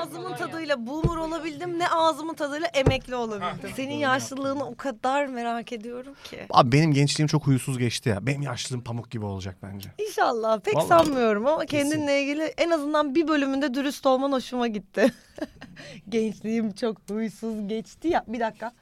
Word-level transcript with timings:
ağzımın 0.00 0.34
tadıyla 0.34 0.86
boomer 0.86 1.16
olabildim 1.16 1.78
ne 1.78 1.88
ağzımın 1.88 2.34
tadıyla 2.34 2.66
emekli 2.66 3.14
olabildim. 3.14 3.70
Senin 3.76 3.94
yaşlılığını 3.94 4.64
o 4.64 4.74
kadar 4.76 5.26
merak 5.26 5.72
ediyorum 5.72 6.14
ki. 6.24 6.46
Abi 6.50 6.72
benim 6.72 6.92
gençliğim 6.92 7.26
çok 7.26 7.46
huysuz 7.46 7.78
geçti 7.78 8.08
ya. 8.08 8.26
Benim 8.26 8.42
yaşlılığım 8.42 8.84
pamuk 8.84 9.10
gibi 9.10 9.24
olacak 9.24 9.56
bence. 9.62 9.90
İnşallah 10.08 10.60
pek 10.60 10.76
Vallahi. 10.76 10.88
sanmıyorum 10.88 11.46
ama 11.46 11.66
kendinle 11.66 12.22
ilgili 12.22 12.42
en 12.42 12.70
azından 12.70 13.14
bir 13.14 13.28
bölümünde 13.28 13.74
dürüst 13.74 14.06
olman 14.06 14.32
hoşuma 14.32 14.66
gitti. 14.68 15.12
Gençliğim 16.08 16.72
çok 16.72 16.96
huysuz 17.10 17.68
geçti 17.68 18.08
ya. 18.08 18.24
Bir 18.28 18.40
dakika. 18.40 18.72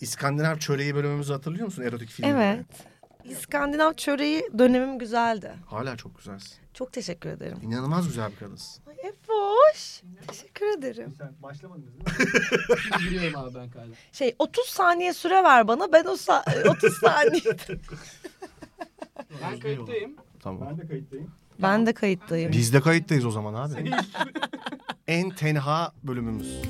İskandinav 0.00 0.56
çöreği 0.56 0.94
bölümümüzü 0.94 1.32
hatırlıyor 1.32 1.64
musun 1.66 1.82
erotik 1.82 2.10
filmde? 2.10 2.30
Evet. 2.30 2.66
İskandinav 3.30 3.92
çöreği 3.92 4.48
dönemim 4.58 4.98
güzeldi. 4.98 5.52
Hala 5.66 5.96
çok 5.96 6.18
güzelsin. 6.18 6.58
Çok 6.74 6.92
teşekkür 6.92 7.28
ederim. 7.30 7.58
İnanılmaz 7.62 8.06
güzel 8.06 8.30
bir 8.32 8.36
kadınsın. 8.36 8.82
Ay 8.88 8.94
Efoş. 9.08 10.02
Teşekkür 10.28 10.78
ederim. 10.78 11.14
Sen 11.18 11.32
başlamadınız 11.42 11.86
değil 11.94 12.04
mi? 12.04 12.36
Şimdi 12.98 13.04
giriyorum 13.14 13.40
abi 13.40 13.54
ben 13.54 13.70
kayda. 13.70 13.90
Şey 14.12 14.34
30 14.38 14.64
saniye 14.66 15.12
süre 15.14 15.42
ver 15.44 15.68
bana. 15.68 15.92
Ben 15.92 16.04
o 16.04 16.12
sa- 16.14 16.68
30 16.68 16.98
saniye. 17.00 17.56
Ben 19.42 19.60
kayıttayım. 19.60 20.16
Tamam. 20.40 20.68
Ben 20.70 20.78
de 20.78 20.86
kayıttayım. 20.88 21.30
ben 21.62 21.86
de 21.86 21.92
kayıttayım. 21.92 22.52
Biz 22.52 22.72
de 22.72 22.80
kayıttayız 22.80 23.24
o 23.26 23.30
zaman 23.30 23.54
abi. 23.54 23.90
en 25.06 25.30
tenha 25.30 25.92
bölümümüz. 26.02 26.62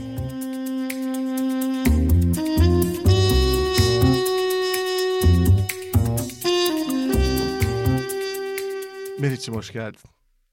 Meriç'im 9.18 9.54
hoş 9.54 9.72
geldin. 9.72 10.00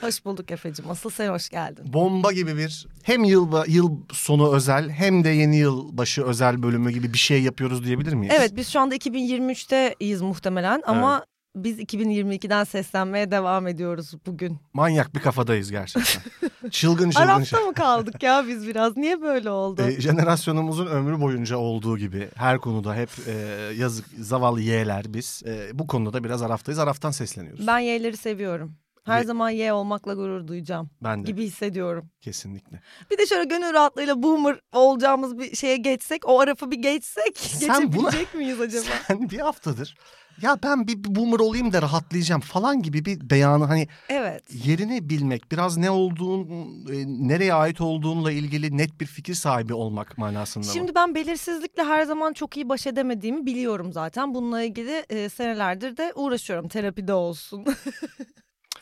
Hoş 0.00 0.24
bulduk 0.24 0.50
Efe'cim. 0.50 0.90
Asıl 0.90 1.10
sen 1.10 1.28
hoş 1.28 1.48
geldin. 1.48 1.92
Bomba 1.92 2.32
gibi 2.32 2.56
bir 2.56 2.86
hem 3.02 3.24
yıl 3.24 3.64
yıl 3.66 3.90
sonu 4.12 4.54
özel 4.54 4.90
hem 4.90 5.24
de 5.24 5.28
yeni 5.28 5.56
yıl 5.56 5.98
başı 5.98 6.24
özel 6.24 6.62
bölümü 6.62 6.90
gibi 6.90 7.12
bir 7.12 7.18
şey 7.18 7.42
yapıyoruz 7.42 7.84
diyebilir 7.84 8.12
miyiz? 8.12 8.34
Evet 8.38 8.56
biz 8.56 8.68
şu 8.68 8.80
anda 8.80 8.96
2023'teyiz 8.96 10.22
muhtemelen 10.22 10.82
ama 10.86 11.24
biz 11.56 11.78
2022'den 11.80 12.64
seslenmeye 12.64 13.30
devam 13.30 13.66
ediyoruz 13.66 14.12
bugün. 14.26 14.58
Manyak 14.72 15.14
bir 15.14 15.20
kafadayız 15.20 15.70
gerçekten. 15.70 16.22
çılgın 16.70 17.10
çılgın. 17.10 17.26
Arafta 17.28 17.60
mı 17.60 17.74
kaldık 17.74 18.22
ya 18.22 18.44
biz 18.48 18.66
biraz? 18.66 18.96
Niye 18.96 19.22
böyle 19.22 19.50
oldu? 19.50 19.82
E, 19.82 20.00
jenerasyonumuzun 20.00 20.86
ömrü 20.86 21.20
boyunca 21.20 21.56
olduğu 21.56 21.98
gibi 21.98 22.28
her 22.36 22.58
konuda 22.58 22.94
hep 22.94 23.10
e, 23.26 23.32
yazık 23.76 24.06
zavallı 24.18 24.60
yeğler 24.60 25.04
biz. 25.08 25.42
E, 25.46 25.78
bu 25.78 25.86
konuda 25.86 26.12
da 26.12 26.24
biraz 26.24 26.42
Araf'tayız. 26.42 26.78
Araf'tan 26.78 27.10
sesleniyoruz. 27.10 27.66
Ben 27.66 27.78
Y'leri 27.78 28.16
seviyorum. 28.16 28.74
Her 29.04 29.18
Ye- 29.20 29.24
zaman 29.26 29.50
Y 29.50 29.72
olmakla 29.72 30.14
gurur 30.14 30.46
duyacağım 30.48 30.90
Ben 31.02 31.22
de 31.22 31.26
gibi 31.26 31.44
hissediyorum. 31.44 32.10
kesinlikle. 32.20 32.80
Bir 33.10 33.18
de 33.18 33.26
şöyle 33.26 33.44
gönül 33.44 33.72
rahatlığıyla 33.72 34.22
boomer 34.22 34.56
olacağımız 34.72 35.38
bir 35.38 35.56
şeye 35.56 35.76
geçsek, 35.76 36.28
o 36.28 36.40
Araf'ı 36.40 36.70
bir 36.70 36.76
geçsek 36.76 37.38
Sen 37.38 37.68
buna- 37.82 38.10
geçebilecek 38.10 38.34
miyiz 38.34 38.60
acaba? 38.60 38.84
Sen 39.06 39.30
bir 39.30 39.38
haftadır 39.38 39.96
ya 40.42 40.58
ben 40.62 40.86
bir, 40.88 41.04
bir 41.04 41.14
boomer 41.14 41.38
olayım 41.40 41.72
da 41.72 41.82
rahatlayacağım 41.82 42.40
falan 42.40 42.82
gibi 42.82 43.04
bir 43.04 43.30
beyanı 43.30 43.64
hani 43.64 43.88
Evet. 44.08 44.42
yerini 44.66 45.08
bilmek, 45.08 45.52
biraz 45.52 45.76
ne 45.76 45.90
olduğun, 45.90 46.46
e, 46.92 47.28
nereye 47.28 47.54
ait 47.54 47.80
olduğunla 47.80 48.32
ilgili 48.32 48.76
net 48.76 49.00
bir 49.00 49.06
fikir 49.06 49.34
sahibi 49.34 49.74
olmak 49.74 50.18
manasında 50.18 50.66
mı? 50.66 50.72
Şimdi 50.72 50.94
ben 50.94 51.14
belirsizlikle 51.14 51.84
her 51.84 52.02
zaman 52.04 52.32
çok 52.32 52.56
iyi 52.56 52.68
baş 52.68 52.86
edemediğimi 52.86 53.46
biliyorum 53.46 53.92
zaten. 53.92 54.34
Bununla 54.34 54.62
ilgili 54.62 55.04
e, 55.10 55.28
senelerdir 55.28 55.96
de 55.96 56.12
uğraşıyorum. 56.14 56.68
Terapide 56.68 57.12
olsun. 57.12 57.64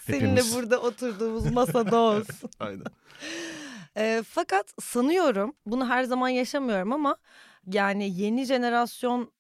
Seninle 0.07 0.23
Hepimiz. 0.27 0.55
burada 0.57 0.79
oturduğumuz 0.81 1.47
masada 1.53 1.97
olsun. 1.97 2.51
Aynen. 2.61 2.85
E, 3.97 4.23
fakat 4.29 4.75
sanıyorum 4.83 5.55
bunu 5.67 5.89
her 5.89 6.05
zaman 6.05 6.29
yaşamıyorum 6.29 6.93
ama 6.93 7.17
yani 7.67 8.21
yeni 8.21 8.45
jenerasyon 8.45 9.31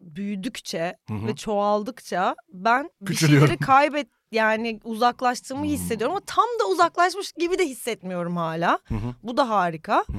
büyüdükçe 0.00 0.96
Hı 1.08 1.14
hı. 1.14 1.26
ve 1.26 1.36
çoğaldıkça 1.36 2.34
ben 2.52 2.90
bir 3.00 3.14
şeyleri 3.14 3.58
kaybet 3.58 4.08
yani 4.32 4.80
uzaklaştığımı 4.84 5.64
hissediyorum 5.64 6.16
ama 6.16 6.24
tam 6.26 6.44
da 6.60 6.68
uzaklaşmış 6.68 7.32
gibi 7.32 7.58
de 7.58 7.66
hissetmiyorum 7.68 8.36
hala. 8.36 8.78
Hı 8.88 8.94
hı. 8.94 9.14
Bu 9.22 9.36
da 9.36 9.48
harika. 9.50 9.96
hı. 10.08 10.12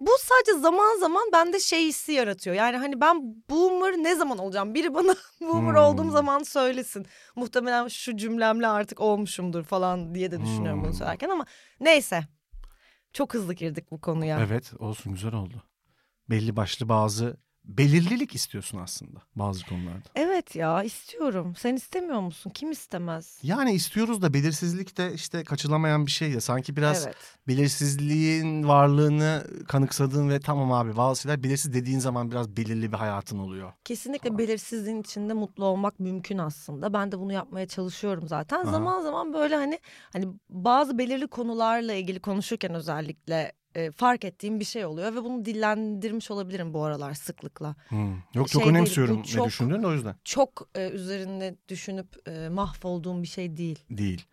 Bu 0.00 0.10
sadece 0.20 0.58
zaman 0.60 0.98
zaman 1.00 1.22
bende 1.32 1.60
şey 1.60 1.86
hissi 1.86 2.12
yaratıyor. 2.12 2.56
Yani 2.56 2.76
hani 2.76 3.00
ben 3.00 3.22
boomer 3.50 3.94
ne 3.96 4.14
zaman 4.14 4.38
olacağım? 4.38 4.74
Biri 4.74 4.94
bana 4.94 5.14
boomer 5.40 5.74
Hmm. 5.74 5.80
olduğum 5.82 6.10
zaman 6.10 6.42
söylesin. 6.42 7.06
Muhtemelen 7.36 7.88
şu 7.88 8.16
cümlemle 8.16 8.66
artık 8.66 9.00
olmuşumdur 9.00 9.64
falan 9.64 10.14
diye 10.14 10.30
de 10.30 10.40
düşünüyorum 10.40 10.80
bunu 10.80 10.90
Hmm. 10.90 10.96
söylerken 10.98 11.28
ama 11.28 11.46
neyse. 11.80 12.22
Çok 13.12 13.34
hızlı 13.34 13.54
girdik 13.54 13.90
bu 13.90 14.00
konuya. 14.00 14.40
Evet 14.40 14.72
olsun 14.78 15.12
güzel 15.12 15.34
oldu. 15.34 15.62
Belli 16.30 16.56
başlı 16.56 16.88
bazı 16.88 17.36
belirlilik 17.64 18.34
istiyorsun 18.34 18.78
aslında 18.78 19.18
bazı 19.36 19.66
konularda. 19.66 20.08
Evet 20.14 20.56
ya 20.56 20.82
istiyorum. 20.82 21.54
Sen 21.58 21.76
istemiyor 21.76 22.20
musun? 22.20 22.50
Kim 22.54 22.70
istemez? 22.70 23.38
Yani 23.42 23.72
istiyoruz 23.72 24.22
da 24.22 24.34
belirsizlik 24.34 24.96
de 24.98 25.12
işte 25.14 25.44
kaçılamayan 25.44 26.06
bir 26.06 26.10
şey 26.10 26.30
ya. 26.30 26.40
Sanki 26.40 26.76
biraz 26.76 27.04
Evet. 27.06 27.16
belirsizliğin 27.48 28.68
varlığını 28.68 29.46
kanıksadığın 29.68 30.30
ve 30.30 30.40
tamam 30.40 30.72
abi 30.72 30.96
bazı 30.96 31.22
şeyler 31.22 31.42
belirsiz 31.42 31.74
dediğin 31.74 31.98
zaman 31.98 32.30
biraz 32.30 32.56
belirli 32.56 32.92
bir 32.92 32.96
hayatın 32.96 33.38
oluyor. 33.38 33.72
Kesinlikle 33.84 34.38
belirsizliğin 34.38 35.00
içinde 35.00 35.32
mutlu 35.32 35.64
olmak 35.64 36.00
mümkün 36.00 36.38
aslında. 36.38 36.92
Ben 36.92 37.12
de 37.12 37.18
bunu 37.18 37.32
yapmaya 37.32 37.68
çalışıyorum 37.68 38.28
zaten. 38.28 38.60
Aha. 38.60 38.70
Zaman 38.70 39.02
zaman 39.02 39.32
böyle 39.32 39.56
hani 39.56 39.78
hani 40.12 40.26
bazı 40.48 40.98
belirli 40.98 41.26
konularla 41.26 41.94
ilgili 41.94 42.20
konuşurken 42.20 42.74
özellikle 42.74 43.52
e, 43.74 43.90
fark 43.90 44.24
ettiğim 44.24 44.60
bir 44.60 44.64
şey 44.64 44.84
oluyor 44.84 45.14
ve 45.14 45.24
bunu 45.24 45.44
dillendirmiş 45.44 46.30
olabilirim 46.30 46.74
bu 46.74 46.84
aralar 46.84 47.14
sıklıkla. 47.14 47.76
Hmm. 47.88 48.12
Yok 48.14 48.22
çok 48.34 48.48
Şey 48.48 48.60
değil, 48.60 48.70
önemsiyorum 48.70 49.18
ne 49.18 49.24
çok- 49.24 49.46
düşündüğün 49.46 49.82
de 49.82 49.86
o 49.86 49.92
yüzden. 49.92 50.16
Çok 50.24 50.68
e, 50.74 50.88
üzerinde 50.90 51.56
düşünüp 51.68 52.28
e, 52.28 52.48
mahvolduğum 52.48 53.22
bir 53.22 53.28
şey 53.28 53.56
değil. 53.56 53.78
Değil. 53.90 54.26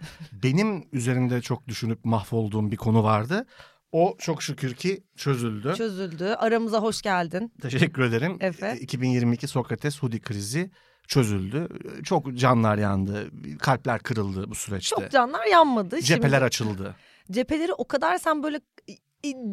Benim 0.43 0.83
üzerimde 0.93 1.41
çok 1.41 1.67
düşünüp 1.67 2.05
mahvolduğum 2.05 2.71
bir 2.71 2.77
konu 2.77 3.03
vardı. 3.03 3.45
O 3.91 4.15
çok 4.19 4.43
şükür 4.43 4.73
ki 4.73 5.03
çözüldü. 5.15 5.73
Çözüldü. 5.77 6.23
Aramıza 6.25 6.79
hoş 6.81 7.01
geldin. 7.01 7.53
Teşekkür 7.61 8.01
ederim. 8.01 8.37
Efe. 8.39 8.67
E, 8.67 8.79
2022 8.79 9.47
Sokrates 9.47 9.99
Hudi 9.99 10.21
krizi 10.21 10.71
çözüldü. 11.07 11.67
Çok 12.03 12.33
canlar 12.37 12.77
yandı. 12.77 13.31
Kalpler 13.59 13.99
kırıldı 13.99 14.49
bu 14.49 14.55
süreçte. 14.55 14.95
Çok 14.95 15.11
canlar 15.11 15.45
yanmadı. 15.45 16.01
Cepheler 16.01 16.29
Şimdi 16.37 16.45
açıldı. 16.45 16.95
cepheleri 17.31 17.73
o 17.73 17.87
kadar 17.87 18.17
sen 18.17 18.43
böyle 18.43 18.59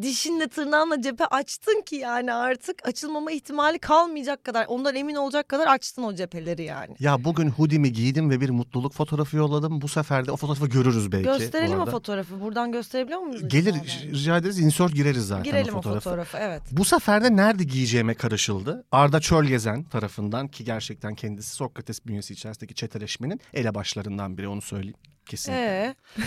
dişinle 0.01 0.47
tırnağınla 0.47 1.01
cephe 1.01 1.25
açtın 1.25 1.81
ki 1.85 1.95
yani 1.95 2.33
artık 2.33 2.87
açılmama 2.87 3.31
ihtimali 3.31 3.79
kalmayacak 3.79 4.43
kadar 4.43 4.65
ondan 4.65 4.95
emin 4.95 5.15
olacak 5.15 5.49
kadar 5.49 5.67
açtın 5.67 6.03
o 6.03 6.15
cepheleri 6.15 6.63
yani. 6.63 6.95
Ya 6.99 7.23
bugün 7.23 7.49
hoodie'mi 7.49 7.91
giydim 7.91 8.29
ve 8.29 8.41
bir 8.41 8.49
mutluluk 8.49 8.93
fotoğrafı 8.93 9.37
yolladım. 9.37 9.81
Bu 9.81 9.87
sefer 9.87 10.25
de 10.25 10.31
o 10.31 10.37
fotoğrafı 10.37 10.67
görürüz 10.67 11.11
belki. 11.11 11.25
Gösterelim 11.25 11.79
o 11.79 11.85
fotoğrafı. 11.85 12.41
Buradan 12.41 12.71
gösterebiliyor 12.71 13.19
muyuz? 13.21 13.47
Gelir 13.47 13.71
acaba? 13.71 14.11
rica 14.11 14.37
ederiz 14.37 14.59
insert 14.59 14.93
gireriz 14.93 15.27
zaten 15.27 15.43
Girelim 15.43 15.75
o 15.75 15.77
o 15.77 15.81
fotoğrafı. 15.81 16.09
fotoğrafı 16.09 16.37
evet. 16.37 16.61
Bu 16.71 16.85
sefer 16.85 17.23
de 17.23 17.35
nerede 17.35 17.63
giyeceğime 17.63 18.13
karışıldı. 18.13 18.85
Arda 18.91 19.19
Çölgezen 19.19 19.83
tarafından 19.83 20.47
ki 20.47 20.63
gerçekten 20.63 21.15
kendisi 21.15 21.55
Sokrates 21.55 22.05
bünyesi 22.05 22.33
içerisindeki 22.33 22.73
çeteleşmenin 22.75 23.39
elebaşlarından 23.53 24.37
biri 24.37 24.47
onu 24.47 24.61
söyleyeyim. 24.61 24.97
Kesin. 25.29 25.51
Ee, 25.53 25.95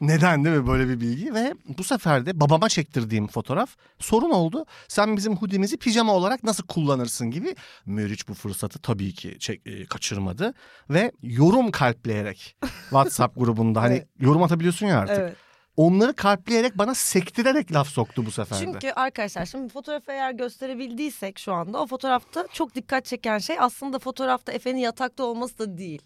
Neden 0.00 0.44
değil 0.44 0.56
mi 0.56 0.66
böyle 0.66 0.88
bir 0.88 1.00
bilgi? 1.00 1.34
Ve 1.34 1.54
bu 1.78 1.84
sefer 1.84 2.26
de 2.26 2.40
babama 2.40 2.68
çektirdiğim 2.68 3.26
fotoğraf 3.26 3.70
sorun 3.98 4.30
oldu. 4.30 4.66
Sen 4.88 5.16
bizim 5.16 5.36
hoodie'mizi 5.36 5.76
pijama 5.76 6.12
olarak 6.12 6.44
nasıl 6.44 6.66
kullanırsın 6.66 7.30
gibi. 7.30 7.54
Meriç 7.86 8.28
bu 8.28 8.34
fırsatı 8.34 8.78
tabii 8.78 9.14
ki 9.14 9.36
çek, 9.38 9.66
e, 9.66 9.86
kaçırmadı. 9.86 10.54
Ve 10.90 11.12
yorum 11.22 11.70
kalpleyerek 11.70 12.56
WhatsApp 12.80 13.36
grubunda 13.40 13.82
hani 13.82 13.94
Evet. 13.94 14.08
yorum 14.20 14.42
atabiliyorsun 14.42 14.86
ya 14.86 14.98
artık. 14.98 15.18
evet. 15.18 15.36
Onları 15.78 16.14
kalpleyerek 16.14 16.78
bana 16.78 16.94
sektirerek 16.94 17.72
laf 17.72 17.88
soktu 17.88 18.26
bu 18.26 18.30
sefer 18.30 18.58
de. 18.60 18.64
Çünkü 18.64 18.90
arkadaşlar 18.90 19.46
şimdi 19.46 19.72
fotoğrafı 19.72 20.12
eğer 20.12 20.30
gösterebildiysek 20.32 21.38
şu 21.38 21.52
anda 21.52 21.82
o 21.82 21.86
fotoğrafta 21.86 22.46
çok 22.52 22.74
dikkat 22.74 23.04
çeken 23.04 23.38
şey 23.38 23.56
aslında 23.60 23.98
fotoğrafta 23.98 24.52
Efe'nin 24.52 24.78
yatakta 24.78 25.24
olması 25.24 25.58
da 25.58 25.78
değil. 25.78 26.02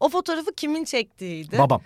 O 0.00 0.08
fotoğrafı 0.08 0.52
kimin 0.54 0.84
çektiğiydi. 0.84 1.58
Babam. 1.58 1.80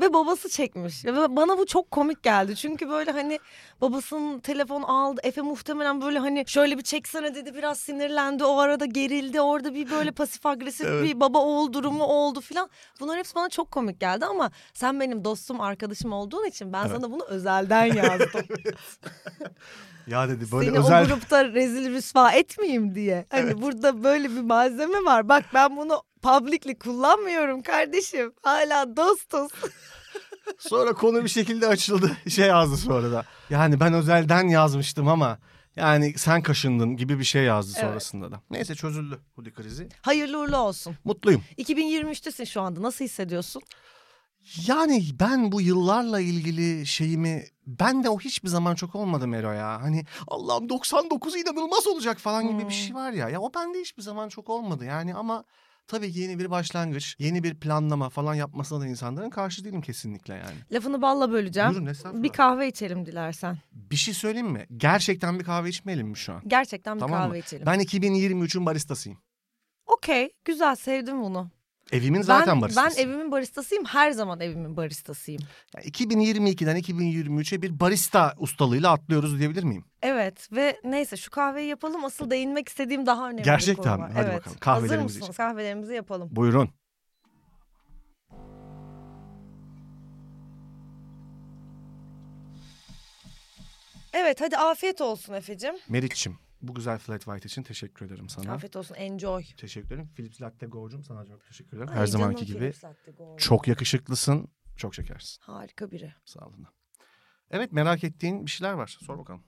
Ve 0.00 0.12
babası 0.12 0.48
çekmiş. 0.48 1.04
Ve 1.04 1.36
bana 1.36 1.58
bu 1.58 1.66
çok 1.66 1.90
komik 1.90 2.22
geldi. 2.22 2.56
Çünkü 2.56 2.88
böyle 2.88 3.10
hani 3.10 3.38
babasının 3.80 4.38
telefon 4.38 4.82
aldı. 4.82 5.20
Efe 5.24 5.40
muhtemelen 5.40 6.00
böyle 6.02 6.18
hani 6.18 6.44
şöyle 6.46 6.78
bir 6.78 6.82
çeksene 6.82 7.34
dedi. 7.34 7.54
Biraz 7.54 7.78
sinirlendi. 7.78 8.44
O 8.44 8.58
arada 8.58 8.84
gerildi. 8.84 9.40
Orada 9.40 9.74
bir 9.74 9.90
böyle 9.90 10.10
pasif 10.12 10.46
agresif 10.46 10.86
Evet. 10.86 11.04
bir 11.04 11.20
baba 11.20 11.38
oğul 11.38 11.72
durumu 11.72 12.04
oldu 12.04 12.40
filan. 12.40 12.70
Bunlar 13.00 13.18
hepsi 13.18 13.34
bana 13.34 13.48
çok 13.48 13.70
komik 13.70 14.00
geldi 14.00 14.24
ama 14.26 14.50
sen 14.74 15.00
benim 15.00 15.24
dostum, 15.24 15.60
arkadaşım 15.60 16.12
olduğun 16.12 16.44
için 16.44 16.72
ben 16.72 16.86
sana 16.86 17.12
bunu 17.12 17.24
özelden 17.24 17.84
yazdım. 17.84 18.42
Ya 20.06 20.28
dedi 20.28 20.52
böyle 20.52 20.70
Seni 20.70 20.78
özel... 20.78 21.04
o 21.04 21.06
grupta 21.06 21.44
rezil 21.44 21.90
rüsva 21.94 22.32
etmeyeyim 22.32 22.94
diye. 22.94 23.26
Hani 23.30 23.62
burada 23.62 24.04
böyle 24.04 24.30
bir 24.30 24.40
malzeme 24.40 25.04
var. 25.04 25.28
Bak 25.28 25.44
ben 25.54 25.76
bunu 25.76 26.02
publicly 26.22 26.78
kullanmıyorum 26.78 27.62
kardeşim. 27.62 28.32
Hala 28.42 28.96
dostuz. 28.96 29.50
Sonra 30.58 30.92
konu 30.92 31.24
bir 31.24 31.28
şekilde 31.28 31.66
açıldı. 31.66 32.16
Şey 32.28 32.46
yazdı 32.46 32.76
sonra 32.76 33.12
da. 33.12 33.24
Yani 33.50 33.80
ben 33.80 33.92
özelden 33.92 34.48
yazmıştım 34.48 35.08
ama 35.08 35.38
yani 35.76 36.14
sen 36.18 36.42
kaşındın 36.42 36.96
gibi 36.96 37.18
bir 37.18 37.24
şey 37.24 37.42
yazdı 37.42 37.72
Evet. 37.76 37.88
sonrasında 37.88 38.30
da. 38.32 38.40
Neyse 38.50 38.74
çözüldü 38.74 39.18
hoodie 39.34 39.52
krizi. 39.52 39.88
Hayırlı 40.02 40.38
uğurlu 40.40 40.56
olsun. 40.56 40.96
Mutluyum. 41.04 41.42
2023'tesin 41.58 42.46
şu 42.46 42.60
anda. 42.60 42.82
Nasıl 42.82 43.04
hissediyorsun? 43.04 43.62
Yani 44.66 45.04
ben 45.20 45.52
bu 45.52 45.60
yıllarla 45.60 46.20
ilgili 46.20 46.86
şeyimi 46.86 47.44
ben 47.66 48.04
de 48.04 48.08
o 48.08 48.18
hiçbir 48.18 48.48
zaman 48.48 48.74
çok 48.74 48.94
olmadı 48.94 49.28
Mero 49.28 49.52
ya. 49.52 49.82
Hani 49.82 50.04
Allah'ım 50.28 50.68
99 50.68 51.36
inanılmaz 51.36 51.86
olacak 51.86 52.18
falan 52.18 52.48
gibi 52.48 52.68
bir 52.68 52.74
şey 52.74 52.94
var 52.94 53.12
ya. 53.12 53.28
Ya 53.28 53.40
o 53.40 53.54
bende 53.54 53.78
hiçbir 53.80 54.02
zaman 54.02 54.28
çok 54.28 54.50
olmadı 54.50 54.84
yani 54.84 55.14
ama 55.14 55.44
tabii 55.88 56.12
ki 56.12 56.18
yeni 56.20 56.38
bir 56.38 56.50
başlangıç, 56.50 57.16
yeni 57.18 57.42
bir 57.42 57.54
planlama 57.60 58.08
falan 58.08 58.34
yapmasına 58.34 58.80
da 58.80 58.86
insanların 58.86 59.30
karşı 59.30 59.64
değilim 59.64 59.80
kesinlikle 59.80 60.34
yani. 60.34 60.56
Lafını 60.72 61.02
balla 61.02 61.32
böleceğim. 61.32 61.70
Buyurun 61.70 61.86
estağfurullah. 61.86 62.22
Bir 62.22 62.28
kahve 62.28 62.68
içelim 62.68 63.06
dilersen. 63.06 63.58
Bir 63.72 63.96
şey 63.96 64.14
söyleyeyim 64.14 64.50
mi? 64.50 64.66
Gerçekten 64.76 65.38
bir 65.38 65.44
kahve 65.44 65.68
içmeyelim 65.68 66.08
mi 66.08 66.16
şu 66.16 66.32
an? 66.32 66.42
Gerçekten 66.46 66.94
bir 66.96 67.00
Tamam 67.00 67.20
mı? 67.20 67.26
kahve 67.26 67.38
içelim. 67.38 67.66
Ben 67.66 67.80
2023'ün 67.80 68.66
baristasıyım. 68.66 69.18
Okey, 69.86 70.30
güzel 70.44 70.74
sevdim 70.76 71.22
bunu. 71.22 71.50
Evimin 71.92 72.22
zaten 72.22 72.54
ben, 72.54 72.62
baristası. 72.62 72.96
ben 72.96 73.02
evimin 73.02 73.32
baristasıyım. 73.32 73.84
Her 73.84 74.10
zaman 74.10 74.40
evimin 74.40 74.76
baristasıyım. 74.76 75.42
Yani 75.76 75.86
2022'den 75.86 76.76
2023'e 76.76 77.62
bir 77.62 77.80
barista 77.80 78.34
ustalığıyla 78.38 78.92
atlıyoruz 78.92 79.38
diyebilir 79.38 79.62
miyim? 79.62 79.84
Evet 80.02 80.48
ve 80.52 80.80
neyse 80.84 81.16
şu 81.16 81.30
kahveyi 81.30 81.68
yapalım. 81.68 82.04
Asıl 82.04 82.30
değinmek 82.30 82.68
istediğim 82.68 83.06
daha 83.06 83.28
önemli 83.28 83.42
Gerçekten 83.42 83.98
bir 83.98 84.02
konu 84.02 84.02
var. 84.02 84.12
Hadi 84.12 84.26
evet. 84.26 84.38
bakalım. 84.38 84.58
Kahvelerimizi 84.58 85.02
Hazır 85.02 85.20
mısınız? 85.20 85.36
Kahvelerimizi 85.36 85.94
yapalım. 85.94 86.28
Buyurun. 86.32 86.70
Evet 94.12 94.40
hadi 94.40 94.56
afiyet 94.56 95.00
olsun 95.00 95.34
Efe'cim. 95.34 95.74
Meriç'im 95.88 96.45
bu 96.62 96.74
güzel 96.74 96.98
flat 96.98 97.24
white 97.24 97.46
için 97.46 97.62
teşekkür 97.62 98.06
ederim 98.06 98.28
sana. 98.28 98.52
Afiyet 98.52 98.76
olsun 98.76 98.94
enjoy. 98.94 99.44
Teşekkür 99.56 99.86
ederim. 99.86 100.10
Philips 100.16 100.42
Latte 100.42 100.66
Go'cum 100.66 101.04
sana 101.04 101.26
çok 101.26 101.46
teşekkür 101.46 101.76
ederim. 101.76 101.92
Ay, 101.92 101.96
Her 101.96 102.06
zamanki 102.06 102.46
gibi 102.46 102.72
çok 103.38 103.68
yakışıklısın. 103.68 104.48
Çok 104.76 104.94
şekersin. 104.94 105.42
Harika 105.42 105.90
biri. 105.90 106.14
Sağ 106.24 106.46
olun. 106.46 106.66
Evet 107.50 107.72
merak 107.72 108.04
ettiğin 108.04 108.46
bir 108.46 108.50
şeyler 108.50 108.72
var. 108.72 108.96
Sor 109.00 109.18
bakalım. 109.18 109.44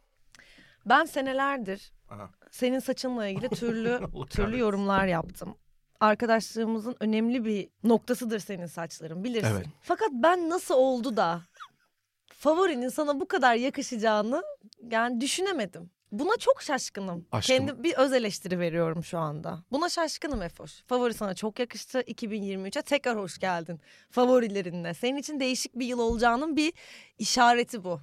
Ben 0.87 1.05
senelerdir 1.05 1.93
Aha. 2.09 2.31
senin 2.51 2.79
saçınla 2.79 3.27
ilgili 3.27 3.49
türlü 3.49 4.01
türlü 4.31 4.59
yorumlar 4.59 5.07
yaptım. 5.07 5.57
Arkadaşlığımızın 6.01 6.97
önemli 7.01 7.45
bir 7.45 7.69
noktasıdır 7.85 8.39
senin 8.39 8.67
saçların 8.67 9.25
bilirsin. 9.25 9.49
Evet. 9.49 9.67
Fakat 9.83 10.09
ben 10.13 10.51
nasıl 10.51 10.75
oldu 10.75 11.17
da 11.17 11.43
favorinin 12.27 12.89
sana 12.89 13.21
bu 13.21 13.29
kadar 13.29 13.55
yakışacağını 13.55 14.43
yani 14.91 15.21
düşünemedim. 15.21 15.91
Buna 16.13 16.37
çok 16.41 16.63
şaşkınım. 16.63 17.27
Aşkım. 17.33 17.57
Kendi 17.57 17.83
bir 17.83 17.95
öz 17.95 18.13
eleştiri 18.13 18.59
veriyorum 18.59 19.05
şu 19.05 19.19
anda. 19.19 19.65
Buna 19.73 19.89
şaşkınım 19.89 20.43
Efoş. 20.43 20.83
Favori 20.87 21.15
sana 21.15 21.35
çok 21.35 21.59
yakıştı. 21.59 22.01
2023'e 22.01 22.83
tekrar 22.83 23.19
hoş 23.19 23.39
geldin. 23.39 23.81
Favorilerinle. 24.11 24.95
Senin 24.95 25.17
için 25.19 25.41
değişik 25.41 25.75
bir 25.75 25.87
yıl 25.87 25.99
olacağının 25.99 26.57
bir 26.57 26.73
işareti 27.19 27.85
bu. 27.85 28.01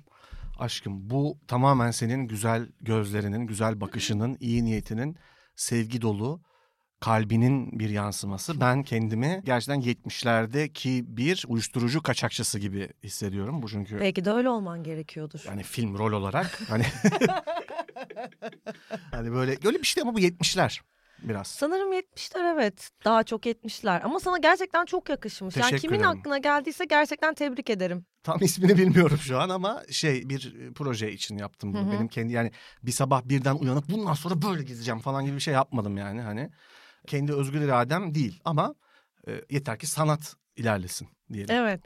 Aşkım 0.60 1.10
bu 1.10 1.38
tamamen 1.48 1.92
senin 1.92 2.28
güzel 2.28 2.68
gözlerinin, 2.82 3.48
güzel 3.48 3.82
bakışının, 3.82 4.38
iyi 4.40 4.66
niyetinin, 4.66 5.18
sevgi 5.56 6.02
dolu 6.02 6.42
kalbinin 7.00 7.80
bir 7.80 7.90
yansıması. 7.90 8.62
Ben 8.62 8.84
kendimi 8.84 9.42
gerçekten 9.46 9.82
70'lerdeki 9.82 11.18
bir 11.18 11.46
uyuşturucu 11.48 12.04
kaçakçısı 12.04 12.60
gibi 12.60 12.90
hissediyorum. 13.04 13.62
Bu 13.62 13.70
çünkü 13.70 14.00
Belki 14.00 14.26
de 14.26 14.32
öyle 14.32 14.50
olman 14.50 14.84
gerekiyordur. 14.84 15.44
yani 15.48 15.64
film 15.64 15.98
rol 15.98 16.12
olarak 16.12 16.62
hani 16.70 16.84
hani 19.12 19.32
böyle 19.32 19.58
öyle 19.66 19.80
bir 19.80 19.88
şey 19.88 20.02
ama 20.02 20.14
bu 20.14 20.20
70'ler 20.20 20.82
biraz. 21.20 21.48
Sanırım 21.48 21.94
70'ler 21.94 22.54
evet. 22.54 22.90
Daha 23.06 23.24
çok 23.24 23.46
70'ler. 23.46 24.02
Ama 24.02 24.20
sana 24.20 24.38
gerçekten 24.38 24.86
çok 24.86 25.10
yakışmış. 25.10 25.56
Yani 25.56 25.64
Teşekkür 25.64 25.82
kimin 25.82 26.00
ederim. 26.00 26.20
aklına 26.20 26.38
geldiyse 26.38 26.86
gerçekten 26.86 27.34
tebrik 27.34 27.70
ederim. 27.70 28.06
Tam 28.24 28.42
ismini 28.42 28.78
bilmiyorum 28.78 29.18
şu 29.18 29.40
an 29.40 29.50
ama 29.50 29.84
şey 29.92 30.30
bir 30.30 30.56
e, 30.60 30.74
proje 30.74 31.12
için 31.12 31.38
yaptım 31.38 31.74
bunu. 31.74 31.86
Hı 31.86 31.90
hı. 31.90 31.92
Benim 31.92 32.08
kendi 32.08 32.34
yani 32.34 32.52
bir 32.84 32.92
sabah 32.92 33.24
birden 33.24 33.56
uyanıp 33.56 33.90
bundan 33.90 34.14
sonra 34.14 34.42
böyle 34.42 34.64
gideceğim 34.64 35.00
falan 35.00 35.26
gibi 35.26 35.36
bir 35.36 35.42
şey 35.42 35.54
yapmadım 35.54 35.98
yani 35.98 36.22
hani. 36.22 36.50
Kendi 37.08 37.34
özgür 37.34 37.62
iradem 37.62 38.16
değil 38.16 38.42
ama 38.46 38.76
e, 39.28 39.42
yeter 39.50 39.80
ki 39.80 39.88
sanat 39.88 40.36
ilerlesin 40.56 41.08
diyelim. 41.34 41.56
Evet. 41.56 41.82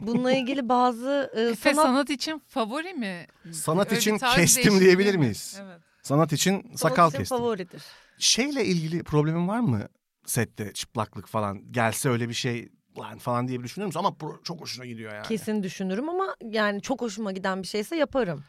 Bununla 0.00 0.32
ilgili 0.32 0.68
bazı 0.68 1.30
e, 1.34 1.40
Efe 1.42 1.74
sanat, 1.74 1.86
sanat 1.86 2.10
için 2.10 2.42
favori 2.46 2.94
mi? 2.94 3.26
Sanat 3.52 3.86
Öyle 3.90 4.00
için 4.00 4.18
kestim 4.18 4.80
diyebilir 4.80 5.14
mi? 5.14 5.20
miyiz? 5.20 5.60
Evet. 5.62 5.80
Sanat 6.02 6.32
için 6.32 6.62
sanat 6.62 6.78
sakal 6.78 7.08
için 7.08 7.18
kestim. 7.18 7.36
favoridir. 7.36 7.82
Şeyle 8.18 8.64
ilgili 8.64 9.02
problemin 9.04 9.48
var 9.48 9.60
mı 9.60 9.88
sette 10.26 10.72
çıplaklık 10.72 11.28
falan? 11.28 11.72
Gelse 11.72 12.08
öyle 12.08 12.28
bir 12.28 12.34
şey 12.34 12.68
lan 12.98 13.18
falan 13.18 13.48
diye 13.48 13.58
bir 13.58 13.64
düşünür 13.64 13.86
müsün? 13.86 13.98
Ama 13.98 14.16
çok 14.44 14.60
hoşuna 14.60 14.86
gidiyor 14.86 15.14
yani. 15.14 15.26
Kesin 15.26 15.62
düşünürüm 15.62 16.08
ama 16.08 16.36
yani 16.42 16.82
çok 16.82 17.00
hoşuma 17.00 17.32
giden 17.32 17.62
bir 17.62 17.68
şeyse 17.68 17.96
yaparım. 17.96 18.44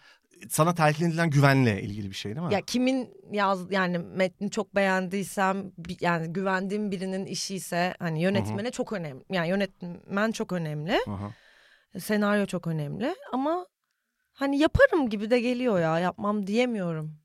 Sana 0.50 0.76
telkin 0.76 1.10
edilen 1.10 1.30
güvenle 1.30 1.82
ilgili 1.82 2.10
bir 2.10 2.16
şey 2.16 2.36
değil 2.36 2.48
mi? 2.48 2.54
Ya 2.54 2.62
kimin 2.62 3.14
yaz 3.32 3.72
yani 3.72 3.98
metni 3.98 4.52
çok 4.52 4.76
beğendiysem 4.76 5.72
yani 6.02 6.34
güvendiğim 6.34 6.92
birinin 6.92 7.26
işi 7.26 7.56
ise 7.56 7.94
hani 8.00 8.22
yönetmene 8.22 8.72
çok 8.72 8.94
önemli. 8.94 9.24
Yani 9.32 9.50
yönetmen 9.50 10.32
çok 10.32 10.52
önemli. 10.52 11.00
Aha. 11.08 11.32
Senaryo 12.00 12.46
çok 12.46 12.68
önemli 12.68 13.16
ama 13.34 13.68
hani 14.34 14.58
yaparım 14.60 15.10
gibi 15.10 15.30
de 15.30 15.40
geliyor 15.40 15.80
ya 15.80 16.00
yapmam 16.00 16.48
diyemiyorum. 16.48 17.18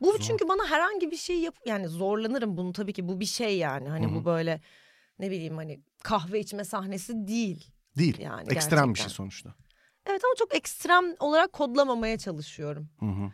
Bu 0.00 0.12
Zor. 0.12 0.18
çünkü 0.18 0.48
bana 0.48 0.70
herhangi 0.70 1.10
bir 1.10 1.16
şey 1.16 1.40
yap 1.40 1.54
yani 1.66 1.88
zorlanırım 1.88 2.56
bunu 2.56 2.72
tabii 2.72 2.92
ki 2.92 3.08
bu 3.08 3.20
bir 3.20 3.26
şey 3.26 3.58
yani 3.58 3.88
hani 3.88 4.06
Hı 4.06 4.10
hı. 4.10 4.14
bu 4.14 4.24
böyle 4.24 4.60
ne 5.18 5.30
bileyim 5.30 5.56
hani 5.56 5.80
kahve 6.02 6.40
içme 6.40 6.64
sahnesi 6.64 7.26
değil. 7.26 7.70
Değil. 7.98 8.18
Yani 8.18 8.52
Ekstrem 8.52 8.82
bir 8.82 8.88
gerçekten. 8.88 9.08
şey 9.08 9.14
sonuçta. 9.14 9.54
Evet 10.06 10.22
ama 10.24 10.34
çok 10.38 10.54
ekstrem 10.54 11.04
olarak 11.20 11.52
kodlamamaya 11.52 12.18
çalışıyorum. 12.18 12.88
Hı 13.00 13.06
hı. 13.06 13.32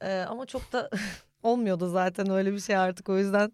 Ee, 0.00 0.24
ama 0.28 0.46
çok 0.46 0.72
da 0.72 0.90
olmuyordu 1.42 1.88
zaten 1.88 2.30
öyle 2.30 2.52
bir 2.52 2.60
şey 2.60 2.76
artık 2.76 3.08
o 3.08 3.18
yüzden. 3.18 3.52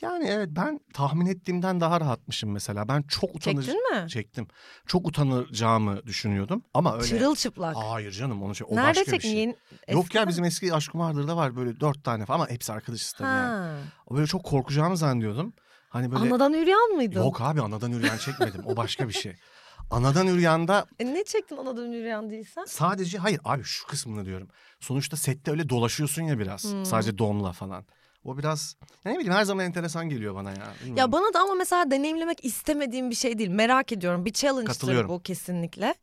Yani 0.00 0.26
evet 0.28 0.48
ben 0.50 0.80
tahmin 0.94 1.26
ettiğimden 1.26 1.80
daha 1.80 2.00
rahatmışım 2.00 2.52
mesela. 2.52 2.88
Ben 2.88 3.02
çok 3.02 3.34
utanır 3.34 3.62
Çektin 3.62 3.94
mi? 3.94 4.08
çektim. 4.08 4.46
Çok 4.86 5.08
utanacağımı 5.08 6.06
düşünüyordum 6.06 6.62
ama 6.74 6.94
öyle. 6.94 7.06
Çırılçıplak. 7.06 7.76
Hayır 7.76 8.10
canım 8.12 8.42
onu 8.42 8.54
şey, 8.54 8.66
o 8.70 8.76
Nerede 8.76 9.00
başka 9.00 9.12
bir 9.12 9.20
şey. 9.20 9.32
Yeni- 9.32 9.56
Yok 9.88 10.14
ya 10.14 10.28
bizim 10.28 10.44
eski 10.44 10.74
Aşk 10.74 10.92
Kumardır'da 10.92 11.36
var 11.36 11.56
böyle 11.56 11.80
dört 11.80 12.04
tane 12.04 12.26
falan 12.26 12.38
ama 12.38 12.50
hepsi 12.50 12.72
arkadaşız 12.72 13.12
tabii 13.12 13.28
yani. 13.28 13.48
Ha. 13.48 13.74
O 14.06 14.14
Böyle 14.16 14.26
çok 14.26 14.44
korkacağımı 14.44 14.96
zannediyordum. 14.96 15.52
Hani 15.88 16.12
böyle 16.12 16.24
Anadan 16.24 16.52
yürüyen 16.52 16.96
mıydın? 16.96 17.20
yok 17.20 17.40
abi 17.40 17.60
anadan 17.62 17.90
yürüyen 17.90 18.16
çekmedim 18.18 18.62
o 18.66 18.76
başka 18.76 19.08
bir 19.08 19.12
şey. 19.12 19.36
Anadan 19.90 20.26
yürüyende 20.26 20.84
E 20.98 21.06
ne 21.14 21.24
çektin 21.24 21.56
anadan 21.56 21.86
yürüyen 21.86 22.30
değilsen? 22.30 22.64
sadece 22.68 23.18
hayır 23.18 23.40
abi 23.44 23.62
şu 23.64 23.86
kısmını 23.86 24.24
diyorum. 24.24 24.48
Sonuçta 24.80 25.16
sette 25.16 25.50
öyle 25.50 25.68
dolaşıyorsun 25.68 26.22
ya 26.22 26.38
biraz 26.38 26.64
Hmm. 26.72 26.84
sadece 26.84 27.18
donla 27.18 27.52
falan. 27.52 27.84
O 28.24 28.38
biraz 28.38 28.76
ya 29.04 29.12
ne 29.12 29.18
bileyim 29.18 29.32
her 29.32 29.44
zaman 29.44 29.64
enteresan 29.64 30.08
geliyor 30.08 30.34
bana 30.34 30.50
ya. 30.50 30.56
Ya 30.56 30.72
Bilmiyorum. 30.84 31.12
bana 31.12 31.34
da 31.34 31.40
ama 31.40 31.54
mesela 31.54 31.90
deneyimlemek 31.90 32.44
istemediğim 32.44 33.10
bir 33.10 33.14
şey 33.14 33.38
değil. 33.38 33.50
Merak 33.50 33.92
ediyorum. 33.92 34.24
Bir 34.24 34.32
challenge'dır 34.32 35.08
bu 35.08 35.22
kesinlikle. 35.22 35.94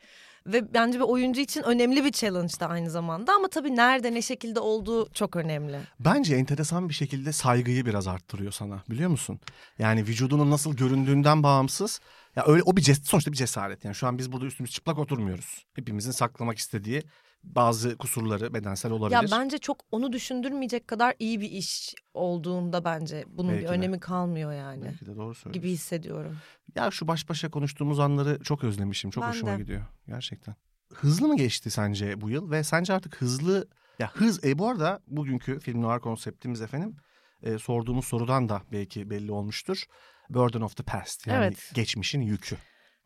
Ve 0.47 0.73
bence 0.73 0.99
bir 0.99 1.03
oyuncu 1.03 1.41
için 1.41 1.63
önemli 1.63 2.05
bir 2.05 2.11
challenge 2.11 2.53
da 2.59 2.67
aynı 2.67 2.89
zamanda. 2.89 3.33
Ama 3.35 3.47
tabii 3.47 3.75
nerede 3.75 4.13
ne 4.13 4.21
şekilde 4.21 4.59
olduğu 4.59 5.09
çok 5.13 5.35
önemli. 5.35 5.79
Bence 5.99 6.35
enteresan 6.35 6.89
bir 6.89 6.93
şekilde 6.93 7.31
saygıyı 7.31 7.85
biraz 7.85 8.07
arttırıyor 8.07 8.51
sana 8.51 8.83
biliyor 8.89 9.09
musun? 9.09 9.39
Yani 9.79 10.01
vücudunun 10.01 10.51
nasıl 10.51 10.75
göründüğünden 10.75 11.43
bağımsız. 11.43 11.99
Ya 12.35 12.43
öyle 12.47 12.63
o 12.63 12.77
bir 12.77 12.81
ces- 12.81 13.03
sonuçta 13.05 13.31
bir 13.31 13.37
cesaret. 13.37 13.85
Yani 13.85 13.95
şu 13.95 14.07
an 14.07 14.17
biz 14.17 14.31
burada 14.31 14.45
üstümüz 14.45 14.71
çıplak 14.71 14.97
oturmuyoruz. 14.99 15.65
Hepimizin 15.73 16.11
saklamak 16.11 16.57
istediği 16.57 17.03
bazı 17.43 17.97
kusurları 17.97 18.53
bedensel 18.53 18.91
olabilir. 18.91 19.21
Ya 19.21 19.27
bence 19.31 19.57
çok 19.57 19.77
onu 19.91 20.13
düşündürmeyecek 20.13 20.87
kadar 20.87 21.15
iyi 21.19 21.41
bir 21.41 21.51
iş 21.51 21.93
olduğunda 22.13 22.85
bence 22.85 23.25
bunun 23.27 23.49
Belki 23.51 23.63
bir 23.63 23.67
de. 23.67 23.71
önemi 23.71 23.99
kalmıyor 23.99 24.53
yani. 24.53 24.83
Belki 24.85 25.05
de 25.05 25.15
doğru 25.15 25.15
söylüyorsun. 25.35 25.51
Gibi 25.51 25.69
hissediyorum. 25.69 26.37
Ya 26.75 26.91
şu 26.91 27.07
baş 27.07 27.29
başa 27.29 27.49
konuştuğumuz 27.51 27.99
anları 27.99 28.43
çok 28.43 28.63
özlemişim. 28.63 29.11
Çok 29.11 29.23
Ben 29.23 29.29
hoşuma 29.29 29.53
de. 29.53 29.57
gidiyor 29.57 29.81
gerçekten. 30.07 30.55
Hızlı 30.93 31.27
mı 31.27 31.37
geçti 31.37 31.69
sence 31.71 32.21
bu 32.21 32.29
yıl 32.29 32.51
ve 32.51 32.63
sence 32.63 32.93
artık 32.93 33.21
hızlı 33.21 33.67
ya 33.99 34.11
hız 34.13 34.43
e 34.45 34.59
bu 34.59 34.69
arada 34.69 34.99
bugünkü 35.07 35.59
film 35.59 35.81
noir 35.81 35.99
konseptimiz 35.99 36.61
efendim 36.61 36.95
e, 37.43 37.57
sorduğumuz 37.57 38.05
sorudan 38.05 38.49
da 38.49 38.61
belki 38.71 39.09
belli 39.09 39.31
olmuştur. 39.31 39.83
Burden 40.29 40.61
of 40.61 40.75
the 40.75 40.83
past 40.83 41.27
yani 41.27 41.37
Evet. 41.45 41.71
geçmişin 41.73 42.21
yükü. 42.21 42.57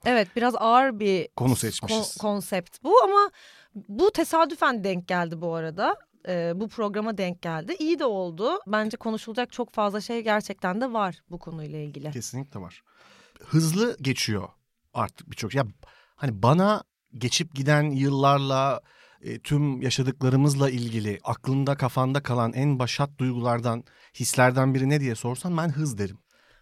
Evet 0.06 0.28
biraz 0.36 0.56
ağır 0.56 1.00
bir 1.00 1.28
Konu 1.36 1.48
kon- 1.50 1.56
seçmişiz. 1.56 2.18
konsept 2.18 2.84
bu 2.84 3.04
ama 3.04 3.32
bu 3.76 4.12
tesadüfen 4.12 4.84
denk 4.84 5.08
geldi 5.08 5.42
bu 5.42 5.54
arada. 5.56 5.96
Ee, 6.28 6.52
bu 6.56 6.68
programa 6.70 7.18
denk 7.18 7.42
geldi. 7.42 7.76
İyi 7.80 8.00
de 8.00 8.06
oldu. 8.06 8.60
Bence 8.68 8.98
konuşulacak 8.98 9.52
çok 9.52 9.74
fazla 9.74 10.02
şey 10.02 10.22
gerçekten 10.24 10.82
de 10.82 10.94
var 10.94 11.16
bu 11.30 11.40
konuyla 11.40 11.80
ilgili. 11.80 12.12
Kesinlikle 12.12 12.60
var. 12.60 12.84
Hızlı 13.40 13.98
geçiyor 14.02 14.50
artık 14.94 15.32
birçok. 15.32 15.56
Ya 15.56 15.66
Hani 16.16 16.44
bana 16.44 16.84
geçip 17.14 17.56
giden 17.56 17.84
yıllarla 17.92 18.82
e, 19.22 19.40
tüm 19.40 19.82
yaşadıklarımızla 19.82 20.70
ilgili 20.70 21.20
aklında 21.24 21.76
kafanda 21.78 22.24
kalan 22.24 22.54
en 22.54 22.80
başat 22.80 23.10
duygulardan, 23.18 23.84
hislerden 24.20 24.74
biri 24.74 24.90
ne 24.90 25.00
diye 25.00 25.16
sorsan 25.16 25.58
ben 25.58 25.70
hız 25.70 25.98
derim. 25.98 26.18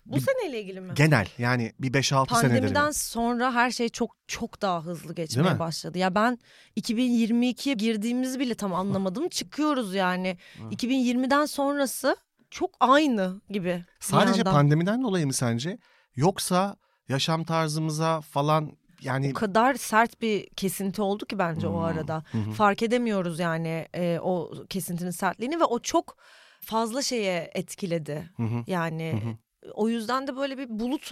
Bu 0.06 0.16
Bir- 0.16 0.22
seneyle 0.22 0.62
ilgili 0.62 0.82
mi? 0.82 0.94
Genel 0.96 1.28
yani 1.38 1.74
bir 1.80 1.94
5-6 1.94 2.36
senedir. 2.36 2.60
Pandemiden 2.62 2.92
sonra 2.92 3.54
her 3.54 3.72
şey 3.72 3.90
çok 3.90 4.16
çok 4.28 4.62
daha 4.62 4.84
hızlı 4.86 5.16
geçmeye 5.16 5.60
başladı. 5.60 5.98
Ya 5.98 6.16
ben 6.16 6.40
2022'ye 6.78 7.76
girdiğimizi 7.76 8.40
bile 8.40 8.56
tam 8.56 8.74
anlamadım. 8.74 9.30
Çıkıyoruz 9.30 9.96
yani. 9.96 10.38
2020'den 10.72 11.46
sonrası 11.46 12.16
çok 12.50 12.72
aynı 12.80 13.42
gibi. 13.50 13.86
Sadece 14.00 14.44
pandemiden 14.44 15.04
dolayı 15.04 15.26
mı 15.28 15.34
sence? 15.34 15.78
Yoksa 16.16 16.76
yaşam 17.10 17.44
tarzımıza 17.44 18.22
falan 18.22 18.72
yani 19.02 19.30
o 19.30 19.34
kadar 19.34 19.74
sert 19.74 20.22
bir 20.22 20.50
kesinti 20.50 21.02
oldu 21.02 21.26
ki 21.26 21.40
bence 21.40 21.68
o 21.68 21.72
Hmm, 21.74 21.84
arada. 21.84 22.24
hı 22.32 22.38
hı. 22.38 22.52
Fark 22.52 22.84
edemiyoruz 22.84 23.40
yani 23.40 23.88
e, 23.94 24.20
o 24.22 24.52
kesintinin 24.70 25.12
sertliğini 25.12 25.60
ve 25.60 25.64
o 25.64 25.80
çok 25.80 26.18
fazla 26.62 27.02
şeye 27.02 27.52
etkiledi. 27.54 28.30
Hı 28.38 28.44
hı. 28.44 28.64
Yani 28.68 29.20
Hı 29.24 29.30
hı. 29.30 29.36
O 29.74 29.90
yüzden 29.90 30.28
de 30.28 30.36
böyle 30.36 30.58
bir 30.58 30.70
bulut 30.70 31.12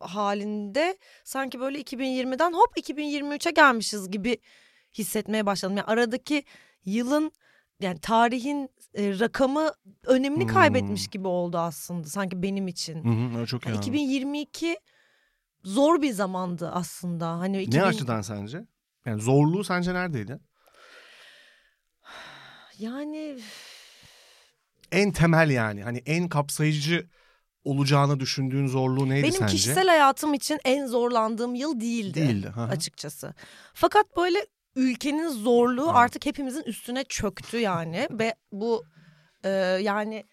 halinde 0.00 0.98
sanki 1.24 1.60
böyle 1.60 1.80
2020'den 1.80 2.52
hop 2.52 2.78
2023'e 2.78 3.50
gelmişiz 3.50 4.10
gibi 4.10 4.38
hissetmeye 4.98 5.46
başladım. 5.46 5.76
Yani 5.76 5.86
aradaki 5.86 6.44
yılın 6.84 7.32
yani 7.80 8.00
tarihin 8.00 8.70
e, 8.94 9.18
rakamı 9.18 9.72
önemini 10.06 10.44
Hmm. 10.44 10.54
kaybetmiş 10.54 11.08
gibi 11.08 11.28
oldu 11.28 11.58
aslında 11.58 12.08
sanki 12.08 12.42
benim 12.42 12.68
için. 12.68 13.04
Hı 13.04 13.46
çok 13.46 13.66
Yani 13.66 13.76
anladım. 13.76 13.94
2022 13.94 14.78
zor 15.64 16.02
bir 16.02 16.12
zamandı 16.12 16.70
aslında. 16.70 17.28
Hani 17.28 17.62
2000 17.62 17.78
Ne 17.78 17.84
açıdan 17.84 18.20
sence? 18.22 18.64
Yani 19.06 19.22
zorluğu 19.22 19.64
sence 19.64 19.94
neredeydi? 19.94 20.38
Yani 22.78 23.38
En 24.92 25.12
temel 25.12 25.50
yani 25.50 25.82
hani 25.82 26.02
en 26.06 26.28
kapsayıcı 26.28 27.08
olacağını 27.64 28.20
düşündüğün 28.20 28.66
zorluğu 28.66 29.08
neydi 29.08 29.22
benim 29.22 29.34
sence? 29.34 29.52
kişisel 29.56 29.88
hayatım 29.88 30.34
için 30.34 30.58
en 30.64 30.86
zorlandığım 30.86 31.54
yıl 31.54 31.80
değildi. 31.80 32.20
Değildi. 32.20 32.52
açıkçası. 32.70 33.34
Fakat 33.74 34.16
böyle 34.16 34.46
ülkenin 34.76 35.28
zorluğu 35.28 35.88
Ha. 35.88 35.98
artık 35.98 36.26
hepimizin 36.26 36.62
üstüne 36.62 37.04
çöktü 37.04 37.58
yani 37.58 38.08
ve 38.18 38.34
bu 38.52 38.84
e, 39.44 39.48
yani 39.82 40.24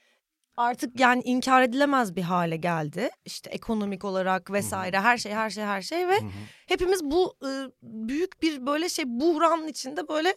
artık 0.57 0.99
yani 0.99 1.21
inkar 1.25 1.61
edilemez 1.61 2.15
bir 2.15 2.21
hale 2.21 2.57
geldi. 2.57 3.09
İşte 3.25 3.49
ekonomik 3.49 4.05
olarak 4.05 4.51
vesaire 4.51 4.99
her 4.99 5.17
şey 5.17 5.31
her 5.31 5.49
şey 5.49 5.63
her 5.63 5.81
şey 5.81 6.07
ve 6.07 6.19
hepimiz 6.67 7.03
bu 7.03 7.35
e, 7.45 7.49
büyük 7.83 8.41
bir 8.41 8.65
böyle 8.65 8.89
şey 8.89 9.05
buhranın 9.07 9.67
içinde 9.67 10.07
böyle 10.07 10.35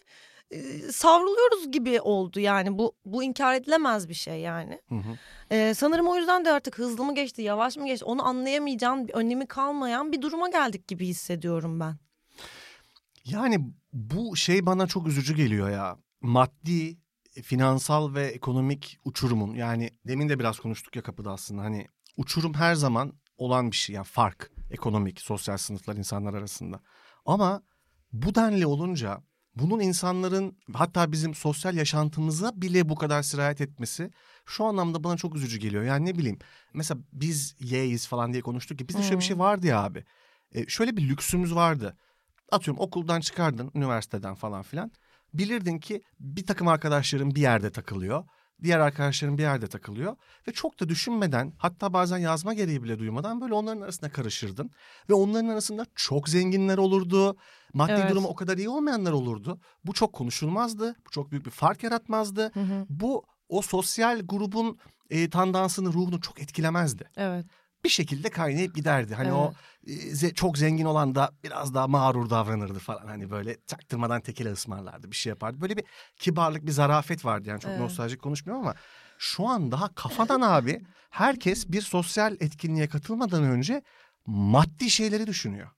e, 0.51 0.63
savruluyoruz 0.93 1.73
gibi 1.73 2.01
oldu 2.01 2.41
yani 2.41 2.79
bu 2.79 2.93
bu 3.05 3.23
inkar 3.23 3.55
edilemez 3.55 4.09
bir 4.09 4.15
şey 4.15 4.41
yani. 4.41 4.81
Hı 4.89 4.95
hı. 4.95 5.19
Ee, 5.51 5.75
sanırım 5.75 6.09
o 6.09 6.17
yüzden 6.17 6.45
de 6.45 6.53
artık 6.53 6.79
hızlı 6.79 7.05
mı 7.05 7.15
geçti, 7.15 7.43
yavaş 7.43 7.77
mı 7.77 7.87
geçti 7.87 8.05
onu 8.05 8.27
anlayamayacağın, 8.27 9.09
önemi 9.13 9.47
kalmayan 9.47 10.13
bir 10.13 10.23
duruma 10.23 10.49
geldik 10.49 10.89
gibi 10.89 11.07
hissediyorum 11.07 11.81
ben. 11.81 11.97
Yani 13.25 13.59
bu 13.93 14.37
şey 14.37 14.67
bana 14.67 14.87
çok 14.87 15.07
üzücü 15.07 15.37
geliyor 15.37 15.71
ya. 15.71 15.97
Maddi, 16.21 16.99
finansal 17.43 18.15
ve 18.15 18.27
ekonomik 18.27 18.99
uçurumun 19.05 19.55
yani 19.55 19.91
demin 20.07 20.29
de 20.29 20.39
biraz 20.39 20.59
konuştuk 20.59 20.97
ya 20.97 21.03
kapıda 21.03 21.33
aslında 21.33 21.63
hani 21.63 21.89
uçurum 22.17 22.55
her 22.55 22.75
zaman 22.75 23.13
olan 23.37 23.71
bir 23.71 23.77
şey 23.77 23.95
yani 23.95 24.05
fark 24.05 24.51
ekonomik, 24.71 25.21
sosyal 25.21 25.57
sınıflar 25.57 25.97
insanlar 25.97 26.35
arasında. 26.35 26.81
Ama 27.27 27.63
bu 28.13 28.35
denli 28.35 28.67
olunca 28.67 29.23
bunun 29.57 29.81
insanların 29.81 30.59
hatta 30.73 31.13
bizim 31.13 31.35
sosyal 31.35 31.75
yaşantımıza 31.77 32.53
bile 32.63 32.89
bu 32.89 32.95
kadar 32.95 33.23
sirayet 33.23 33.61
etmesi 33.61 34.11
şu 34.47 34.65
anlamda 34.65 35.05
bana 35.05 35.17
çok 35.17 35.37
üzücü 35.37 35.59
geliyor. 35.59 35.83
Yani 35.85 36.07
ne 36.07 36.19
bileyim 36.19 36.39
mesela 36.75 37.01
biz 37.13 37.57
Y'yiz 37.61 38.07
falan 38.07 38.33
diye 38.33 38.43
konuştuk 38.43 38.79
ki 38.79 38.89
bizde 38.89 39.03
şöyle 39.03 39.13
bir 39.13 39.17
Hmm. 39.17 39.23
şey 39.23 39.39
vardı 39.39 39.67
ya 39.67 39.83
abi. 39.83 40.05
E, 40.53 40.67
şöyle 40.67 40.97
bir 40.97 41.09
lüksümüz 41.09 41.55
vardı. 41.55 41.97
Atıyorum 42.53 42.81
okuldan 42.83 43.21
çıkardın 43.21 43.71
üniversiteden 43.75 44.35
falan 44.35 44.63
filan. 44.63 44.93
Bilirdin 45.35 45.79
ki 45.79 46.03
bir 46.21 46.47
takım 46.47 46.69
arkadaşların 46.69 47.35
bir 47.35 47.41
yerde 47.41 47.71
takılıyor. 47.71 48.25
Diğer 48.63 48.79
arkadaşların 48.79 49.39
bir 49.39 49.43
yerde 49.43 49.67
takılıyor. 49.67 50.17
Ve 50.49 50.53
çok 50.53 50.81
da 50.81 50.89
düşünmeden 50.89 51.53
hatta 51.59 51.93
bazen 51.93 52.19
yazma 52.19 52.55
gereği 52.55 52.83
bile 52.83 52.99
duymadan 52.99 53.41
böyle 53.41 53.55
onların 53.55 53.81
arasında 53.81 54.11
karışırdın. 54.11 54.71
Ve 55.11 55.15
onların 55.15 55.49
arasında 55.49 55.87
çok 55.95 56.29
zenginler 56.29 56.79
olurdu. 56.79 57.37
Maddi 57.75 57.93
Evet. 57.93 58.11
durumu 58.11 58.29
o 58.29 58.35
kadar 58.35 58.59
iyi 58.59 58.69
olmayanlar 58.69 59.13
olurdu. 59.13 59.61
Bu 59.85 59.93
çok 59.93 60.13
konuşulmazdı. 60.13 60.97
Bu 61.07 61.11
çok 61.11 61.31
büyük 61.31 61.47
bir 61.47 61.51
fark 61.51 61.83
yaratmazdı. 61.83 62.53
Bu 62.89 63.25
o 63.49 63.63
sosyal 63.63 64.21
grubun 64.21 64.79
e, 65.11 65.31
tandansını, 65.31 65.93
ruhunu 65.93 66.21
çok 66.21 66.41
etkilemezdi. 66.41 67.11
Evet. 67.17 67.47
Bir 67.85 67.89
şekilde 67.89 68.31
kaynayıp 68.31 68.75
giderdi. 68.75 69.15
Hani 69.15 69.29
Evet. 69.29 69.37
o 69.37 69.55
e, 70.27 70.35
çok 70.35 70.59
zengin 70.59 70.85
olan 70.85 71.15
da 71.15 71.31
biraz 71.45 71.75
daha 71.75 71.89
mağrur 71.89 72.31
davranırdı 72.31 72.79
falan. 72.79 73.07
Hani 73.07 73.31
böyle 73.31 73.57
çaktırmadan 73.67 74.21
tekile 74.21 74.53
ısmarlardı 74.53 75.11
bir 75.11 75.17
şey 75.17 75.31
yapardı. 75.31 75.61
Böyle 75.61 75.77
bir 75.77 75.85
kibarlık 76.17 76.67
bir 76.67 76.73
zarafet 76.73 77.25
vardı 77.25 77.49
yani 77.49 77.61
çok 77.61 77.71
Evet. 77.71 77.81
nostaljik 77.81 78.23
konuşmuyorum 78.23 78.67
ama 78.67 78.75
şu 79.19 79.47
an 79.49 79.73
daha 79.73 79.95
kafadan 79.95 80.41
abi 80.41 80.81
herkes 81.11 81.69
bir 81.69 81.81
sosyal 81.81 82.37
etkinliğe 82.41 82.89
katılmadan 82.89 83.43
önce 83.45 83.83
maddi 84.27 84.91
şeyleri 84.91 85.27
düşünüyor. 85.27 85.69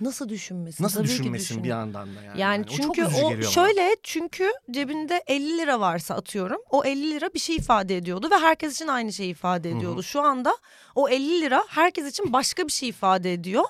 Nasıl 0.00 0.28
düşünmesin? 0.28 0.84
Nasıl 0.84 0.96
Tabii 0.98 1.08
ki 1.08 1.12
düşünmesin 1.14 1.44
düşünür. 1.44 1.64
bir 1.64 1.68
yandan 1.68 2.16
da 2.16 2.22
yani. 2.22 2.40
Yani 2.40 2.64
o 2.64 2.76
çok 2.76 2.76
çünkü 2.76 3.04
o 3.06 3.30
bana. 3.30 3.42
şöyle 3.42 3.96
çünkü 4.02 4.52
cebinde 4.70 5.22
50 5.26 5.58
lira 5.58 5.80
varsa 5.80 6.14
atıyorum 6.14 6.60
o 6.70 6.84
50 6.84 7.10
lira 7.10 7.34
bir 7.34 7.38
şey 7.38 7.56
ifade 7.56 7.96
ediyordu 7.96 8.28
ve 8.30 8.38
herkes 8.38 8.74
için 8.74 8.88
aynı 8.88 9.12
şeyi 9.12 9.30
ifade 9.30 9.70
ediyordu. 9.70 10.02
Şu 10.02 10.20
anda 10.22 10.56
o 10.94 11.08
50 11.08 11.40
lira 11.40 11.64
herkes 11.68 12.06
için 12.10 12.32
başka 12.32 12.66
bir 12.66 12.72
şey 12.72 12.88
ifade 12.88 13.32
ediyor 13.32 13.64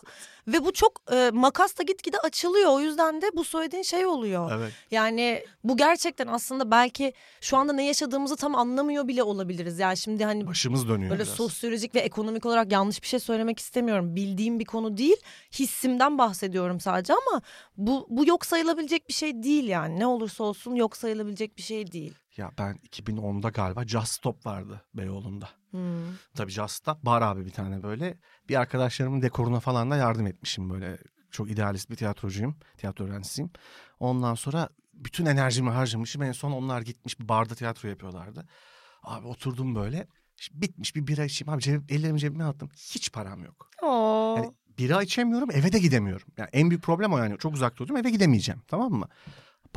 ve 0.52 0.64
bu 0.64 0.73
çok 0.73 1.02
e, 1.12 1.31
makas 1.33 1.78
da 1.78 1.83
gitgide 1.83 2.19
açılıyor. 2.19 2.71
O 2.71 2.81
yüzden 2.81 3.23
de 3.23 3.26
bu 3.37 3.45
söylediğin 3.45 3.83
şey 3.83 4.07
oluyor. 4.07 4.52
Evet. 4.52 4.73
Yani 4.90 5.45
bu 5.64 5.76
gerçekten 5.76 6.26
aslında 6.26 6.71
belki 6.71 7.12
şu 7.40 7.57
anda 7.57 7.73
ne 7.73 7.87
yaşadığımızı 7.87 8.37
tam 8.37 8.55
anlamıyor 8.55 9.09
bile 9.09 9.23
olabiliriz. 9.23 9.78
Yani 9.78 9.97
şimdi 9.97 10.25
hani 10.25 10.47
Başımız 10.47 10.88
dönüyor 10.88 11.11
Böyle 11.11 11.23
biraz. 11.23 11.35
sosyolojik 11.35 11.95
ve 11.95 12.00
ekonomik 12.00 12.47
olarak 12.47 12.73
yanlış 12.73 13.02
bir 13.02 13.07
şey 13.09 13.21
söylemek 13.21 13.59
istemiyorum. 13.59 14.17
Bildiğim 14.17 14.61
bir 14.61 14.64
konu 14.64 14.97
değil. 14.97 15.17
Hissimden 15.59 16.19
bahsediyorum 16.19 16.81
sadece 16.81 17.12
ama 17.12 17.43
bu, 17.76 18.07
bu 18.11 18.26
yok 18.26 18.47
sayılabilecek 18.47 19.09
bir 19.09 19.14
şey 19.14 19.43
değil 19.43 19.69
yani. 19.69 19.99
Ne 19.99 20.07
olursa 20.07 20.45
olsun 20.45 20.75
yok 20.75 20.97
sayılabilecek 20.97 21.57
bir 21.57 21.62
şey 21.62 21.93
değil. 21.93 22.14
Ya 22.38 22.52
ben 22.59 22.76
2010'da 22.76 23.49
galiba 23.49 23.87
Just 23.87 24.12
Stop 24.12 24.47
vardı 24.47 24.83
Beyoğlu'nda. 24.95 25.49
Hmm. 25.71 25.80
Tabii 26.35 26.52
Just 26.52 26.75
Stop 26.75 27.02
bar 27.02 27.23
abi 27.23 27.47
bir 27.47 27.50
tane 27.50 27.83
böyle. 27.83 28.18
Bir 28.49 28.61
arkadaşlarımın 28.61 29.23
dekoruna 29.23 29.61
falan 29.61 29.90
da 29.90 29.97
yardım 29.97 30.26
etmişim 30.26 30.71
böyle. 30.71 30.99
Çok 31.30 31.50
idealist 31.50 31.90
bir 31.90 31.97
tiyatrocuyum. 31.97 32.57
Tiyatro 32.76 33.04
öğrencisiyim. 33.04 33.50
Ondan 34.00 34.35
sonra 34.35 34.68
bütün 34.95 35.26
enerjimi 35.26 35.71
harcamışım. 35.71 36.23
En 36.23 36.33
son 36.33 36.52
onlar 36.52 36.83
gitmiş 36.83 37.21
bir 37.21 37.28
barda 37.28 37.54
tiyatro 37.54 37.88
yapıyorlardı. 37.88 38.49
Abi 39.02 39.26
oturdum 39.26 39.75
böyle. 39.75 40.07
Bitmiş 40.52 40.97
bir 40.97 41.07
bira 41.07 41.25
içeyim. 41.25 41.52
Abi 41.52 41.62
cebim, 41.62 41.87
ellerimi 41.88 42.21
cebime 42.21 42.45
attım. 42.45 42.68
Hiç 42.76 43.12
param 43.12 43.45
yok. 43.45 43.71
Oo. 43.83 44.35
Yani 44.37 44.52
bira 44.78 45.02
içemiyorum 45.02 45.50
eve 45.50 45.73
de 45.73 45.78
gidemiyorum. 45.78 46.26
Yani 46.37 46.49
en 46.52 46.71
büyük 46.71 46.83
problem 46.83 47.12
o 47.12 47.18
yani. 47.18 47.38
Çok 47.38 47.54
uzakta 47.54 47.85
oturuyorum 47.85 48.07
eve 48.07 48.12
gidemeyeceğim 48.12 48.62
tamam 48.68 48.92
mı? 48.92 49.09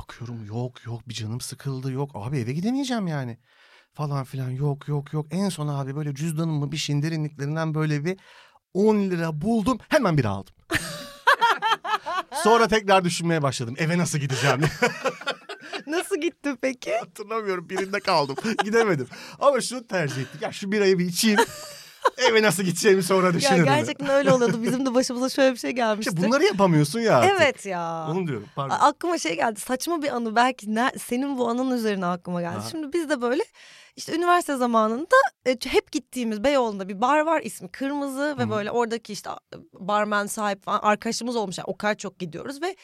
Bakıyorum 0.02 0.46
yok 0.46 0.86
yok 0.86 1.10
bir 1.10 1.14
canım 1.14 1.42
sıkıldı 1.42 1.92
yok. 1.92 2.12
Abi 2.14 2.38
eve 2.38 2.54
gidemeyeceğim 2.54 3.08
yani. 3.08 3.38
Falan 3.94 4.24
filan 4.24 4.50
yok 4.50 4.88
yok 4.88 5.14
yok. 5.14 5.26
En 5.32 5.50
son 5.50 5.68
abi 5.68 5.96
böyle 5.96 6.16
cüzdanımı 6.16 6.72
bir 6.72 6.78
şeyin 6.78 7.02
derinliklerinden 7.02 7.74
böyle 7.74 8.06
bir 8.06 8.20
10 8.74 8.96
lira 8.96 9.42
buldum. 9.42 9.78
Hemen 9.90 10.18
bira 10.18 10.30
aldım. 10.30 10.54
Sonra 12.44 12.68
tekrar 12.68 13.04
düşünmeye 13.04 13.42
başladım. 13.42 13.76
Eve 13.78 13.98
nasıl 13.98 14.18
gideceğim? 14.20 14.62
Nasıl 15.88 16.22
gitti 16.22 16.56
peki? 16.62 16.98
Hatırlamıyorum 16.98 17.70
birinde 17.70 18.00
kaldım. 18.00 18.36
Gidemedim. 18.64 19.08
Ama 19.40 19.62
şunu 19.62 19.88
tercih 19.88 20.22
ettik. 20.22 20.42
Ya 20.42 20.52
şu 20.52 20.72
birayı 20.72 21.00
bir 21.00 21.06
içeyim. 21.06 21.40
Eve 22.30 22.42
nasıl 22.42 22.64
gideceğimi 22.64 23.04
sonra 23.04 23.28
ya 23.28 23.34
düşünürüm. 23.34 23.66
gerçekten 23.66 24.10
öyle 24.10 24.32
oluyordu. 24.34 24.64
Bizim 24.64 24.86
de 24.86 24.94
başımıza 24.94 25.30
şöyle 25.30 25.54
bir 25.54 25.60
şey 25.60 25.72
gelmişti. 25.72 26.14
İşte 26.16 26.28
bunları 26.28 26.44
yapamıyorsun 26.44 27.00
ya 27.00 27.18
artık. 27.18 27.32
Evet 27.42 27.66
ya. 27.66 28.08
Onu 28.12 28.28
diyorum 28.28 28.48
pardon. 28.56 28.76
A- 28.76 28.80
Aklıma 28.88 29.18
şey 29.18 29.36
geldi 29.36 29.60
saçma 29.60 30.02
bir 30.02 30.16
anı 30.16 30.36
belki 30.36 30.76
ne, 30.76 30.92
senin 31.00 31.38
bu 31.38 31.50
anın 31.50 31.72
üzerine 31.72 32.06
aklıma 32.06 32.42
geldi. 32.42 32.58
Aha. 32.58 32.70
Şimdi 32.72 32.94
biz 32.94 33.10
de 33.10 33.22
böyle 33.22 33.44
işte 33.96 34.16
üniversite 34.16 34.56
zamanında 34.56 35.16
e, 35.46 35.58
hep 35.68 35.92
gittiğimiz 35.92 36.44
Beyoğlu'nda 36.44 36.90
bir 36.90 37.02
bar 37.02 37.20
var 37.20 37.42
ismi 37.42 37.72
Kırmızı 37.72 38.36
ve 38.38 38.42
Hı 38.44 38.46
hı. 38.46 38.50
böyle 38.50 38.72
oradaki 38.72 39.14
işte 39.14 39.30
barmen 39.74 40.26
sahip 40.26 40.64
falan 40.64 40.80
arkadaşımız 40.80 41.36
olmuş 41.36 41.58
yani 41.58 41.66
o 41.66 41.78
kadar 41.78 41.96
çok 41.96 42.20
gidiyoruz 42.20 42.62
ve 42.62 42.76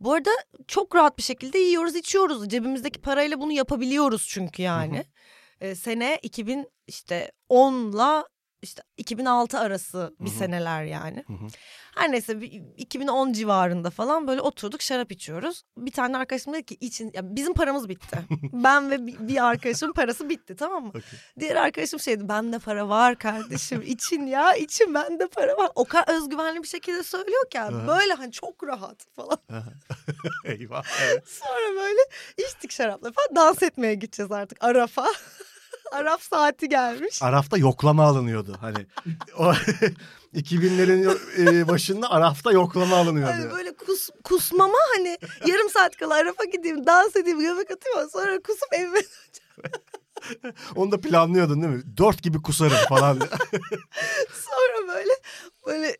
bu 0.00 0.12
arada 0.12 0.30
çok 0.68 0.94
rahat 0.96 1.18
bir 1.18 1.22
şekilde 1.22 1.58
yiyoruz 1.58 1.96
içiyoruz 1.96 2.48
cebimizdeki 2.48 3.00
parayla 3.00 3.40
bunu 3.40 3.52
yapabiliyoruz 3.52 4.26
çünkü 4.28 4.62
yani. 4.62 5.04
E, 5.60 5.74
sene 5.74 6.18
2000 6.22 6.66
işte 6.86 7.32
10'la 7.50 8.24
işte 8.62 8.82
2006 8.96 9.58
arası 9.58 10.14
bir 10.20 10.30
Hı 10.30 10.34
hı. 10.34 10.38
seneler 10.38 10.84
yani. 10.84 11.24
Hı 11.26 11.32
hı. 11.32 11.46
Her 11.96 12.12
neyse 12.12 12.40
bir 12.40 12.62
2010 12.76 13.32
civarında 13.32 13.90
falan 13.90 14.26
böyle 14.28 14.40
oturduk 14.40 14.82
şarap 14.82 15.12
içiyoruz. 15.12 15.62
Bir 15.76 15.90
tane 15.90 16.16
arkadaşım 16.16 16.52
dedi 16.52 16.64
ki 16.64 16.76
için 16.80 17.10
ya 17.14 17.36
bizim 17.36 17.54
paramız 17.54 17.88
bitti. 17.88 18.18
ben 18.52 18.90
ve 18.90 19.06
bir, 19.06 19.28
bir 19.28 19.44
arkadaşımın 19.46 19.92
parası 19.92 20.28
bitti 20.28 20.56
tamam 20.56 20.82
mı? 20.84 20.88
Okey. 20.88 21.02
Diğer 21.38 21.56
arkadaşım 21.56 22.00
şeydi 22.00 22.28
bende 22.28 22.58
para 22.58 22.88
var 22.88 23.18
kardeşim 23.18 23.82
için 23.86 24.26
ya 24.26 24.54
için 24.54 24.94
bende 24.94 25.28
para 25.28 25.56
var. 25.56 25.70
O 25.74 25.84
kadar 25.84 26.16
özgüvenli 26.16 26.62
bir 26.62 26.68
şekilde 26.68 27.02
söylüyor 27.02 27.50
ki 27.50 27.60
Aha. 27.60 27.88
böyle 27.88 28.14
hani 28.14 28.32
çok 28.32 28.66
rahat 28.66 29.06
falan. 29.16 29.38
Eyvah. 30.44 30.84
Evet. 31.04 31.28
Sonra 31.28 31.80
böyle 31.82 32.00
içtik 32.38 32.72
şarapla 32.72 33.12
falan 33.12 33.36
dans 33.36 33.62
etmeye 33.62 33.94
gideceğiz 33.94 34.32
artık 34.32 34.64
Araf'a. 34.64 35.06
Araf 35.92 36.22
saati 36.22 36.68
gelmiş. 36.68 37.22
Araf'ta 37.22 37.58
yoklama 37.58 38.04
alınıyordu 38.04 38.58
hani. 38.60 38.86
O 39.38 39.52
2000'lerin 40.34 41.18
e, 41.38 41.68
başında 41.68 42.10
Araf'ta 42.10 42.52
yoklama 42.52 42.96
alınıyordu. 42.96 43.32
Hani 43.32 43.50
böyle 43.50 43.76
kus, 43.76 44.10
kusmama 44.24 44.78
hani 44.96 45.18
yarım 45.46 45.70
saat 45.70 45.96
kala 45.96 46.14
Araf'a 46.14 46.44
gideyim 46.44 46.86
dans 46.86 47.16
edeyim 47.16 47.38
göbek 47.40 47.70
atayım 47.70 48.10
sonra 48.10 48.40
kusup 48.42 48.72
evime 48.72 49.00
Onu 50.76 50.92
da 50.92 51.00
planlıyordun 51.00 51.62
değil 51.62 51.74
mi? 51.74 51.82
Dört 51.96 52.22
gibi 52.22 52.42
kusarım 52.42 52.76
falan. 52.88 53.18
sonra 54.32 54.88
böyle 54.88 55.12
böyle 55.66 55.96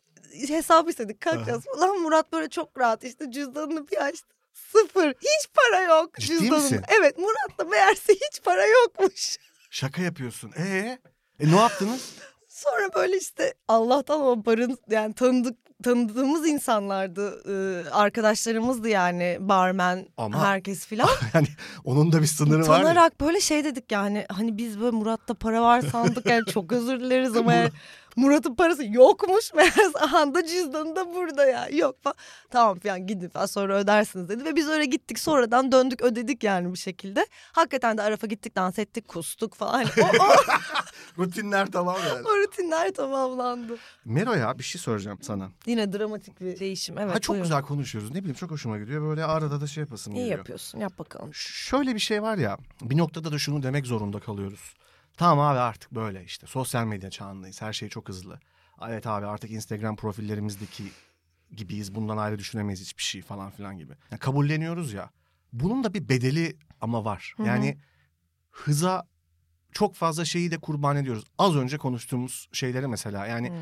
hesap 0.47 0.89
istedik 0.89 1.21
kalkacağız 1.21 1.63
falan. 1.75 1.99
Murat 2.01 2.33
böyle 2.33 2.49
çok 2.49 2.79
rahat 2.79 3.03
işte 3.03 3.31
cüzdanını 3.31 3.87
bir 3.87 4.05
açtı. 4.05 4.27
Sıfır. 4.53 5.07
Hiç 5.09 5.49
para 5.53 5.81
yok 5.81 6.15
Ciddi 6.19 6.27
cüzdanında. 6.27 6.55
misin? 6.57 6.81
Evet 6.99 7.17
Murat 7.17 7.59
da 7.59 7.63
meğerse 7.63 8.13
hiç 8.13 8.43
para 8.43 8.65
yokmuş. 8.67 9.37
Şaka 9.69 10.01
yapıyorsun. 10.01 10.51
Ee? 10.57 10.99
E 11.39 11.51
ne 11.51 11.55
yaptınız? 11.55 12.15
Sonra 12.47 12.93
böyle 12.95 13.17
işte 13.17 13.53
Allah'tan 13.67 14.21
o 14.21 14.45
barın 14.45 14.77
yani 14.89 15.13
tanıdık 15.13 15.57
tanıdığımız 15.83 16.47
insanlardı. 16.47 17.43
Ee, 17.49 17.89
arkadaşlarımızdı 17.89 18.89
yani 18.89 19.37
barmen 19.39 20.07
Ama- 20.17 20.45
herkes 20.47 20.85
filan. 20.85 21.09
Yani 21.33 21.47
onun 21.83 22.11
da 22.11 22.21
bir 22.21 22.27
sınırı 22.27 22.67
var 22.67 22.79
ya. 22.79 22.79
Utanarak 22.79 23.21
böyle 23.21 23.41
şey 23.41 23.63
dedik 23.63 23.91
yani 23.91 24.25
hani 24.29 24.57
biz 24.57 24.79
böyle 24.79 24.97
Murat'ta 24.97 25.33
para 25.33 25.61
var 25.61 25.81
sandık 25.81 26.25
yani 26.25 26.45
çok 26.45 26.71
özür 26.71 26.99
dileriz 26.99 27.37
ama 27.37 27.53
yani 27.53 27.69
Murat'ın 28.15 28.55
parası 28.55 28.85
yokmuş 28.85 29.53
meğerse 29.55 29.99
anda 29.99 30.45
cüzdanı 30.45 30.95
da 30.95 31.13
burada 31.13 31.45
ya 31.45 31.69
yok 31.69 32.03
falan. 32.03 32.15
Tamam 32.49 32.79
falan 32.79 33.07
gidin 33.07 33.29
falan 33.29 33.45
sonra 33.45 33.77
ödersiniz 33.77 34.29
dedi 34.29 34.45
ve 34.45 34.55
biz 34.55 34.67
öyle 34.67 34.85
gittik 34.85 35.19
sonradan 35.19 35.71
döndük 35.71 36.01
ödedik 36.01 36.43
yani 36.43 36.73
bir 36.73 36.79
şekilde. 36.79 37.27
Hakikaten 37.51 37.97
de 37.97 38.01
Araf'a 38.01 38.27
gittik 38.27 38.55
dans 38.55 38.79
ettik 38.79 39.07
kustuk 39.07 39.55
falan. 39.55 39.73
Hani 39.73 39.89
o, 40.19 40.23
o, 40.23 40.35
Rutinler 41.23 41.71
tamam 41.71 41.97
yani. 42.09 42.27
o 42.27 42.37
rutinler 42.37 42.93
tamamlandı. 42.93 43.77
Mero 44.05 44.33
ya 44.33 44.59
bir 44.59 44.63
şey 44.63 44.81
soracağım 44.81 45.17
sana. 45.21 45.49
Yine 45.65 45.93
dramatik 45.93 46.41
bir 46.41 46.59
değişim 46.59 46.97
evet. 46.97 47.15
ha 47.15 47.19
çok 47.19 47.33
buyurun. 47.33 47.43
güzel 47.43 47.61
konuşuyoruz. 47.61 48.11
Ne 48.11 48.19
bileyim 48.19 48.35
çok 48.35 48.51
hoşuma 48.51 48.77
gidiyor. 48.77 49.09
Böyle 49.09 49.25
arada 49.25 49.61
da 49.61 49.67
şey 49.67 49.81
yapasım 49.81 50.13
İyi 50.13 50.17
geliyor. 50.17 50.37
yapıyorsun 50.37 50.79
yap 50.79 50.99
bakalım. 50.99 51.33
Şöyle 51.33 51.95
bir 51.95 51.99
şey 51.99 52.21
var 52.23 52.37
ya. 52.37 52.57
Bir 52.81 52.97
noktada 52.97 53.31
da 53.31 53.37
şunu 53.37 53.63
demek 53.63 53.85
zorunda 53.85 54.19
kalıyoruz. 54.19 54.73
Tamam 55.19 55.39
abi 55.39 55.59
artık 55.59 55.91
böyle 55.91 56.23
işte. 56.23 56.47
Sosyal 56.47 56.85
medya 56.85 57.09
çağındayız. 57.09 57.61
Her 57.61 57.73
şey 57.73 57.89
çok 57.89 58.09
hızlı. 58.09 58.39
Evet 58.87 59.07
abi 59.07 59.25
artık 59.25 59.51
Instagram 59.51 59.95
profillerimizdeki 59.95 60.83
gibiyiz. 61.55 61.95
Bundan 61.95 62.17
ayrı 62.17 62.39
düşünemeyiz 62.39 62.81
hiçbir 62.81 63.03
şey 63.03 63.21
falan 63.21 63.51
filan 63.51 63.77
gibi. 63.77 63.93
Yani 64.11 64.19
kabulleniyoruz 64.19 64.93
ya. 64.93 65.09
Bunun 65.53 65.83
da 65.83 65.93
bir 65.93 66.09
bedeli 66.09 66.57
ama 66.81 67.05
var. 67.05 67.33
Hı 67.37 67.43
hı. 67.43 67.47
Yani 67.47 67.77
hıza 68.51 69.07
çok 69.71 69.95
fazla 69.95 70.25
şeyi 70.25 70.51
de 70.51 70.57
kurban 70.57 70.95
ediyoruz. 70.97 71.23
Az 71.37 71.55
önce 71.55 71.77
konuştuğumuz 71.77 72.49
şeyleri 72.53 72.87
mesela 72.87 73.27
yani 73.27 73.49
Hmm. 73.49 73.55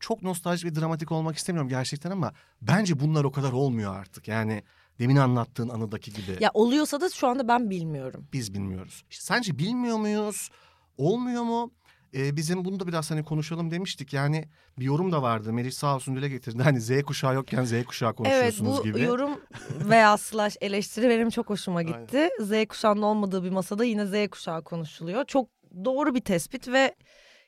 çok 0.00 0.22
nostaljik 0.22 0.70
ve 0.70 0.74
dramatik 0.74 1.12
olmak 1.12 1.36
istemiyorum 1.36 1.68
gerçekten 1.68 2.10
ama 2.10 2.32
bence 2.62 3.00
bunlar 3.00 3.24
o 3.24 3.32
kadar 3.32 3.52
olmuyor 3.52 3.96
artık. 3.96 4.28
Yani 4.28 4.62
demin 4.98 5.16
anlattığın 5.16 5.68
anıdaki 5.68 6.12
gibi 6.12 6.36
Ya 6.40 6.50
oluyorsa 6.54 7.00
da 7.00 7.10
şu 7.10 7.28
anda 7.28 7.48
ben 7.48 7.70
bilmiyorum. 7.70 8.28
biz 8.32 8.54
bilmiyoruz. 8.54 9.04
İşte 9.10 9.24
sence 9.24 9.58
bilmiyor 9.58 9.96
muyuz? 9.98 10.50
Olmuyor 10.98 11.42
mu? 11.42 11.72
Ee, 12.14 12.36
bizim 12.36 12.64
bunu 12.64 12.80
da 12.80 12.86
biraz 12.86 13.10
hani 13.10 13.24
konuşalım 13.24 13.70
demiştik. 13.70 14.12
Yani 14.12 14.44
bir 14.78 14.84
yorum 14.84 15.12
da 15.12 15.22
vardı. 15.22 15.52
Meriç 15.52 15.74
sağ 15.74 15.94
olsun 15.94 16.16
dile 16.16 16.28
getirdi. 16.28 16.62
Hani 16.62 16.80
Z 16.80 17.02
kuşağı 17.02 17.34
yokken 17.34 17.64
Z 17.64 17.84
kuşağı 17.84 18.08
Evet 18.08 18.16
konuşuyorsunuz 18.16 18.78
bu 18.78 18.82
gibi. 18.82 19.00
yorum 19.00 19.40
veya 19.88 20.16
slash 20.16 20.56
eleştiri 20.60 21.08
benim 21.08 21.30
çok 21.30 21.50
hoşuma 21.50 21.82
gitti. 21.82 22.28
Z 22.40 22.66
kuşağının 22.68 23.02
olmadığı 23.02 23.44
bir 23.44 23.50
masada 23.50 23.84
yine 23.84 24.06
Z 24.06 24.30
kuşağı 24.30 24.64
konuşuluyor. 24.64 25.24
Çok 25.24 25.48
doğru 25.84 26.14
bir 26.14 26.20
tespit 26.20 26.68
ve 26.68 26.94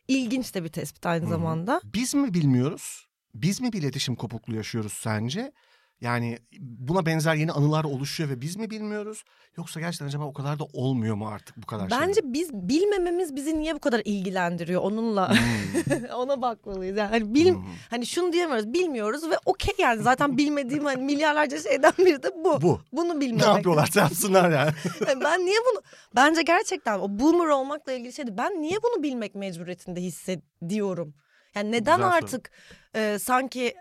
ilginç 0.09 0.55
de 0.55 0.65
bir 0.65 0.69
tespit 0.69 1.07
aynı 1.07 1.23
Hı 1.23 1.27
hı. 1.27 1.31
zamanda. 1.31 1.81
Biz 1.85 2.15
mi 2.15 2.35
bilmiyoruz? 2.35 3.07
Biz 3.35 3.61
mi 3.61 3.73
bir 3.73 3.83
iletişim 3.83 4.17
kopukluğu 4.17 4.55
yaşıyoruz 4.55 4.93
sence? 4.93 5.53
Yani 6.01 6.39
buna 6.61 7.07
benzer 7.07 7.35
yeni 7.35 7.53
anılar 7.53 7.85
oluşuyor 7.85 8.31
ve 8.31 8.41
biz 8.41 8.57
mi 8.57 8.71
bilmiyoruz? 8.71 9.25
Yoksa 9.57 9.81
gerçekten 9.81 10.07
acaba 10.07 10.25
o 10.25 10.33
kadar 10.33 10.59
da 10.59 10.65
olmuyor 10.73 11.15
mu 11.17 11.29
artık 11.29 11.57
bu 11.57 11.67
kadar 11.67 11.89
şey? 11.91 11.99
Bence 11.99 12.21
biz 12.25 12.53
bilmememiz 12.53 13.37
bizi 13.37 13.59
niye 13.59 13.75
bu 13.75 13.79
kadar 13.79 14.03
ilgilendiriyor 14.05 14.83
onunla 14.83 15.31
Hmm. 15.31 16.05
ona 16.17 16.43
bakmalıyız. 16.43 16.97
Yani 16.97 17.09
hani 17.09 17.35
bil, 17.35 17.55
Hmm. 17.55 17.65
hani 17.91 18.07
şunu 18.07 18.33
diyemiyoruz 18.33 18.73
bilmiyoruz 18.73 19.31
ve 19.31 19.35
okey 19.45 19.75
yani 19.79 20.03
zaten 20.03 20.37
bilmediğim 20.39 20.85
hani 20.85 21.03
milyarlarca 21.03 21.63
şeyden 21.63 21.93
biri 21.99 22.23
de 22.23 22.31
bu. 22.45 22.63
Bu. 22.63 22.81
Bunu 22.93 23.15
Ne 23.17 23.21
bilmemek. 23.21 23.47
yapıyorlarsa 23.47 24.01
yapsınlar 24.01 24.51
yani. 24.51 24.71
Yani 25.09 25.21
ben 25.25 25.47
niye 25.47 25.59
bunu 25.73 25.83
bence 26.17 26.43
gerçekten 26.43 26.99
o 26.99 27.19
boomer 27.19 27.47
olmakla 27.47 27.93
ilgili 27.93 28.13
şeydi. 28.13 28.37
Ben 28.39 28.63
niye 28.63 28.79
bunu 28.83 29.03
bilmek 29.03 29.35
mecburiyetinde 29.35 30.01
hissediyorum? 30.01 31.15
Yani 31.55 31.73
neden 31.73 31.97
Güzel 31.97 32.13
artık 32.13 32.51
e, 32.95 33.19
sanki 33.21 33.75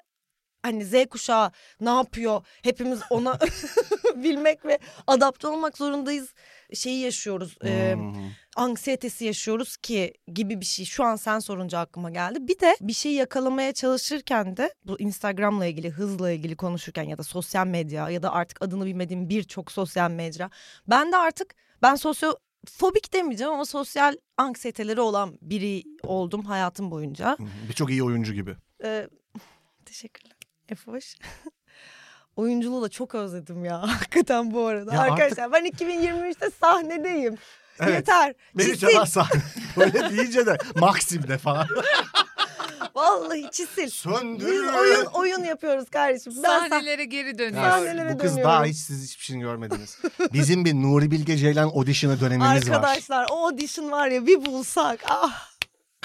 hani 0.65 0.85
Z 0.85 0.93
kuşağı 1.09 1.51
ne 1.81 1.89
yapıyor? 1.89 2.41
Hepimiz 2.63 2.99
ona 3.09 3.39
bilmek 4.15 4.65
ve 4.65 4.79
adapte 5.07 5.47
olmak 5.47 5.77
zorundayız. 5.77 6.33
Şeyi 6.73 6.99
yaşıyoruz. 6.99 7.57
e, 7.65 7.93
Hmm. 7.93 8.13
anksiyetesi 8.55 9.25
yaşıyoruz 9.25 9.77
ki 9.77 10.13
gibi 10.33 10.61
bir 10.61 10.65
şey 10.65 10.85
şu 10.85 11.03
an 11.03 11.15
sen 11.15 11.39
sorunca 11.39 11.79
aklıma 11.79 12.09
geldi. 12.11 12.47
Bir 12.47 12.59
de 12.59 12.77
bir 12.81 12.93
şey 12.93 13.13
yakalamaya 13.13 13.73
çalışırken 13.73 14.57
de 14.57 14.73
bu 14.85 14.99
Instagram'la 14.99 15.65
ilgili 15.65 15.89
hızla 15.89 16.31
ilgili 16.31 16.55
konuşurken 16.55 17.03
ya 17.03 17.17
da 17.17 17.23
sosyal 17.23 17.67
medya 17.67 18.09
ya 18.09 18.23
da 18.23 18.31
artık 18.33 18.61
adını 18.61 18.85
bilmediğim 18.85 19.29
birçok 19.29 19.71
sosyal 19.71 20.11
mecra. 20.11 20.49
Ben 20.87 21.11
de 21.11 21.17
artık 21.17 21.55
ben 21.81 21.95
sosyofobik 21.95 23.13
demeyeceğim 23.13 23.53
ama 23.53 23.65
sosyal 23.65 24.15
anksiyeteleri 24.37 25.01
olan 25.01 25.37
biri 25.41 25.83
oldum 26.03 26.45
hayatım 26.45 26.91
boyunca. 26.91 27.37
Birçok 27.69 27.89
iyi 27.89 28.03
oyuncu 28.03 28.33
gibi. 28.33 28.55
Ee, 28.83 29.07
teşekkürler. 29.85 30.34
Efoş. 30.69 31.15
Oyunculuğu 32.35 32.81
da 32.81 32.89
çok 32.89 33.15
özledim 33.15 33.65
ya 33.65 33.81
hakikaten 33.91 34.53
bu 34.53 34.65
arada. 34.67 34.93
Ya 34.93 35.01
Arkadaşlar 35.01 35.51
ben 35.51 35.65
2023'te 35.65 36.49
sahnedeyim. 36.61 37.37
Evet. 37.79 37.93
Yeter. 37.93 38.33
Beni 38.57 38.77
çalar 38.77 39.05
sahne. 39.05 39.41
Böyle 39.77 40.09
deyince 40.17 40.45
de 40.45 40.57
Maxim'de 40.75 41.37
falan. 41.37 41.67
Vallahi 42.95 43.51
çisil. 43.51 43.83
Biz 43.83 43.93
Söndürüyor. 43.93 44.73
oyun 44.73 45.05
oyun 45.05 45.43
yapıyoruz 45.43 45.89
kardeşim. 45.89 46.33
Ben 46.43 46.49
sah- 46.49 46.69
Sahnelere 46.69 47.05
geri 47.05 47.27
Ya, 47.27 47.37
dönüyoruz. 47.37 47.69
Sahnelere 47.69 48.13
bu 48.13 48.17
kız 48.17 48.31
dönüyorum. 48.31 48.53
daha 48.53 48.65
hiç 48.65 48.77
siz 48.77 49.03
hiçbir 49.03 49.23
şeyini 49.23 49.43
görmediniz. 49.43 49.97
Bizim 50.33 50.65
bir 50.65 50.73
Nuri 50.73 51.11
Bilge 51.11 51.37
Ceylan 51.37 51.67
audition'ı 51.67 52.19
dönemimiz 52.19 52.69
var. 52.69 52.75
Arkadaşlar 52.75 53.27
o 53.31 53.45
audition 53.45 53.91
var 53.91 54.07
ya 54.07 54.27
bir 54.27 54.45
bulsak. 54.45 54.99
Ah. 55.09 55.54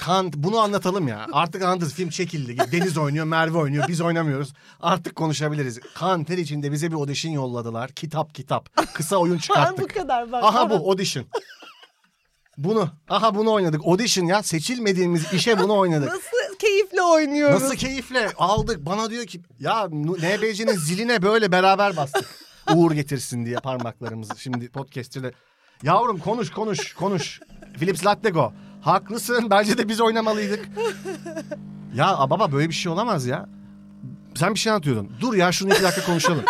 Kant 0.01 0.35
bunu 0.37 0.59
anlatalım 0.59 1.07
ya. 1.07 1.27
Artık 1.31 1.63
anladınız 1.63 1.93
film 1.93 2.09
çekildi. 2.09 2.57
Deniz 2.71 2.97
oynuyor, 2.97 3.25
Merve 3.25 3.57
oynuyor. 3.57 3.87
Biz 3.87 4.01
oynamıyoruz. 4.01 4.53
Artık 4.81 5.15
konuşabiliriz. 5.15 5.79
Kanter 5.95 6.37
içinde 6.37 6.71
bize 6.71 6.91
bir 6.91 6.95
audition 6.95 7.31
yolladılar. 7.31 7.91
Kitap 7.91 8.35
kitap. 8.35 8.69
Kısa 8.93 9.15
oyun 9.15 9.33
Ben 9.33 9.37
bu 9.39 9.41
çıkarttık. 9.41 9.93
kadar 9.93 10.31
bak. 10.31 10.43
Aha 10.43 10.69
bu 10.69 10.73
audition. 10.73 11.25
Bunu. 12.57 12.89
Aha 13.09 13.35
bunu 13.35 13.51
oynadık. 13.51 13.81
Audition 13.85 14.25
ya. 14.25 14.43
Seçilmediğimiz 14.43 15.33
işe 15.33 15.59
bunu 15.59 15.77
oynadık. 15.77 16.07
Nasıl 16.09 16.57
keyifle 16.59 17.01
oynuyoruz. 17.01 17.61
Nasıl 17.61 17.75
keyifle 17.75 18.31
aldık. 18.37 18.85
Bana 18.85 19.09
diyor 19.09 19.25
ki 19.25 19.41
ya 19.59 19.87
NBC'nin 19.87 20.75
ziline 20.77 21.21
böyle 21.21 21.51
beraber 21.51 21.97
bastık. 21.97 22.25
Uğur 22.75 22.91
getirsin 22.91 23.45
diye 23.45 23.55
parmaklarımızı. 23.55 24.39
Şimdi 24.39 24.69
podcast'te 24.69 25.23
de. 25.23 25.31
Yavrum 25.83 26.17
konuş 26.19 26.51
konuş 26.51 26.93
konuş. 26.93 27.39
Philips 27.79 28.05
Lattego. 28.05 28.53
Haklısın. 28.81 29.49
Bence 29.49 29.77
de 29.77 29.87
biz 29.89 30.01
oynamalıydık. 30.01 30.69
Ya 31.95 32.17
baba 32.29 32.51
böyle 32.51 32.69
bir 32.69 32.73
şey 32.73 32.91
olamaz 32.91 33.25
ya. 33.25 33.49
Sen 34.35 34.53
bir 34.53 34.59
şey 34.59 34.71
anlatıyordun. 34.71 35.11
Dur 35.19 35.33
ya 35.33 35.51
şunu 35.51 35.73
iki 35.73 35.83
dakika 35.83 36.05
konuşalım. 36.05 36.43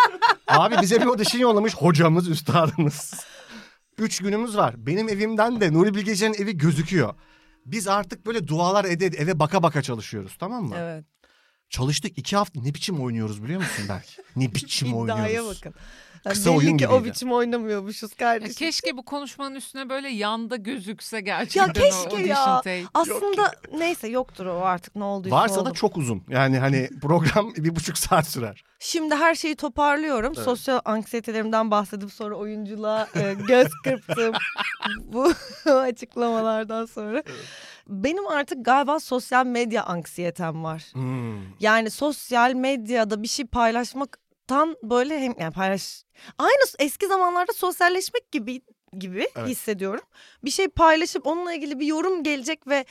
Abi 0.48 0.74
bize 0.82 1.00
bir 1.00 1.06
audition 1.06 1.40
yollamış 1.40 1.74
hocamız, 1.74 2.28
üstadımız. 2.28 3.14
Üç 3.98 4.18
günümüz 4.18 4.56
var. 4.56 4.74
Benim 4.78 5.08
evimden 5.08 5.60
de 5.60 5.72
Nuri 5.72 5.94
Bilgeci'nin 5.94 6.34
evi 6.34 6.56
gözüküyor. 6.58 7.14
Biz 7.66 7.88
artık 7.88 8.26
böyle 8.26 8.48
dualar 8.48 8.84
ede 8.84 9.06
eve 9.06 9.38
baka 9.38 9.62
baka 9.62 9.82
çalışıyoruz 9.82 10.36
tamam 10.38 10.64
mı? 10.64 10.74
Evet. 10.78 11.04
Çalıştık 11.70 12.18
iki 12.18 12.36
hafta 12.36 12.60
ne 12.60 12.74
biçim 12.74 13.00
oynuyoruz 13.00 13.44
biliyor 13.44 13.60
musun 13.60 13.84
belki? 13.88 14.22
Ne 14.36 14.54
biçim 14.54 14.88
İddiaya 15.04 15.22
oynuyoruz. 15.24 15.60
bakın. 15.64 15.74
Kısa 16.30 16.50
belli 16.50 16.58
oyun 16.58 16.76
ki 16.76 16.88
o 16.88 16.98
gibiydi. 16.98 17.14
biçim 17.14 17.32
oynamıyormuşuz 17.32 18.10
Ya 18.10 18.16
kardeşim. 18.16 18.54
keşke 18.54 18.96
bu 18.96 19.04
konuşmanın 19.04 19.54
üstüne 19.54 19.88
böyle 19.88 20.08
yanda 20.08 20.56
gözükse 20.56 21.20
gerçekten 21.20 21.70
o 21.70 21.72
keşke 21.72 21.98
audition 22.08 22.20
ya. 22.26 22.44
tape. 22.56 22.82
Aslında 22.94 23.52
neyse 23.78 24.08
yoktur 24.08 24.46
o 24.46 24.60
artık 24.64 24.96
ne 24.96 25.04
olduysa 25.04 25.36
Varsa 25.36 25.60
oldu. 25.60 25.70
da 25.70 25.74
çok 25.74 25.96
uzun. 25.96 26.22
Yani 26.28 26.58
hani 26.58 26.88
program 27.02 27.54
bir 27.56 27.76
buçuk 27.76 27.98
saat 27.98 28.26
sürer. 28.26 28.64
Şimdi 28.78 29.14
her 29.14 29.34
şeyi 29.34 29.56
toparlıyorum. 29.56 30.32
Evet. 30.36 30.44
Sosyal 30.44 30.80
anksiyetelerimden 30.84 31.70
bahsedip 31.70 32.12
sonra 32.12 32.34
oyunculuğa 32.34 33.08
e, 33.16 33.34
göz 33.48 33.68
kırptım 33.84 34.34
bu 35.02 35.32
açıklamalardan 35.70 36.86
sonra. 36.86 37.22
Benim 37.88 38.26
artık 38.28 38.64
galiba 38.64 39.00
sosyal 39.00 39.46
medya 39.46 39.84
anksiyetem 39.84 40.64
var. 40.64 40.82
Hmm. 40.92 41.34
Yani 41.60 41.90
sosyal 41.90 42.52
medyada 42.54 43.22
bir 43.22 43.28
şey 43.28 43.46
paylaşmaktan 44.48 44.76
böyle 44.90 45.20
hem 45.20 45.34
yani 45.38 45.52
paylaş 45.52 46.04
aynı 46.38 46.62
eski 46.78 47.06
zamanlarda 47.06 47.52
sosyalleşmek 47.52 48.32
gibi 48.32 48.62
gibi 48.98 49.28
Evet. 49.36 49.48
hissediyorum. 49.48 50.04
Bir 50.44 50.50
şey 50.50 50.68
paylaşıp 50.68 51.26
onunla 51.26 51.54
ilgili 51.54 51.80
bir 51.80 51.86
yorum 51.86 52.22
gelecek 52.24 52.66
ve 52.66 52.84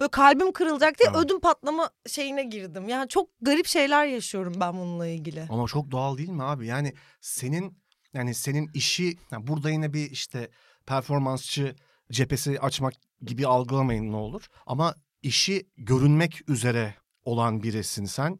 böyle 0.00 0.10
kalbim 0.10 0.52
kırılacak 0.52 0.98
diye 0.98 1.08
Evet. 1.14 1.24
ödüm 1.24 1.40
patlama 1.40 1.90
şeyine 2.06 2.42
girdim. 2.42 2.88
Yani 2.88 3.08
çok 3.08 3.28
garip 3.40 3.66
şeyler 3.66 4.06
yaşıyorum 4.06 4.52
ben 4.60 4.72
bununla 4.74 5.06
ilgili. 5.06 5.46
Ama 5.50 5.66
çok 5.66 5.90
doğal 5.90 6.18
değil 6.18 6.28
mi 6.28 6.42
abi? 6.42 6.66
Yani 6.66 6.92
senin 7.20 7.78
yani 8.14 8.34
senin 8.34 8.70
işi 8.74 9.16
yani 9.30 9.46
burada 9.46 9.70
yine 9.70 9.92
bir 9.92 10.10
işte 10.10 10.48
performansçı 10.86 11.76
cephesi 12.12 12.60
açmak 12.60 12.94
gibi 13.22 13.46
algılamayın 13.46 14.12
ne 14.12 14.16
olur. 14.16 14.46
Ama 14.66 14.94
işi 15.22 15.66
görünmek 15.76 16.48
üzere 16.50 16.94
olan 17.24 17.62
birisin 17.62 18.04
sen. 18.04 18.38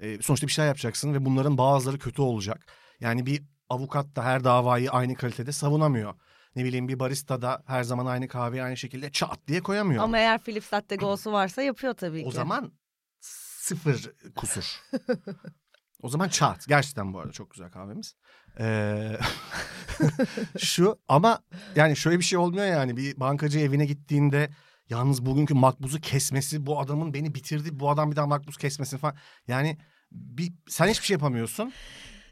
Ee, 0.00 0.22
sonuçta 0.22 0.46
bir 0.46 0.52
şeyler 0.52 0.68
yapacaksın 0.68 1.14
ve 1.14 1.24
bunların 1.24 1.58
bazıları 1.58 1.98
kötü 1.98 2.22
olacak. 2.22 2.66
Yani 3.00 3.26
bir 3.26 3.42
avukat 3.68 4.16
da 4.16 4.24
her 4.24 4.44
davayı 4.44 4.90
aynı 4.90 5.14
kalitede 5.14 5.52
savunamıyor. 5.52 6.14
Ne 6.56 6.64
bileyim 6.64 6.88
bir 6.88 6.98
barista 6.98 7.42
da 7.42 7.62
her 7.66 7.82
zaman 7.82 8.06
aynı 8.06 8.28
kahveyi 8.28 8.62
aynı 8.62 8.76
şekilde 8.76 9.10
çat 9.12 9.38
diye 9.46 9.60
koyamıyor. 9.60 10.04
Ama 10.04 10.18
eğer 10.18 10.38
Philips 10.38 10.72
Latte 10.72 10.96
Go'su 10.96 11.32
varsa 11.32 11.62
yapıyor 11.62 11.94
tabii 11.94 12.22
ki. 12.22 12.28
O 12.28 12.30
zaman 12.30 12.72
sıfır 13.20 14.12
kusur. 14.36 14.80
o 16.02 16.08
zaman 16.08 16.28
çat. 16.28 16.66
Gerçekten 16.68 17.12
bu 17.12 17.18
arada 17.20 17.32
çok 17.32 17.50
güzel 17.50 17.70
kahvemiz. 17.70 18.14
Ee, 18.58 19.16
şu 20.58 20.98
ama 21.08 21.38
yani 21.76 21.96
şöyle 21.96 22.18
bir 22.18 22.24
şey 22.24 22.38
olmuyor 22.38 22.66
yani 22.66 22.96
bir 22.96 23.20
bankacı 23.20 23.58
evine 23.58 23.86
gittiğinde 23.86 24.50
yalnız 24.90 25.26
bugünkü 25.26 25.54
makbuzu 25.54 26.00
kesmesi 26.00 26.66
bu 26.66 26.80
adamın 26.80 27.14
beni 27.14 27.34
bitirdi 27.34 27.80
bu 27.80 27.90
adam 27.90 28.10
bir 28.10 28.16
daha 28.16 28.26
makbuz 28.26 28.56
kesmesin 28.56 28.96
falan. 28.98 29.16
Yani 29.48 29.78
bir, 30.12 30.52
sen 30.68 30.88
hiçbir 30.88 31.06
şey 31.06 31.14
yapamıyorsun. 31.14 31.72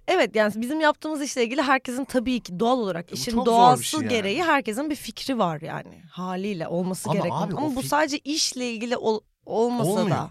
Evet 0.07 0.37
yani 0.37 0.53
bizim 0.57 0.81
yaptığımız 0.81 1.23
işle 1.23 1.45
ilgili 1.45 1.63
herkesin 1.63 2.05
tabii 2.05 2.41
ki 2.41 2.61
doğal 2.61 2.79
olarak 2.79 3.13
işin 3.13 3.33
çok 3.33 3.47
doğası 3.47 3.85
şey 3.85 4.01
yani. 4.01 4.09
gereği 4.09 4.43
herkesin 4.45 4.91
bir 4.91 4.97
fikri 4.97 5.39
var 5.39 5.61
yani 5.61 6.03
haliyle 6.11 6.69
olması 6.69 7.11
Ama 7.11 7.19
gerekiyor. 7.19 7.43
abi 7.49 7.55
Ama 7.57 7.77
bu 7.77 7.81
fik- 7.81 7.87
sadece 7.87 8.19
işle 8.19 8.71
ilgili 8.73 8.97
ol- 8.97 9.21
olmasa 9.47 9.91
Olmuyor. 9.91 10.17
da. 10.17 10.31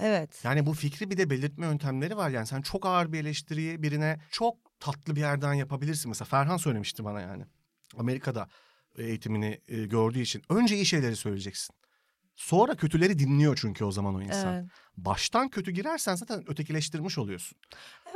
Evet. 0.00 0.40
Yani 0.44 0.66
bu 0.66 0.72
fikri 0.74 1.10
bir 1.10 1.16
de 1.16 1.30
belirtme 1.30 1.66
yöntemleri 1.66 2.16
var. 2.16 2.30
Yani 2.30 2.46
sen 2.46 2.62
çok 2.62 2.86
ağır 2.86 3.12
bir 3.12 3.20
eleştiriyi 3.20 3.82
birine 3.82 4.20
çok 4.30 4.56
tatlı 4.80 5.16
bir 5.16 5.20
yerden 5.20 5.54
yapabilirsin. 5.54 6.08
Mesela 6.08 6.24
Ferhan 6.26 6.56
söylemişti 6.56 7.04
bana 7.04 7.20
yani. 7.20 7.44
Amerika'da 7.98 8.48
eğitimini 8.98 9.60
e, 9.68 9.84
gördüğü 9.84 10.20
için. 10.20 10.42
Önce 10.48 10.74
iyi 10.74 10.86
şeyleri 10.86 11.16
söyleyeceksin. 11.16 11.74
Sonra 12.36 12.74
kötüleri 12.74 13.18
dinliyor 13.18 13.58
çünkü 13.60 13.84
o 13.84 13.92
zaman 13.92 14.14
o 14.14 14.22
insan. 14.22 14.54
Evet. 14.54 14.64
Baştan 14.96 15.48
kötü 15.48 15.70
girersen 15.70 16.14
zaten 16.14 16.50
ötekileştirmiş 16.50 17.18
oluyorsun. 17.18 17.58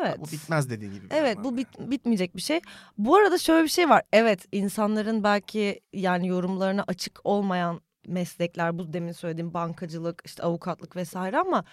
Evet. 0.00 0.18
Bu 0.18 0.24
bitmez 0.24 0.70
dediğin 0.70 0.92
gibi. 0.92 1.06
Evet 1.10 1.38
bu 1.44 1.56
bit- 1.56 1.78
yani. 1.78 1.90
bitmeyecek 1.90 2.36
bir 2.36 2.40
şey. 2.40 2.60
Bu 2.98 3.16
arada 3.16 3.38
şöyle 3.38 3.64
bir 3.64 3.68
şey 3.68 3.88
var. 3.88 4.02
Evet 4.12 4.46
insanların 4.52 5.24
belki 5.24 5.80
yani 5.92 6.28
yorumlarına 6.28 6.84
açık 6.86 7.20
olmayan 7.24 7.80
meslekler 8.06 8.78
bu 8.78 8.92
demin 8.92 9.12
söylediğim 9.12 9.54
bankacılık 9.54 10.22
işte 10.24 10.42
avukatlık 10.42 10.96
vesaire 10.96 11.38
ama 11.38 11.64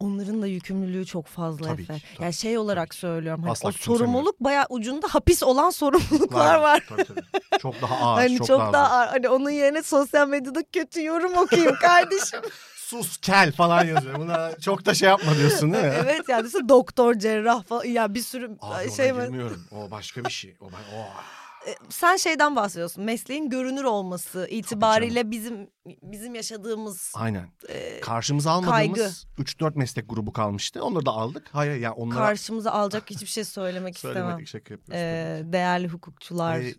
onların 0.00 0.42
da 0.42 0.46
yükümlülüğü 0.46 1.06
çok 1.06 1.26
fazla 1.26 1.66
Tabii 1.66 1.82
Efe. 1.82 1.94
ki, 1.98 2.02
tabii 2.14 2.22
yani 2.24 2.34
şey 2.34 2.58
olarak 2.58 2.90
ki. 2.90 2.96
söylüyorum. 2.96 3.42
Hani 3.42 3.52
Asla 3.52 3.68
o 3.68 3.72
sorumluluk 3.72 4.40
bayağı 4.40 4.66
ucunda 4.68 5.06
hapis 5.10 5.42
olan 5.42 5.70
sorumluluklar 5.80 6.54
var. 6.60 6.82
Tabii, 6.88 7.04
tabii. 7.04 7.20
Çok 7.60 7.82
daha 7.82 7.96
ağır, 7.96 8.20
hani 8.20 8.38
çok, 8.38 8.46
çok, 8.46 8.60
daha, 8.60 8.72
daha, 8.72 8.96
ağır. 8.96 9.08
hani 9.08 9.28
onun 9.28 9.50
yerine 9.50 9.82
sosyal 9.82 10.28
medyada 10.28 10.62
kötü 10.72 11.04
yorum 11.04 11.36
okuyayım 11.36 11.74
kardeşim. 11.80 12.40
Sus 12.76 13.16
kel 13.16 13.52
falan 13.52 13.84
yazıyor. 13.84 14.18
Buna 14.18 14.58
çok 14.58 14.86
da 14.86 14.94
şey 14.94 15.08
yapma 15.08 15.36
diyorsun 15.36 15.72
değil 15.72 15.84
mi? 15.84 15.92
evet 16.04 16.28
yani 16.28 16.48
doktor 16.68 17.14
cerrah 17.14 17.64
falan 17.64 17.84
ya 17.84 18.14
bir 18.14 18.20
sürü 18.20 18.50
Abi 18.60 18.90
şey 18.92 19.12
ona 19.12 19.18
var. 19.18 19.24
girmiyorum. 19.24 19.64
O 19.72 19.90
başka 19.90 20.24
bir 20.24 20.30
şey. 20.30 20.56
O, 20.60 20.64
o. 20.66 20.70
E, 21.66 21.74
sen 21.88 22.16
şeyden 22.16 22.56
bahsediyorsun. 22.56 23.04
Mesleğin 23.04 23.50
görünür 23.50 23.84
olması 23.84 24.48
itibariyle 24.50 25.30
bizim 25.30 25.70
bizim 26.02 26.34
yaşadığımız 26.34 27.12
Aynen. 27.14 27.48
e, 27.68 28.00
Karşımıza 28.00 28.50
almadığımız 28.50 29.26
3-4 29.38 29.78
meslek 29.78 30.08
grubu 30.08 30.32
kalmıştı. 30.32 30.84
Onları 30.84 31.06
da 31.06 31.10
aldık. 31.10 31.48
Hayır 31.52 31.76
yani 31.80 31.94
onlara 31.94 32.18
karşımıza 32.18 32.70
alacak 32.70 33.10
hiçbir 33.10 33.26
şey 33.26 33.44
söylemek 33.44 33.96
istemem. 33.96 34.14
söylemedik 34.16 34.48
şaka 34.48 34.74
yapıyoruz. 34.74 35.02
E, 35.02 35.42
değerli 35.52 35.88
hukukçular. 35.88 36.60
Ee, 36.60 36.74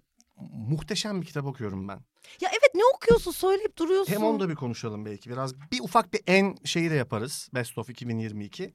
muhteşem 0.53 1.21
bir 1.21 1.25
kitap 1.27 1.45
okuyorum 1.45 1.87
ben. 1.87 1.99
Ya 2.41 2.49
evet 2.51 2.75
ne 2.75 2.81
okuyorsun 2.95 3.31
söyleyip 3.31 3.77
duruyorsun. 3.77 4.13
Hem 4.13 4.23
onu 4.23 4.39
da 4.39 4.49
bir 4.49 4.55
konuşalım 4.55 5.05
belki 5.05 5.29
biraz. 5.29 5.53
Bir 5.71 5.79
ufak 5.79 6.13
bir 6.13 6.21
en 6.27 6.57
şeyi 6.65 6.91
de 6.91 6.95
yaparız. 6.95 7.49
Best 7.53 7.77
of 7.77 7.89
2022. 7.89 8.73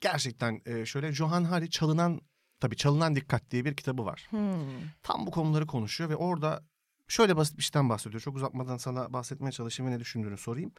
Gerçekten 0.00 0.60
e, 0.66 0.86
şöyle 0.86 1.12
Johan 1.12 1.44
Hari 1.44 1.70
çalınan 1.70 2.20
tabii 2.60 2.76
çalınan 2.76 3.16
dikkat 3.16 3.50
diye 3.50 3.64
bir 3.64 3.74
kitabı 3.74 4.04
var. 4.04 4.26
Hmm. 4.30 4.58
Tam 5.02 5.26
bu 5.26 5.30
konuları 5.30 5.66
konuşuyor 5.66 6.10
ve 6.10 6.16
orada 6.16 6.62
şöyle 7.08 7.36
basit 7.36 7.58
bir 7.58 7.62
şeyden 7.62 7.88
bahsediyor. 7.88 8.20
Çok 8.20 8.36
uzatmadan 8.36 8.76
sana 8.76 9.12
bahsetmeye 9.12 9.52
çalışayım 9.52 9.92
ve 9.92 9.96
ne 9.96 10.00
düşündüğünü 10.00 10.36
sorayım. 10.36 10.72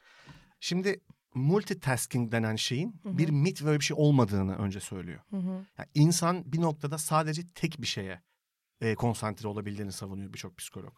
Şimdi 0.60 1.02
multitasking 1.34 2.32
denen 2.32 2.56
şeyin 2.56 3.00
Hı 3.04 3.10
hı. 3.10 3.18
bir 3.18 3.30
mit 3.30 3.65
ve 3.65 3.80
bir 3.80 3.84
şey 3.86 3.98
olmadığını 4.00 4.56
önce 4.56 4.80
söylüyor. 4.80 5.20
Hı 5.30 5.38
hı. 5.38 5.65
Yani 5.78 5.89
insan 5.94 6.52
bir 6.52 6.62
noktada 6.62 6.98
sadece 6.98 7.48
tek 7.56 7.82
bir 7.82 7.88
şeye 7.88 8.22
e, 8.82 8.96
konsantre 8.96 9.48
olabildiğini 9.48 9.92
savunuyor 9.92 10.34
birçok 10.34 10.58
psikolog. 10.58 10.98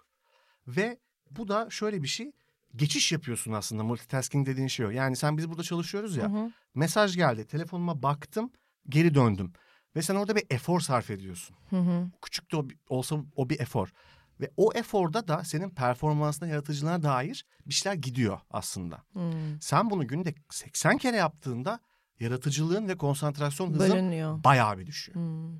Ve 0.68 1.00
bu 1.32 1.48
da 1.48 1.70
şöyle 1.70 2.04
bir 2.04 2.08
şey. 2.08 2.32
Geçiş 2.76 3.12
yapıyorsun 3.12 3.52
aslında 3.52 3.84
multitasking 3.84 4.48
dediğin 4.48 4.68
şey 4.68 4.86
o. 4.86 4.90
Yani 4.90 5.16
sen 5.16 5.38
biz 5.38 5.50
burada 5.50 5.64
çalışıyoruz 5.64 6.18
ya. 6.18 6.24
Hı 6.24 6.38
hı. 6.38 6.52
Mesaj 6.76 7.16
geldi. 7.16 7.48
Telefonuma 7.48 8.04
baktım. 8.04 8.52
Geri 8.90 9.16
döndüm. 9.16 9.54
Ve 9.96 10.02
sen 10.02 10.16
orada 10.16 10.36
bir 10.36 10.44
efor 10.50 10.80
sarf 10.80 11.10
ediyorsun. 11.10 11.56
Hı 11.70 11.76
hı. 11.76 12.08
Küçük 12.22 12.52
de 12.52 12.58
olsa 12.90 13.16
o 13.36 13.50
bir 13.50 13.60
efor. 13.60 13.94
Ve 14.42 14.52
o 14.58 14.74
eforda 14.74 15.28
da 15.28 15.44
senin 15.44 15.70
performansına, 15.70 16.48
yaratıcılığına 16.48 17.04
dair 17.04 17.46
bir 17.66 17.74
şeyler 17.74 17.98
gidiyor 17.98 18.40
aslında. 18.50 19.04
Hmm. 19.14 19.62
Sen 19.62 19.90
bunu 19.90 20.08
günde 20.08 20.36
80 20.50 20.98
kere 20.98 21.16
yaptığında 21.16 21.80
yaratıcılığın 22.20 22.88
ve 22.88 22.98
konsantrasyon 22.98 23.74
hızın 23.74 23.92
Bölünüyor. 23.92 24.44
bayağı 24.44 24.78
bir 24.78 24.88
düşüyor. 24.88 25.16
Hmm. 25.16 25.60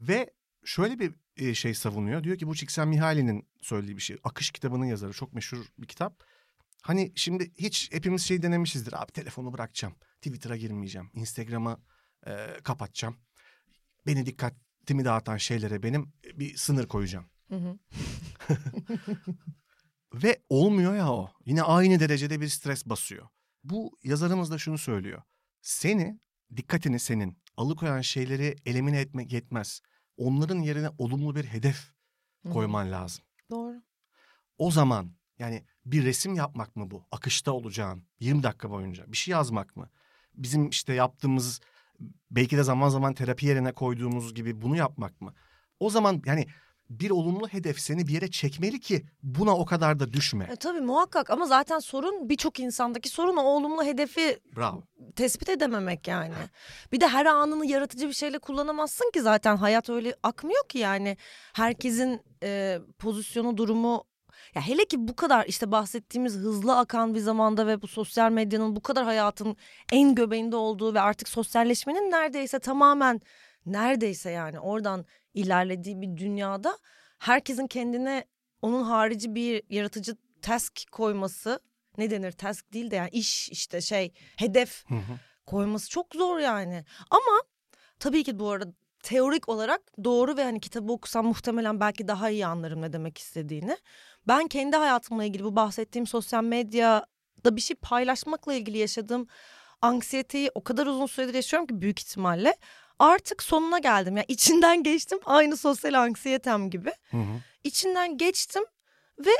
Ve 0.00 0.30
şöyle 0.64 0.98
bir 0.98 1.14
e, 1.36 1.54
şey 1.54 1.74
savunuyor. 1.74 2.24
Diyor 2.24 2.38
ki 2.38 2.46
bu 2.46 2.54
Csikszentmihalyi'nin 2.54 3.48
söylediği 3.62 3.96
bir 3.96 4.02
şey. 4.02 4.16
Akış 4.24 4.50
kitabının 4.50 4.84
yazarı. 4.84 5.12
Çok 5.12 5.32
meşhur 5.32 5.66
bir 5.78 5.86
kitap. 5.86 6.24
Hani 6.82 7.12
şimdi 7.16 7.52
hiç 7.58 7.92
hepimiz 7.92 8.22
şey 8.22 8.42
denemişizdir. 8.42 9.02
Abi 9.02 9.12
telefonu 9.12 9.52
bırakacağım. 9.52 9.94
Twitter'a 10.16 10.56
girmeyeceğim. 10.56 11.10
Instagram'ı 11.14 11.80
e, 12.26 12.46
kapatacağım. 12.62 13.16
Beni 14.06 14.26
dikkatimi 14.26 15.04
dağıtan 15.04 15.36
şeylere 15.36 15.82
benim 15.82 16.12
bir 16.34 16.56
sınır 16.56 16.88
koyacağım. 16.88 17.26
Hı 17.48 17.56
hı. 17.56 17.78
Ve 20.14 20.42
olmuyor 20.48 20.96
ya 20.96 21.12
o. 21.12 21.30
Yine 21.46 21.62
aynı 21.62 22.00
derecede 22.00 22.40
bir 22.40 22.48
stres 22.48 22.86
basıyor. 22.86 23.28
Bu 23.64 23.98
yazarımız 24.02 24.50
da 24.50 24.58
şunu 24.58 24.78
söylüyor. 24.78 25.22
Seni, 25.60 26.20
dikkatini 26.56 26.98
senin 26.98 27.38
alıkoyan 27.56 28.00
şeyleri 28.00 28.56
elimine 28.66 29.00
etmek 29.00 29.32
yetmez. 29.32 29.80
Onların 30.16 30.58
yerine 30.58 30.88
olumlu 30.98 31.36
bir 31.36 31.44
hedef 31.44 31.92
hı. 32.42 32.50
koyman 32.50 32.92
lazım. 32.92 33.24
Doğru. 33.50 33.82
O 34.58 34.70
zaman 34.70 35.12
yani 35.38 35.64
bir 35.86 36.04
resim 36.04 36.34
yapmak 36.34 36.76
mı 36.76 36.90
bu? 36.90 37.06
Akışta 37.12 37.52
olacağın 37.52 38.04
20 38.20 38.42
dakika 38.42 38.70
boyunca 38.70 39.12
bir 39.12 39.16
şey 39.16 39.32
yazmak 39.32 39.76
mı? 39.76 39.90
Bizim 40.34 40.68
işte 40.68 40.92
yaptığımız 40.92 41.60
belki 42.30 42.56
de 42.56 42.62
zaman 42.62 42.88
zaman 42.88 43.14
terapi 43.14 43.46
yerine 43.46 43.72
koyduğumuz 43.72 44.34
gibi 44.34 44.60
bunu 44.60 44.76
yapmak 44.76 45.20
mı? 45.20 45.34
O 45.80 45.90
zaman 45.90 46.22
yani 46.26 46.46
bir 46.90 47.10
olumlu 47.10 47.48
hedef 47.48 47.80
seni 47.80 48.06
bir 48.06 48.12
yere 48.12 48.30
çekmeli 48.30 48.80
ki 48.80 49.06
buna 49.22 49.56
o 49.56 49.64
kadar 49.64 49.98
da 49.98 50.12
düşme. 50.12 50.48
E, 50.52 50.56
tabii 50.56 50.80
muhakkak 50.80 51.30
ama 51.30 51.46
zaten 51.46 51.78
sorun 51.78 52.28
birçok 52.28 52.60
insandaki 52.60 53.08
sorun 53.08 53.36
o 53.36 53.42
olumlu 53.42 53.84
hedefi 53.84 54.38
Bravo. 54.56 54.82
tespit 55.16 55.48
edememek 55.48 56.08
yani. 56.08 56.34
Bir 56.92 57.00
de 57.00 57.08
her 57.08 57.26
anını 57.26 57.66
yaratıcı 57.66 58.08
bir 58.08 58.12
şeyle 58.12 58.38
kullanamazsın 58.38 59.10
ki 59.14 59.22
zaten 59.22 59.56
hayat 59.56 59.90
öyle 59.90 60.14
akmıyor 60.22 60.68
ki 60.68 60.78
yani. 60.78 61.16
Herkesin 61.52 62.20
e, 62.42 62.78
pozisyonu 62.98 63.56
durumu 63.56 64.04
Ya 64.54 64.66
hele 64.66 64.84
ki 64.84 65.08
bu 65.08 65.16
kadar 65.16 65.46
işte 65.46 65.72
bahsettiğimiz 65.72 66.34
hızlı 66.34 66.78
akan 66.78 67.14
bir 67.14 67.20
zamanda 67.20 67.66
ve 67.66 67.82
bu 67.82 67.88
sosyal 67.88 68.32
medyanın 68.32 68.76
bu 68.76 68.80
kadar 68.80 69.04
hayatın 69.04 69.56
en 69.92 70.14
göbeğinde 70.14 70.56
olduğu 70.56 70.94
ve 70.94 71.00
artık 71.00 71.28
sosyalleşmenin 71.28 72.10
neredeyse 72.10 72.58
tamamen 72.58 73.20
neredeyse 73.66 74.30
yani 74.30 74.60
oradan 74.60 75.06
ilerlediği 75.34 76.00
bir 76.00 76.16
dünyada 76.16 76.78
herkesin 77.18 77.66
kendine 77.66 78.24
onun 78.62 78.82
harici 78.82 79.34
bir 79.34 79.62
yaratıcı 79.70 80.16
task 80.42 80.92
koyması 80.92 81.60
ne 81.98 82.10
denir 82.10 82.32
task 82.32 82.72
değil 82.72 82.90
de 82.90 82.96
yani 82.96 83.10
iş 83.10 83.48
işte 83.48 83.80
şey 83.80 84.12
hedef 84.36 84.84
Hı 84.88 84.94
hı. 84.94 85.18
koyması 85.46 85.90
çok 85.90 86.14
zor 86.14 86.38
yani. 86.38 86.84
Ama 87.10 87.42
tabii 87.98 88.24
ki 88.24 88.38
bu 88.38 88.50
arada 88.50 88.72
teorik 89.02 89.48
olarak 89.48 89.80
doğru 90.04 90.36
ve 90.36 90.44
hani 90.44 90.60
kitabı 90.60 90.92
okusam 90.92 91.26
muhtemelen 91.26 91.80
belki 91.80 92.08
daha 92.08 92.30
iyi 92.30 92.46
anlarım 92.46 92.82
ne 92.82 92.92
demek 92.92 93.18
istediğini. 93.18 93.76
Ben 94.28 94.48
kendi 94.48 94.76
hayatımla 94.76 95.24
ilgili 95.24 95.44
bu 95.44 95.56
bahsettiğim 95.56 96.06
sosyal 96.06 96.44
medyada 96.44 97.56
bir 97.56 97.60
şey 97.60 97.76
paylaşmakla 97.76 98.54
ilgili 98.54 98.78
yaşadığım 98.78 99.26
anksiyeteyi 99.82 100.50
o 100.54 100.64
kadar 100.64 100.86
uzun 100.86 101.06
süredir 101.06 101.34
yaşıyorum 101.34 101.66
ki 101.66 101.80
büyük 101.80 102.00
ihtimalle 102.00 102.56
artık 102.98 103.42
sonuna 103.42 103.78
geldim. 103.78 104.16
Yani 104.16 104.26
içinden 104.28 104.82
geçtim 104.82 105.18
aynı 105.24 105.56
sosyal 105.56 105.94
anksiyetem 105.94 106.70
gibi. 106.70 106.92
Hı 107.10 107.16
hı. 107.16 107.40
İçinden 107.64 108.18
geçtim 108.18 108.62
ve 109.18 109.30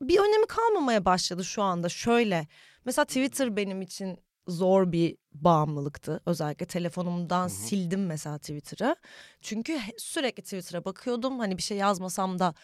bir 0.00 0.18
önemi 0.18 0.46
kalmamaya 0.46 1.04
başladı 1.04 1.44
şu 1.44 1.62
anda. 1.62 1.88
Şöyle 1.88 2.46
mesela 2.84 3.04
Twitter 3.04 3.56
benim 3.56 3.82
için 3.82 4.18
zor 4.48 4.92
bir 4.92 5.16
bağımlılıktı. 5.32 6.20
Özellikle 6.26 6.66
telefonumdan 6.66 7.48
sildim 7.48 8.06
mesela 8.06 8.38
Twitter'ı. 8.38 8.96
Çünkü 9.40 9.78
sürekli 9.98 10.42
Twitter'a 10.42 10.84
bakıyordum. 10.84 11.38
Hani 11.38 11.58
bir 11.58 11.62
şey 11.62 11.76
yazmasam 11.78 12.38
da 12.38 12.54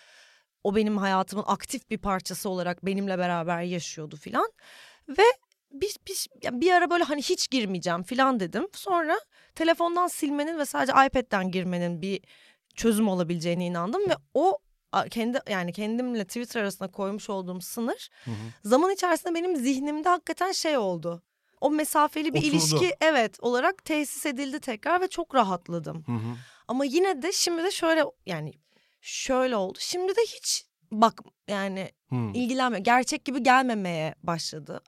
o 0.64 0.76
benim 0.76 0.98
hayatımın 0.98 1.44
aktif 1.46 1.90
bir 1.90 1.98
parçası 1.98 2.48
olarak 2.48 2.86
benimle 2.86 3.18
beraber 3.18 3.62
yaşıyordu 3.62 4.16
filan. 4.16 4.52
Ve 5.08 5.22
bir, 5.72 5.96
bir, 6.08 6.26
bir 6.60 6.72
ara 6.72 6.90
böyle 6.90 7.04
hani 7.04 7.22
hiç 7.22 7.50
girmeyeceğim 7.50 8.02
filan 8.02 8.40
dedim. 8.40 8.66
Sonra 8.72 9.18
telefondan 9.54 10.06
silmenin 10.06 10.58
ve 10.58 10.64
sadece 10.64 10.92
iPad'den 10.92 11.50
girmenin 11.50 12.02
bir 12.02 12.20
çözüm 12.74 13.08
olabileceğine 13.08 13.66
inandım 13.66 14.10
ve 14.10 14.14
o 14.34 14.58
kendi 15.10 15.40
yani 15.50 15.72
kendimle 15.72 16.24
Twitter 16.24 16.60
arasında 16.60 16.88
koymuş 16.88 17.30
olduğum 17.30 17.60
sınır 17.60 18.10
Hı 18.24 18.30
hı. 18.30 18.68
zaman 18.68 18.90
içerisinde 18.90 19.34
benim 19.34 19.56
zihnimde 19.56 20.08
hakikaten 20.08 20.52
şey 20.52 20.78
oldu. 20.78 21.22
O 21.60 21.70
mesafeli 21.70 22.34
bir 22.34 22.38
Oturdu. 22.38 22.50
ilişki 22.50 22.94
evet 23.00 23.36
olarak 23.40 23.84
tesis 23.84 24.26
edildi 24.26 24.60
tekrar 24.60 25.00
ve 25.00 25.08
çok 25.08 25.34
rahatladım. 25.34 26.02
Hı 26.06 26.12
hı. 26.12 26.34
Ama 26.68 26.84
yine 26.84 27.22
de 27.22 27.32
şimdi 27.32 27.62
de 27.64 27.70
şöyle 27.70 28.04
yani 28.26 28.52
şöyle 29.00 29.56
oldu. 29.56 29.78
Şimdi 29.80 30.16
de 30.16 30.20
hiç 30.20 30.64
bak 30.92 31.20
yani 31.48 31.90
Hı. 32.10 32.16
ilgilenmiyor. 32.34 32.84
Gerçek 32.84 33.24
gibi 33.24 33.42
gelmemeye 33.42 34.14
başladı. 34.22 34.80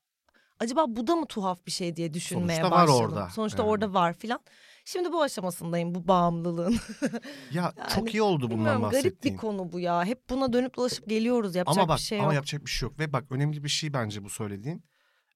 Acaba 0.58 0.84
bu 0.88 1.06
da 1.06 1.16
mı 1.16 1.26
tuhaf 1.26 1.66
bir 1.66 1.70
şey 1.72 1.96
diye 1.96 2.14
düşünmeye 2.14 2.60
Sonuçta 2.60 2.76
var 2.76 2.88
başladım. 2.88 3.04
orada, 3.04 3.28
Sonuçta 3.30 3.62
yani. 3.62 3.70
orada 3.70 3.94
var 3.94 4.12
filan. 4.14 4.40
Şimdi 4.84 5.12
bu 5.12 5.22
aşamasındayım 5.22 5.94
bu 5.94 6.08
bağımlılığın. 6.08 6.76
Ya 7.52 7.72
Yani 7.76 7.88
çok 7.94 8.14
iyi 8.14 8.22
oldu 8.22 8.42
bundan 8.42 8.56
Bilmiyorum 8.58 8.82
garip 8.82 8.94
bahsettiğin. 8.94 9.36
bir 9.36 9.40
konu 9.40 9.72
bu 9.72 9.80
ya. 9.80 10.04
Hep 10.04 10.30
buna 10.30 10.52
dönüp 10.52 10.76
dolaşıp 10.76 11.08
geliyoruz. 11.08 11.54
Yapacak 11.54 11.78
ama 11.78 11.88
bak 11.88 11.98
bir 11.98 12.02
şey 12.02 12.18
ama 12.18 12.26
yok. 12.26 12.34
yapacak 12.34 12.64
bir 12.64 12.70
şey 12.70 12.86
yok 12.88 12.98
ve 12.98 13.12
bak 13.12 13.24
önemli 13.30 13.64
bir 13.64 13.68
şey 13.68 13.92
bence 13.92 14.24
bu 14.24 14.30
söylediğin. 14.30 14.84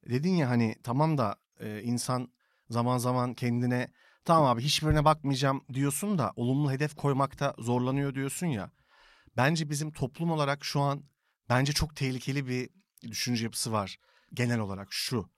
Dedin 0.08 0.34
ya 0.34 0.50
hani 0.50 0.74
tamam 0.82 1.18
da 1.18 1.36
e, 1.60 1.82
insan 1.82 2.28
zaman 2.70 2.98
zaman 2.98 3.34
kendine 3.34 3.88
tamam 4.24 4.44
abi 4.46 4.62
hiçbirine 4.62 5.04
bakmayacağım 5.04 5.64
diyorsun 5.74 6.18
da 6.18 6.32
olumlu 6.36 6.72
hedef 6.72 6.94
koymakta 6.94 7.54
zorlanıyor 7.58 8.14
diyorsun 8.14 8.46
ya. 8.46 8.70
Bence 9.36 9.70
bizim 9.70 9.92
toplum 9.92 10.30
olarak 10.30 10.64
şu 10.64 10.80
an 10.80 11.04
bence 11.48 11.72
çok 11.72 11.96
tehlikeli 11.96 12.48
bir 12.48 12.70
düşünce 13.02 13.44
yapısı 13.44 13.72
var 13.72 13.98
genel 14.34 14.58
olarak 14.58 14.88
şu. 14.90 15.30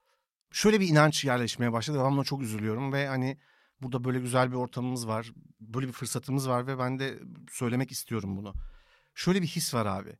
Şöyle 0.50 0.80
bir 0.80 0.88
inanç 0.88 1.24
yerleşmeye 1.24 1.72
başladı 1.72 1.98
ben 2.04 2.12
buna 2.12 2.24
çok 2.24 2.42
üzülüyorum 2.42 2.92
ve 2.92 3.08
hani 3.08 3.38
burada 3.82 4.04
böyle 4.04 4.20
güzel 4.20 4.50
bir 4.50 4.56
ortamımız 4.56 5.08
var. 5.08 5.32
Böyle 5.60 5.86
bir 5.86 5.92
fırsatımız 5.92 6.48
var 6.48 6.66
ve 6.66 6.78
ben 6.78 6.98
de 6.98 7.18
söylemek 7.50 7.92
istiyorum 7.92 8.36
bunu. 8.36 8.54
Şöyle 9.14 9.42
bir 9.42 9.46
his 9.46 9.74
var 9.74 9.86
abi 9.86 10.16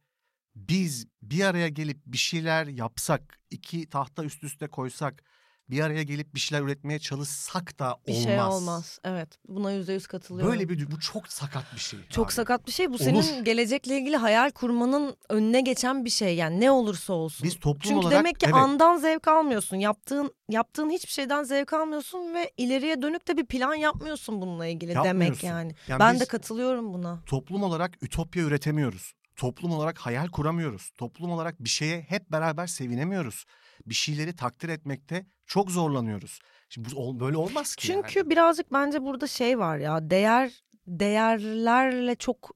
biz 0.56 1.06
bir 1.22 1.44
araya 1.44 1.68
gelip 1.68 1.98
bir 2.06 2.18
şeyler 2.18 2.66
yapsak, 2.66 3.38
iki 3.50 3.88
tahta 3.88 4.24
üst 4.24 4.44
üste 4.44 4.66
koysak, 4.66 5.22
bir 5.70 5.80
araya 5.80 6.02
gelip 6.02 6.34
bir 6.34 6.40
şeyler 6.40 6.64
üretmeye 6.64 6.98
çalışsak 6.98 7.78
da 7.78 7.96
bir 8.06 8.12
olmaz. 8.12 8.24
şey 8.24 8.40
olmaz. 8.40 8.98
Evet. 9.04 9.38
Buna 9.48 9.72
yüzde 9.72 9.92
yüz 9.92 10.06
katılıyorum. 10.06 10.52
Böyle 10.52 10.68
bir 10.68 10.90
bu 10.90 11.00
çok 11.00 11.28
sakat 11.28 11.74
bir 11.74 11.80
şey. 11.80 12.00
Çok 12.10 12.26
abi. 12.26 12.32
sakat 12.32 12.66
bir 12.66 12.72
şey. 12.72 12.86
Bu 12.88 12.94
Olur. 12.94 12.98
senin 12.98 13.44
gelecekle 13.44 13.98
ilgili 13.98 14.16
hayal 14.16 14.50
kurmanın 14.50 15.16
önüne 15.28 15.60
geçen 15.60 16.04
bir 16.04 16.10
şey. 16.10 16.36
Yani 16.36 16.60
ne 16.60 16.70
olursa 16.70 17.12
olsun. 17.12 17.44
Biz 17.44 17.60
toplum 17.60 17.80
Çünkü 17.80 17.94
olarak 17.94 18.18
demek 18.18 18.40
ki 18.40 18.46
evet, 18.46 18.54
andan 18.54 18.96
zevk 18.96 19.28
almıyorsun. 19.28 19.76
Yaptığın 19.76 20.34
yaptığın 20.48 20.90
hiçbir 20.90 21.12
şeyden 21.12 21.42
zevk 21.42 21.72
almıyorsun 21.72 22.34
ve 22.34 22.52
ileriye 22.56 23.02
dönük 23.02 23.28
de 23.28 23.36
bir 23.36 23.46
plan 23.46 23.74
yapmıyorsun 23.74 24.40
bununla 24.40 24.66
ilgili 24.66 24.94
demek 24.94 25.44
yani. 25.44 25.74
Yani 25.88 26.00
ben 26.00 26.20
de 26.20 26.24
katılıyorum 26.24 26.94
buna. 26.94 27.22
toplum 27.26 27.62
olarak 27.62 28.02
ütopya 28.02 28.42
üretemiyoruz. 28.42 29.12
Toplum 29.37 29.72
olarak 29.72 29.99
hayal 29.99 30.29
kuramıyoruz. 30.29 30.90
Toplum 30.90 31.31
olarak 31.31 31.64
bir 31.64 31.68
şeye 31.68 32.01
hep 32.01 32.33
beraber 32.33 32.66
sevinemiyoruz. 32.66 33.44
Bir 33.87 33.94
şeyleri 33.94 34.37
takdir 34.37 34.68
etmekte 34.68 35.27
çok 35.46 35.70
zorlanıyoruz. 35.70 36.40
Şimdi 36.68 36.88
bu 36.96 37.20
böyle 37.20 37.37
olmaz 37.37 37.77
ki. 37.77 37.87
Çünkü 37.87 38.18
yani. 38.18 38.31
birazcık 38.31 38.72
bence 38.72 39.03
burada 39.03 39.27
şey 39.27 39.59
var 39.59 39.79
ya 39.79 40.11
değer 40.11 40.62
değerlerle 40.87 42.14
çok 42.14 42.51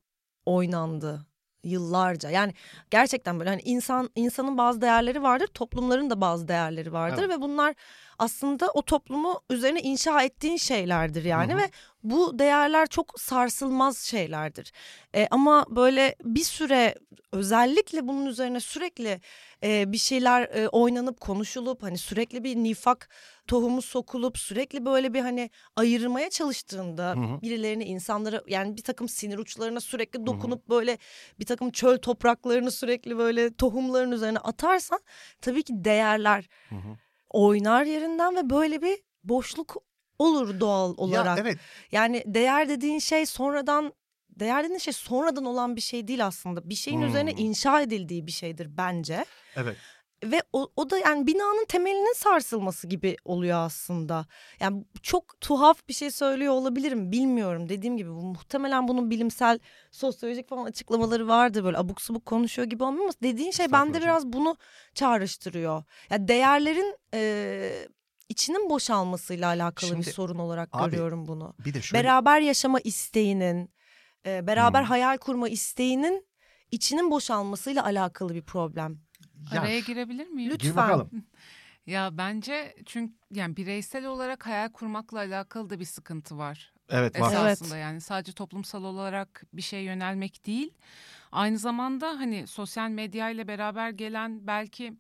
oynandı 0.46 1.26
yıllarca. 1.64 2.30
Yani 2.30 2.54
gerçekten 2.90 3.38
böyle 3.38 3.50
hani 3.50 3.62
insan 3.62 4.10
insanın 4.14 4.58
bazı 4.58 4.80
değerleri 4.80 5.22
vardır, 5.22 5.46
toplumların 5.46 6.10
da 6.10 6.20
bazı 6.20 6.48
değerleri 6.48 6.92
vardır 6.92 7.22
Evet. 7.22 7.36
ve 7.36 7.42
bunlar 7.42 7.74
aslında 8.20 8.70
o 8.70 8.82
toplumu 8.82 9.40
üzerine 9.50 9.80
inşa 9.80 10.22
ettiğin 10.22 10.56
şeylerdir 10.56 11.24
yani 11.24 11.52
Hı 11.52 11.56
hı. 11.56 11.60
ve 11.60 11.70
bu 12.02 12.38
değerler 12.38 12.86
çok 12.86 13.20
sarsılmaz 13.20 13.98
şeylerdir. 13.98 14.72
E, 15.14 15.26
ama 15.30 15.66
böyle 15.68 16.14
bir 16.24 16.44
süre 16.44 16.94
özellikle 17.32 18.08
bunun 18.08 18.26
üzerine 18.26 18.60
sürekli 18.60 19.20
e, 19.62 19.92
bir 19.92 19.98
şeyler 19.98 20.42
e, 20.42 20.68
oynanıp 20.68 21.20
konuşulup 21.20 21.82
hani 21.82 21.98
sürekli 21.98 22.44
bir 22.44 22.56
nifak 22.56 23.08
tohumu 23.46 23.82
sokulup 23.82 24.38
sürekli 24.38 24.84
böyle 24.84 25.14
bir 25.14 25.20
hani 25.20 25.50
ayırmaya 25.76 26.30
çalıştığında 26.30 27.10
Hı 27.10 27.20
hı. 27.20 27.42
birilerini 27.42 27.84
insanlara 27.84 28.42
yani 28.48 28.76
bir 28.76 28.82
takım 28.82 29.08
sinir 29.08 29.38
uçlarına 29.38 29.80
sürekli 29.80 30.26
dokunup 30.26 30.68
böyle 30.68 30.98
bir 31.40 31.46
takım 31.46 31.70
çöl 31.70 31.98
topraklarını 31.98 32.70
sürekli 32.70 33.18
böyle 33.18 33.54
tohumların 33.54 34.12
üzerine 34.12 34.38
atarsan 34.38 35.00
tabii 35.40 35.62
ki 35.62 35.72
değerler 35.84 36.48
Hı 36.68 36.74
hı. 36.74 36.96
Oynar 37.30 37.84
yerinden 37.84 38.36
ve 38.36 38.50
böyle 38.50 38.82
bir 38.82 38.98
boşluk 39.24 39.76
olur 40.18 40.60
doğal 40.60 40.94
olarak. 40.96 41.38
Ya 41.38 41.44
evet 41.44 41.58
Yani 41.92 42.22
değer 42.26 42.68
dediğin 42.68 42.98
şey 42.98 43.26
sonradan 43.26 43.92
değer 44.30 44.64
dediğin 44.64 44.78
şey 44.78 44.92
sonradan 44.92 45.44
olan 45.44 45.76
bir 45.76 45.80
şey 45.80 46.08
değil 46.08 46.26
aslında. 46.26 46.70
Bir 46.70 46.74
şeyin 46.74 47.00
üzerine 47.00 47.30
Hmm. 47.30 47.44
inşa 47.44 47.80
edildiği 47.80 48.26
bir 48.26 48.32
şeydir 48.32 48.76
bence. 48.76 49.24
evet. 49.56 49.76
Ve 50.24 50.42
o, 50.52 50.68
o 50.76 50.90
da 50.90 50.98
yani 50.98 51.26
binanın 51.26 51.64
temelinin 51.64 52.14
sarsılması 52.14 52.86
gibi 52.86 53.16
oluyor 53.24 53.58
aslında. 53.58 54.26
Yani 54.60 54.84
çok 55.02 55.40
tuhaf 55.40 55.88
bir 55.88 55.92
şey 55.92 56.10
söylüyor 56.10 56.52
olabilirim 56.52 57.12
bilmiyorum. 57.12 57.68
Dediğim 57.68 57.96
gibi 57.96 58.10
bu, 58.10 58.22
muhtemelen 58.22 58.88
bunun 58.88 59.10
bilimsel 59.10 59.58
sosyolojik 59.90 60.48
falan 60.48 60.64
açıklamaları 60.64 61.28
vardır. 61.28 61.64
Böyle 61.64 61.78
abuk 61.78 62.00
subuk 62.00 62.26
konuşuyor 62.26 62.68
gibi 62.68 62.84
olmuyor 62.84 63.04
ama 63.04 63.12
dediğin 63.22 63.50
şey 63.50 63.72
bende 63.72 64.00
biraz 64.00 64.26
bunu 64.26 64.56
çağrıştırıyor. 64.94 65.84
Yani 66.10 66.28
değerlerin 66.28 66.96
e, 67.14 67.88
içinin 68.28 68.70
boşalmasıyla 68.70 69.48
alakalı 69.48 69.90
bir 69.90 69.94
Şimdi, 69.94 70.12
sorun 70.12 70.38
olarak 70.38 70.68
abi, 70.72 70.90
görüyorum 70.90 71.26
bunu. 71.26 71.54
Bir 71.58 71.74
de 71.74 71.82
şöyle 71.82 72.04
Beraber 72.04 72.40
yaşama 72.40 72.80
isteğinin, 72.80 73.70
e, 74.26 74.46
beraber 74.46 74.82
Hmm. 74.82 74.88
hayal 74.88 75.18
kurma 75.18 75.48
isteğinin 75.48 76.26
içinin 76.70 77.10
boşalmasıyla 77.10 77.84
alakalı 77.84 78.34
bir 78.34 78.42
problem. 78.42 78.98
Ya, 79.54 79.60
Araya 79.60 79.80
girebilir 79.80 80.26
miyim? 80.28 80.50
Lütfen. 80.50 80.70
gir 80.70 80.76
bakalım. 80.76 81.10
Ya 81.86 82.18
bence 82.18 82.74
çünkü 82.86 83.14
yani 83.30 83.56
bireysel 83.56 84.06
olarak 84.06 84.46
hayal 84.46 84.68
kurmakla 84.68 85.18
alakalı 85.18 85.70
da 85.70 85.80
bir 85.80 85.84
sıkıntı 85.84 86.38
var. 86.38 86.72
Evet 86.88 87.20
var. 87.20 87.32
Evet. 87.32 87.52
Esasında 87.52 87.76
yani 87.76 88.00
sadece 88.00 88.32
toplumsal 88.32 88.84
olarak 88.84 89.44
bir 89.52 89.62
şey 89.62 89.82
yönelmek 89.82 90.46
değil. 90.46 90.72
Aynı 91.32 91.58
zamanda 91.58 92.08
hani 92.08 92.46
sosyal 92.46 92.90
medya 92.90 93.30
ile 93.30 93.48
beraber 93.48 93.90
gelen 93.90 94.46
belki 94.46 94.92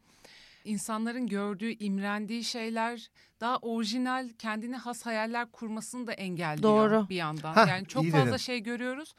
insanların 0.64 1.26
gördüğü, 1.26 1.70
imrendiği 1.70 2.44
şeyler 2.44 3.10
daha 3.40 3.56
orijinal, 3.56 4.28
kendine 4.38 4.76
has 4.76 5.06
hayaller 5.06 5.50
kurmasını 5.50 6.06
da 6.06 6.12
engelliyor 6.12 6.90
Doğru. 6.90 7.08
bir 7.08 7.16
yandan. 7.16 7.54
Hah, 7.54 7.68
yani 7.68 7.86
çok 7.86 8.10
fazla 8.10 8.26
dedin. 8.26 8.36
şey 8.36 8.60
görüyoruz 8.60 9.14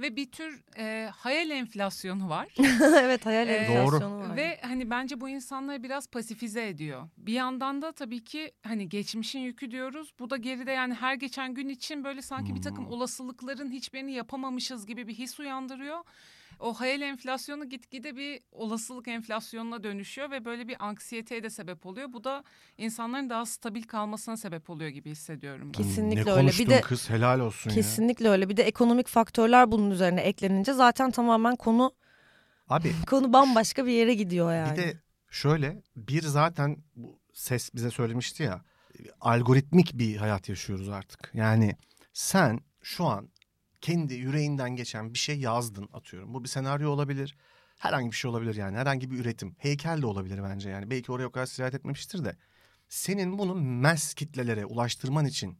ve 0.00 0.16
bir 0.16 0.32
tür 0.32 0.62
e, 0.78 1.10
hayal 1.16 1.50
enflasyonu 1.50 2.28
var. 2.28 2.48
evet 2.80 3.26
hayal 3.26 3.48
enflasyonu 3.48 4.18
var. 4.18 4.36
Ve 4.36 4.58
hani 4.62 4.90
bence 4.90 5.20
bu 5.20 5.28
insanları 5.28 5.82
biraz 5.82 6.06
pasifize 6.10 6.68
ediyor. 6.68 7.08
Bir 7.16 7.32
yandan 7.32 7.82
da 7.82 7.92
tabii 7.92 8.24
ki 8.24 8.52
hani 8.62 8.88
geçmişin 8.88 9.40
yükü 9.40 9.70
diyoruz. 9.70 10.12
Bu 10.18 10.30
da 10.30 10.36
geride 10.36 10.70
yani 10.72 10.94
her 10.94 11.14
geçen 11.14 11.54
gün 11.54 11.68
için 11.68 12.04
böyle 12.04 12.22
sanki 12.22 12.54
bir 12.54 12.62
takım 12.62 12.84
Hmm. 12.84 12.92
olasılıkların 12.92 13.70
hiçbirini 13.70 14.12
yapamamışız 14.12 14.86
gibi 14.86 15.08
bir 15.08 15.14
his 15.14 15.40
uyandırıyor. 15.40 15.98
O 16.60 16.74
hayal 16.74 17.00
enflasyonu 17.00 17.68
gitgide 17.68 18.16
bir 18.16 18.40
olasılık 18.52 19.08
enflasyonuna 19.08 19.82
dönüşüyor 19.82 20.30
ve 20.30 20.44
böyle 20.44 20.68
bir 20.68 20.84
anksiyeteye 20.84 21.42
de 21.42 21.50
sebep 21.50 21.86
oluyor. 21.86 22.12
Bu 22.12 22.24
da 22.24 22.44
insanların 22.78 23.30
daha 23.30 23.46
stabil 23.46 23.82
kalmasına 23.82 24.36
sebep 24.36 24.70
oluyor 24.70 24.90
gibi 24.90 25.10
hissediyorum. 25.10 25.66
ben. 25.66 25.72
Kesinlikle 25.72 26.24
ne 26.24 26.32
öyle. 26.32 26.48
Bir 26.48 26.66
de- 26.70 26.80
kız 26.80 27.10
helal 27.10 27.40
olsun 27.40 27.70
ya. 27.70 27.76
Kesinlikle 27.76 28.28
öyle. 28.28 28.48
Bir 28.48 28.56
de 28.56 28.62
ekonomik 28.62 29.08
faktörler 29.08 29.72
bunun 29.72 29.90
üzerine 29.90 30.20
eklenince 30.20 30.72
zaten 30.72 31.10
tamamen 31.10 31.56
konu 31.56 31.92
Abi 32.68 32.92
konu 33.06 33.32
bambaşka 33.32 33.86
bir 33.86 33.92
yere 33.92 34.14
gidiyor 34.14 34.54
yani. 34.54 34.78
Bir 34.78 34.82
de 34.82 35.00
şöyle 35.30 35.82
bir 35.96 36.22
zaten 36.22 36.76
bu 36.96 37.18
ses 37.32 37.74
bize 37.74 37.90
söylemişti 37.90 38.42
ya 38.42 38.64
algoritmik 39.20 39.94
bir 39.94 40.16
hayat 40.16 40.48
yaşıyoruz 40.48 40.88
artık. 40.88 41.30
Yani 41.34 41.76
sen 42.12 42.60
şu 42.82 43.04
an 43.04 43.28
kendi 43.86 44.14
yüreğinden 44.14 44.76
geçen 44.76 45.14
bir 45.14 45.18
şey 45.18 45.38
yazdın 45.40 45.88
atıyorum. 45.92 46.34
Bu 46.34 46.44
bir 46.44 46.48
senaryo 46.48 46.90
olabilir. 46.90 47.36
Herhangi 47.78 48.10
bir 48.10 48.16
şey 48.16 48.30
olabilir 48.30 48.54
yani. 48.54 48.76
Herhangi 48.76 49.10
bir 49.10 49.18
üretim. 49.18 49.54
Heykel 49.58 50.02
de 50.02 50.06
olabilir 50.06 50.42
bence 50.42 50.70
yani. 50.70 50.90
Belki 50.90 51.12
oraya 51.12 51.26
o 51.26 51.30
kadar 51.30 51.46
sirayet 51.46 51.74
etmemiştir 51.74 52.24
de. 52.24 52.36
Senin 52.88 53.38
bunu 53.38 53.54
mass 53.54 54.14
kitlelere 54.14 54.64
ulaştırman 54.66 55.24
için 55.26 55.58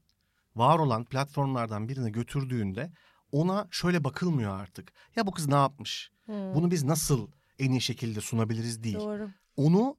var 0.56 0.78
olan 0.78 1.04
platformlardan 1.04 1.88
birine 1.88 2.10
götürdüğünde 2.10 2.92
ona 3.32 3.68
şöyle 3.70 4.04
bakılmıyor 4.04 4.60
artık. 4.60 4.92
Ya 5.16 5.26
bu 5.26 5.30
kız 5.30 5.46
ne 5.48 5.54
yapmış? 5.54 6.10
Hmm, 6.24 6.54
Bunu 6.54 6.70
biz 6.70 6.84
nasıl 6.84 7.28
en 7.58 7.70
iyi 7.70 7.80
şekilde 7.80 8.20
sunabiliriz 8.20 8.82
değil 8.82 8.98
Doğru. 8.98 9.30
onu 9.56 9.96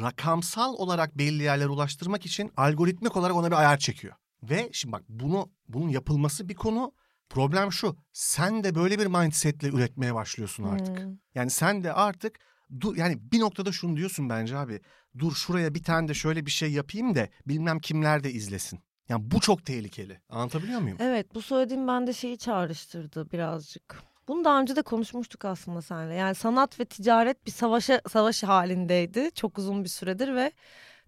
rakamsal 0.00 0.74
olarak 0.74 1.18
belli 1.18 1.42
yerlere 1.42 1.68
ulaştırmak 1.68 2.26
için 2.26 2.52
algoritmik 2.56 3.16
olarak 3.16 3.36
ona 3.36 3.46
bir 3.50 3.56
ayar 3.56 3.78
çekiyor. 3.78 4.14
Ve 4.42 4.70
şimdi 4.72 4.92
bak 4.92 5.02
bunu 5.08 5.50
bunun 5.68 5.88
yapılması 5.88 6.48
bir 6.48 6.54
konu. 6.54 6.92
Problem 7.30 7.72
şu. 7.72 7.96
Sen 8.12 8.64
de 8.64 8.74
böyle 8.74 8.98
bir 8.98 9.06
mindsetle 9.06 9.68
üretmeye 9.68 10.14
başlıyorsun 10.14 10.64
artık. 10.64 10.98
Hmm. 10.98 11.16
Yani 11.34 11.50
sen 11.50 11.84
de 11.84 11.92
artık 11.92 12.38
dur 12.80 12.96
yani 12.96 13.18
bir 13.32 13.40
noktada 13.40 13.72
şunu 13.72 13.96
diyorsun 13.96 14.28
bence 14.28 14.56
abi. 14.56 14.80
Dur 15.18 15.34
şuraya 15.34 15.74
bir 15.74 15.82
tane 15.82 16.08
de 16.08 16.14
şöyle 16.14 16.46
bir 16.46 16.50
şey 16.50 16.72
yapayım 16.72 17.14
da 17.14 17.28
bilmem 17.46 17.78
kimler 17.80 18.24
de 18.24 18.32
izlesin. 18.32 18.80
Yani 19.08 19.30
bu 19.30 19.40
çok 19.40 19.66
tehlikeli. 19.66 20.20
Anlatabiliyor 20.28 20.80
muyum? 20.80 20.96
Evet 21.00 21.34
bu 21.34 21.42
söylediğim 21.42 21.88
bende 21.88 22.12
şeyi 22.12 22.38
çağrıştırdı 22.38 23.30
birazcık. 23.30 24.02
Bunu 24.28 24.44
daha 24.44 24.60
önce 24.60 24.76
de 24.76 24.82
konuşmuştuk 24.82 25.44
aslında 25.44 25.82
seninle. 25.82 26.14
Yani 26.14 26.34
sanat 26.34 26.80
ve 26.80 26.84
ticaret 26.84 27.46
bir 27.46 27.50
savaşa 27.50 28.00
savaş 28.08 28.42
halindeydi 28.42 29.30
çok 29.34 29.58
uzun 29.58 29.84
bir 29.84 29.88
süredir 29.88 30.34
ve 30.34 30.52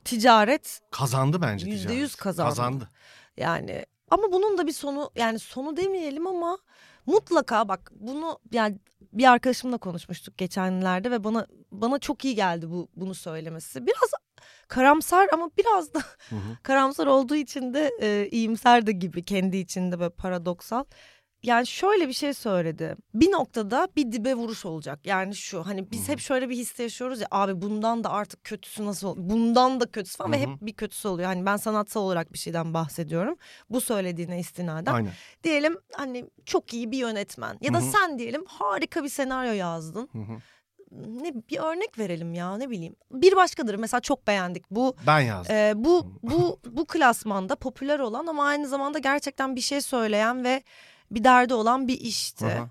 ticaret 0.04 0.80
Kazandı 0.90 1.42
bence 1.42 1.66
Yüzde 1.66 1.82
ticaret. 1.82 2.00
yüz 2.00 2.14
kazandı. 2.14 2.48
Kazandı. 2.48 2.88
yani 3.36 3.86
ama 4.12 4.32
bunun 4.32 4.58
da 4.58 4.66
bir 4.66 4.72
sonu 4.72 5.10
yani 5.16 5.38
sonu 5.38 5.76
demeyelim 5.76 6.26
ama 6.26 6.58
mutlaka 7.06 7.68
bak 7.68 7.92
bunu 7.94 8.38
yani 8.52 8.78
bir 9.12 9.30
arkadaşımla 9.32 9.78
konuşmuştuk 9.78 10.38
geçenlerde 10.38 11.10
ve 11.10 11.24
bana 11.24 11.46
bana 11.72 11.98
çok 11.98 12.24
iyi 12.24 12.34
geldi 12.34 12.70
bu 12.70 12.88
bunu 12.96 13.14
söylemesi. 13.14 13.86
Biraz 13.86 14.10
karamsar 14.68 15.28
ama 15.32 15.50
biraz 15.58 15.94
da 15.94 15.98
Hı 16.28 16.36
hı. 16.36 16.56
karamsar 16.62 17.06
olduğu 17.06 17.34
için 17.36 17.74
de 17.74 17.90
e, 18.00 18.28
iyimser 18.30 18.86
de 18.86 18.92
gibi 18.92 19.24
kendi 19.24 19.56
içinde 19.56 20.00
böyle 20.00 20.10
paradoksal. 20.10 20.84
Yani 21.42 21.66
şöyle 21.66 22.08
bir 22.08 22.12
şey 22.12 22.34
söyledi. 22.34 22.96
Bir 23.14 23.30
noktada 23.32 23.88
bir 23.96 24.12
dibe 24.12 24.34
vuruş 24.34 24.64
olacak. 24.66 25.00
Yani 25.04 25.34
şu 25.34 25.66
hani 25.66 25.90
biz 25.90 26.08
hep 26.08 26.20
şöyle 26.20 26.48
bir 26.48 26.56
hisse 26.56 26.82
yaşıyoruz 26.82 27.20
ya 27.20 27.26
abi 27.30 27.62
bundan 27.62 28.04
da 28.04 28.10
artık 28.10 28.44
kötüsü 28.44 28.84
nasıl 28.86 29.08
ol- 29.08 29.16
bundan 29.18 29.80
da 29.80 29.86
kötüsü 29.86 30.16
falan 30.16 30.32
ve 30.32 30.42
Hı 30.42 30.46
hı. 30.46 30.50
hep 30.52 30.60
bir 30.60 30.72
kötüsü 30.72 31.08
oluyor. 31.08 31.28
Hani 31.28 31.46
ben 31.46 31.56
sanatsal 31.56 32.00
olarak 32.02 32.32
bir 32.32 32.38
şeyden 32.38 32.74
bahsediyorum. 32.74 33.36
Bu 33.70 33.80
söylediğine 33.80 34.40
istinaden. 34.40 34.92
Aynen. 34.92 35.12
Diyelim 35.44 35.78
hani 35.96 36.24
çok 36.46 36.74
iyi 36.74 36.90
bir 36.90 36.98
yönetmen 36.98 37.58
ya 37.60 37.74
da 37.74 37.78
Hı 37.78 37.82
hı. 37.82 37.90
sen 37.90 38.18
diyelim 38.18 38.44
harika 38.46 39.04
bir 39.04 39.08
senaryo 39.08 39.52
yazdın. 39.52 40.08
Hı 40.12 40.18
hı. 40.18 40.38
Ne 41.06 41.34
bir 41.34 41.58
örnek 41.58 41.98
verelim 41.98 42.34
ya 42.34 42.56
ne 42.56 42.70
bileyim. 42.70 42.96
Bir 43.12 43.36
başkadır 43.36 43.74
mesela 43.74 44.00
çok 44.00 44.26
beğendik. 44.26 44.70
Bu 44.70 44.96
Ben 45.06 45.20
yazdım. 45.20 45.54
ee, 45.56 45.72
bu 45.76 46.06
bu 46.22 46.60
bu 46.66 46.86
klasmanda 46.86 47.56
popüler 47.56 47.98
olan 47.98 48.26
ama 48.26 48.44
aynı 48.44 48.68
zamanda 48.68 48.98
gerçekten 48.98 49.56
bir 49.56 49.60
şey 49.60 49.80
söyleyen 49.80 50.44
ve 50.44 50.62
bir 51.14 51.24
derdi 51.24 51.54
olan 51.54 51.88
bir 51.88 52.00
işti. 52.00 52.46
Aha. 52.46 52.70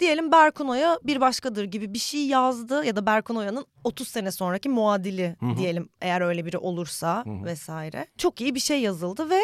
Diyelim 0.00 0.32
Berkun 0.32 0.68
Oya 0.68 0.98
bir 1.04 1.20
başkadır 1.20 1.64
gibi 1.64 1.94
bir 1.94 1.98
şey 1.98 2.26
yazdı 2.26 2.84
ya 2.84 2.96
da 2.96 3.06
Berkun 3.06 3.36
Oya'nın 3.36 3.66
30 3.84 4.08
sene 4.08 4.30
sonraki 4.32 4.68
muadili 4.68 5.36
Hı 5.40 5.46
hı. 5.46 5.56
diyelim 5.56 5.88
eğer 6.00 6.20
öyle 6.20 6.46
biri 6.46 6.58
olursa 6.58 7.24
Hı 7.26 7.30
hı. 7.30 7.44
vesaire. 7.44 8.06
Çok 8.18 8.40
iyi 8.40 8.54
bir 8.54 8.60
şey 8.60 8.80
yazıldı 8.80 9.30
ve 9.30 9.40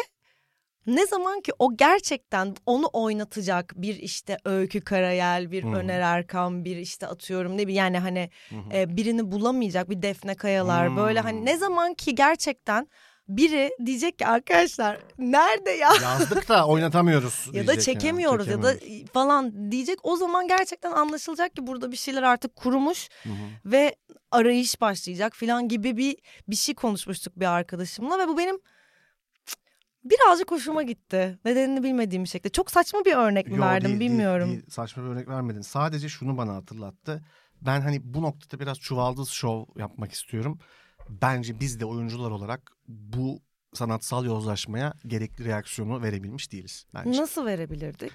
ne 0.87 1.07
zaman 1.07 1.41
ki 1.41 1.51
o 1.59 1.77
gerçekten 1.77 2.55
onu 2.65 2.89
oynatacak 2.93 3.73
bir 3.75 3.95
işte 3.95 4.37
Öykü 4.45 4.81
Karayel, 4.81 5.51
bir 5.51 5.63
hı. 5.63 5.67
Öner 5.67 5.99
Erkan, 5.99 6.65
bir 6.65 6.77
işte 6.77 7.07
atıyorum 7.07 7.53
ne 7.53 7.57
bileyim 7.57 7.77
yani 7.77 7.99
hani 7.99 8.29
e, 8.73 8.97
birini 8.97 9.31
bulamayacak 9.31 9.89
bir 9.89 10.01
Defne 10.01 10.35
Kayalar 10.35 10.95
böyle 10.95 11.19
hani 11.19 11.37
Hmm. 11.37 11.45
ne 11.45 11.57
zaman 11.57 11.93
ki 11.93 12.15
gerçekten 12.15 12.87
biri 13.27 13.71
diyecek 13.85 14.19
ki 14.19 14.27
arkadaşlar 14.27 14.99
nerede 15.17 15.71
ya? 15.71 15.89
Yazdık 16.01 16.49
da 16.49 16.67
oynatamıyoruz. 16.67 17.45
ya 17.53 17.53
da 17.53 17.53
diyecek 17.53 17.67
yani, 17.67 17.81
çekemiyoruz 17.81 18.47
ya 18.47 18.63
da 18.63 18.73
çekemiyoruz. 18.73 19.11
falan 19.11 19.71
diyecek. 19.71 19.99
O 20.03 20.15
zaman 20.15 20.47
gerçekten 20.47 20.91
anlaşılacak 20.91 21.55
ki 21.55 21.67
burada 21.67 21.91
bir 21.91 21.97
şeyler 21.97 22.23
artık 22.23 22.55
kurumuş 22.55 23.09
Hı 23.23 23.29
hı. 23.29 23.71
ve 23.71 23.95
arayış 24.31 24.81
başlayacak 24.81 25.35
falan 25.35 25.67
gibi 25.67 25.97
bir 25.97 26.15
bir 26.47 26.55
şey 26.55 26.75
konuşmuştuk 26.75 27.39
bir 27.39 27.45
arkadaşımla 27.45 28.19
ve 28.19 28.27
bu 28.27 28.37
benim 28.37 28.59
birazcık 30.03 30.51
hoşuma 30.51 30.83
gitti. 30.83 31.39
Nedenini 31.45 31.83
bilmediğim 31.83 32.23
bir 32.23 32.29
şekilde. 32.29 32.49
Çok 32.49 32.71
saçma 32.71 33.05
bir 33.05 33.13
örnek 33.13 33.47
mi 33.47 33.57
Yo, 33.57 33.61
verdim 33.61 33.89
değil, 33.89 33.99
değil, 33.99 34.11
bilmiyorum. 34.11 34.49
değil. 34.49 34.63
Saçma 34.69 35.03
bir 35.03 35.09
örnek 35.09 35.27
vermedin. 35.27 35.61
Sadece 35.61 36.09
şunu 36.09 36.37
bana 36.37 36.55
hatırlattı. 36.55 37.25
Ben 37.61 37.81
hani 37.81 38.01
bu 38.03 38.21
noktada 38.21 38.61
biraz 38.61 38.79
çuvaldız 38.79 39.29
şov 39.29 39.65
yapmak 39.75 40.11
istiyorum. 40.11 40.59
Bence 41.09 41.59
biz 41.59 41.79
de 41.79 41.85
oyuncular 41.85 42.31
olarak 42.31 42.71
bu 42.87 43.41
sanatsal 43.73 44.25
yozlaşmaya 44.25 44.93
gerekli 45.07 45.45
reaksiyonu 45.45 46.01
verebilmiş 46.01 46.51
değiliz 46.51 46.85
bence. 46.93 47.21
Nasıl 47.21 47.45
verebilirdik? 47.45 48.13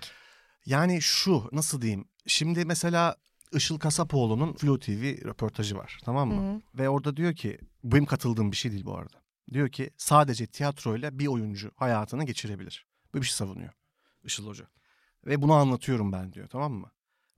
Yani 0.67 1.03
şu 1.03 1.49
nasıl 1.53 1.83
diyeyim? 1.83 2.09
Şimdi 2.27 2.65
mesela 2.65 3.17
Işıl 3.53 3.79
Kasapoğlu'nun 3.79 4.53
Flu 4.53 4.79
TV 4.79 5.25
röportajı 5.25 5.77
var 5.77 5.99
tamam 6.05 6.29
mı? 6.29 6.55
Hı. 6.55 6.61
Ve 6.79 6.89
orada 6.89 7.17
diyor 7.17 7.35
ki 7.35 7.59
benim 7.85 8.07
katıldığım 8.07 8.53
bir 8.53 8.57
şey 8.57 8.73
değil 8.73 8.85
bu 8.85 8.97
arada. 8.97 9.23
Diyor 9.53 9.69
ki 9.69 9.91
sadece 9.97 10.47
tiyatroyla 10.47 11.19
bir 11.19 11.27
oyuncu 11.27 11.71
hayatını 11.77 12.25
geçirebilir. 12.25 12.87
Böyle 13.15 13.23
bir 13.23 13.27
şey 13.27 13.35
savunuyor 13.35 13.73
Işıl 14.25 14.47
Hoca. 14.47 14.69
Ve 15.27 15.43
bunu 15.43 15.53
anlatıyorum 15.53 16.13
ben 16.13 16.33
diyor 16.33 16.49
tamam 16.49 16.73
mı? 16.73 16.91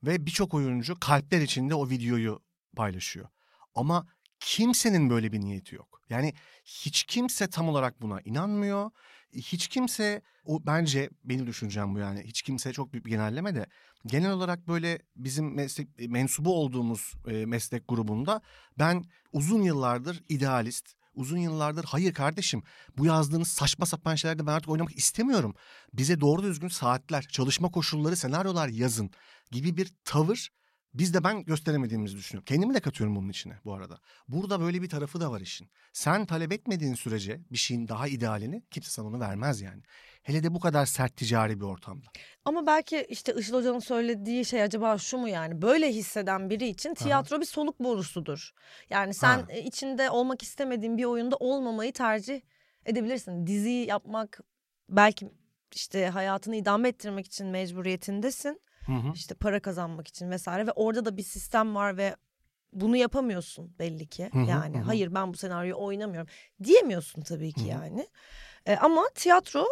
Ve 0.02 0.26
birçok 0.26 0.54
oyuncu 0.54 1.00
kalpler 1.00 1.40
içinde 1.40 1.74
o 1.74 1.88
videoyu 1.90 2.40
paylaşıyor. 2.76 3.28
Ama 3.74 4.06
kimsenin 4.44 5.10
böyle 5.10 5.32
bir 5.32 5.40
niyeti 5.40 5.74
yok. 5.74 6.00
Yani 6.10 6.34
hiç 6.64 7.02
kimse 7.04 7.50
tam 7.50 7.68
olarak 7.68 8.02
buna 8.02 8.20
inanmıyor. 8.20 8.90
Hiç 9.32 9.68
kimse 9.68 10.22
o 10.44 10.66
bence 10.66 11.10
benim 11.24 11.46
düşüncem 11.46 11.94
bu 11.94 11.98
yani. 11.98 12.22
Hiç 12.24 12.42
kimse 12.42 12.72
çok 12.72 12.92
büyük 12.92 13.06
bir 13.06 13.10
genelleme 13.10 13.54
de 13.54 13.66
genel 14.06 14.32
olarak 14.32 14.68
böyle 14.68 14.98
bizim 15.16 15.54
meslek 15.54 15.88
mensubu 16.08 16.54
olduğumuz 16.54 17.12
e, 17.26 17.46
meslek 17.46 17.88
grubunda 17.88 18.40
ben 18.78 19.04
uzun 19.32 19.62
yıllardır 19.62 20.22
idealist, 20.28 20.94
uzun 21.14 21.38
yıllardır 21.38 21.84
hayır 21.84 22.14
kardeşim 22.14 22.62
bu 22.98 23.06
yazdığınız 23.06 23.48
saçma 23.48 23.86
sapan 23.86 24.14
şeylerde 24.14 24.46
ben 24.46 24.52
artık 24.52 24.70
oynamak 24.70 24.96
istemiyorum. 24.98 25.54
Bize 25.92 26.20
doğru 26.20 26.42
düzgün 26.42 26.68
saatler, 26.68 27.22
çalışma 27.22 27.70
koşulları, 27.70 28.16
senaryolar 28.16 28.68
yazın 28.68 29.10
gibi 29.50 29.76
bir 29.76 29.92
tavır 30.04 30.48
biz 30.94 31.14
de 31.14 31.24
ben 31.24 31.44
gösteremediğimizi 31.44 32.16
düşünüyorum. 32.16 32.44
Kendimi 32.44 32.74
de 32.74 32.80
katıyorum 32.80 33.16
bunun 33.16 33.28
içine 33.28 33.54
bu 33.64 33.74
arada. 33.74 33.98
Burada 34.28 34.60
böyle 34.60 34.82
bir 34.82 34.88
tarafı 34.88 35.20
da 35.20 35.30
var 35.30 35.40
işin. 35.40 35.68
Sen 35.92 36.26
talep 36.26 36.52
etmediğin 36.52 36.94
sürece 36.94 37.40
bir 37.52 37.58
şeyin 37.58 37.88
daha 37.88 38.08
idealini 38.08 38.62
kimse 38.70 38.90
sana 38.90 39.06
onu 39.06 39.20
vermez 39.20 39.60
yani. 39.60 39.82
Hele 40.22 40.42
de 40.42 40.54
bu 40.54 40.60
kadar 40.60 40.86
sert 40.86 41.16
ticari 41.16 41.60
bir 41.60 41.64
ortamda. 41.64 42.06
Ama 42.44 42.66
belki 42.66 43.06
işte 43.08 43.34
Işıl 43.34 43.54
Hoca'nın 43.54 43.78
söylediği 43.78 44.44
şey 44.44 44.62
acaba 44.62 44.98
şu 44.98 45.18
mu 45.18 45.28
yani? 45.28 45.62
Böyle 45.62 45.88
hisseden 45.92 46.50
biri 46.50 46.68
için 46.68 46.94
tiyatro 46.94 47.40
bir 47.40 47.46
soluk 47.46 47.80
borusudur. 47.80 48.50
Yani 48.90 49.14
sen 49.14 49.38
Ha. 49.38 49.52
içinde 49.52 50.10
olmak 50.10 50.42
istemediğin 50.42 50.98
bir 50.98 51.04
oyunda 51.04 51.36
olmamayı 51.36 51.92
tercih 51.92 52.40
edebilirsin. 52.86 53.46
Dizi 53.46 53.70
yapmak 53.70 54.40
belki 54.88 55.30
işte 55.74 56.06
hayatını 56.08 56.56
idame 56.56 56.88
ettirmek 56.88 57.26
için 57.26 57.46
mecburiyetindesin. 57.46 58.60
Hı 58.86 58.92
hı. 58.92 59.12
İşte 59.14 59.34
para 59.34 59.60
kazanmak 59.60 60.08
için 60.08 60.30
vesaire 60.30 60.66
ve 60.66 60.72
orada 60.72 61.04
da 61.04 61.16
bir 61.16 61.22
sistem 61.22 61.74
var 61.74 61.96
ve 61.96 62.16
bunu 62.72 62.96
yapamıyorsun 62.96 63.74
belli 63.78 64.06
ki. 64.06 64.30
Hı 64.32 64.38
hı, 64.38 64.48
yani 64.50 64.78
hı 64.78 64.82
hayır 64.82 65.14
ben 65.14 65.32
bu 65.32 65.36
senaryoyu 65.36 65.84
oynamıyorum 65.84 66.28
diyemiyorsun 66.64 67.22
tabii 67.22 67.52
ki 67.52 67.64
Hı 67.64 67.68
yani. 67.68 68.08
E, 68.66 68.76
ama 68.76 69.02
tiyatro 69.14 69.66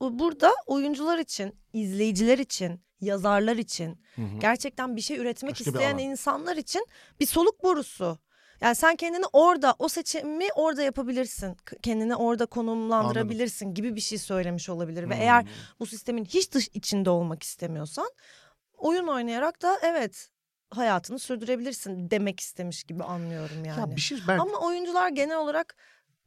bu- 0.00 0.18
burada 0.18 0.52
oyuncular 0.66 1.18
için, 1.18 1.54
izleyiciler 1.72 2.38
için, 2.38 2.80
yazarlar 3.00 3.56
için, 3.56 4.00
Hı 4.16 4.22
hı. 4.22 4.38
gerçekten 4.40 4.96
bir 4.96 5.00
şey 5.00 5.16
üretmek 5.18 5.52
Başka 5.52 5.64
isteyen 5.70 5.98
insanlar 5.98 6.56
için 6.56 6.86
bir 7.20 7.26
soluk 7.26 7.62
borusu. 7.62 8.18
Yani 8.60 8.74
sen 8.74 8.96
kendini 8.96 9.24
orada 9.32 9.74
o 9.78 9.88
seçimi 9.88 10.48
orada 10.54 10.82
yapabilirsin. 10.82 11.56
Kendini 11.82 12.16
orada 12.16 12.46
konumlandırabilirsin 12.46 13.74
gibi 13.74 13.96
bir 13.96 14.00
şey 14.00 14.18
söylemiş 14.18 14.68
olabilir 14.68 15.10
ve 15.10 15.14
eğer 15.14 15.44
bu 15.80 15.86
sistemin 15.86 16.24
hiç 16.24 16.52
dış 16.52 16.68
içinde 16.74 17.10
olmak 17.10 17.42
istemiyorsan 17.42 18.10
oyun 18.80 19.06
oynayarak 19.06 19.62
da 19.62 19.78
evet 19.82 20.28
hayatını 20.70 21.18
sürdürebilirsin 21.18 22.10
demek 22.10 22.40
istemiş 22.40 22.84
gibi 22.84 23.04
anlıyorum 23.04 23.64
yani. 23.64 23.80
Ya 23.80 23.96
bir 23.96 24.00
şey 24.00 24.18
ben 24.28 24.38
Ama 24.38 24.58
oyuncular 24.58 25.08
genel 25.08 25.38
olarak 25.38 25.76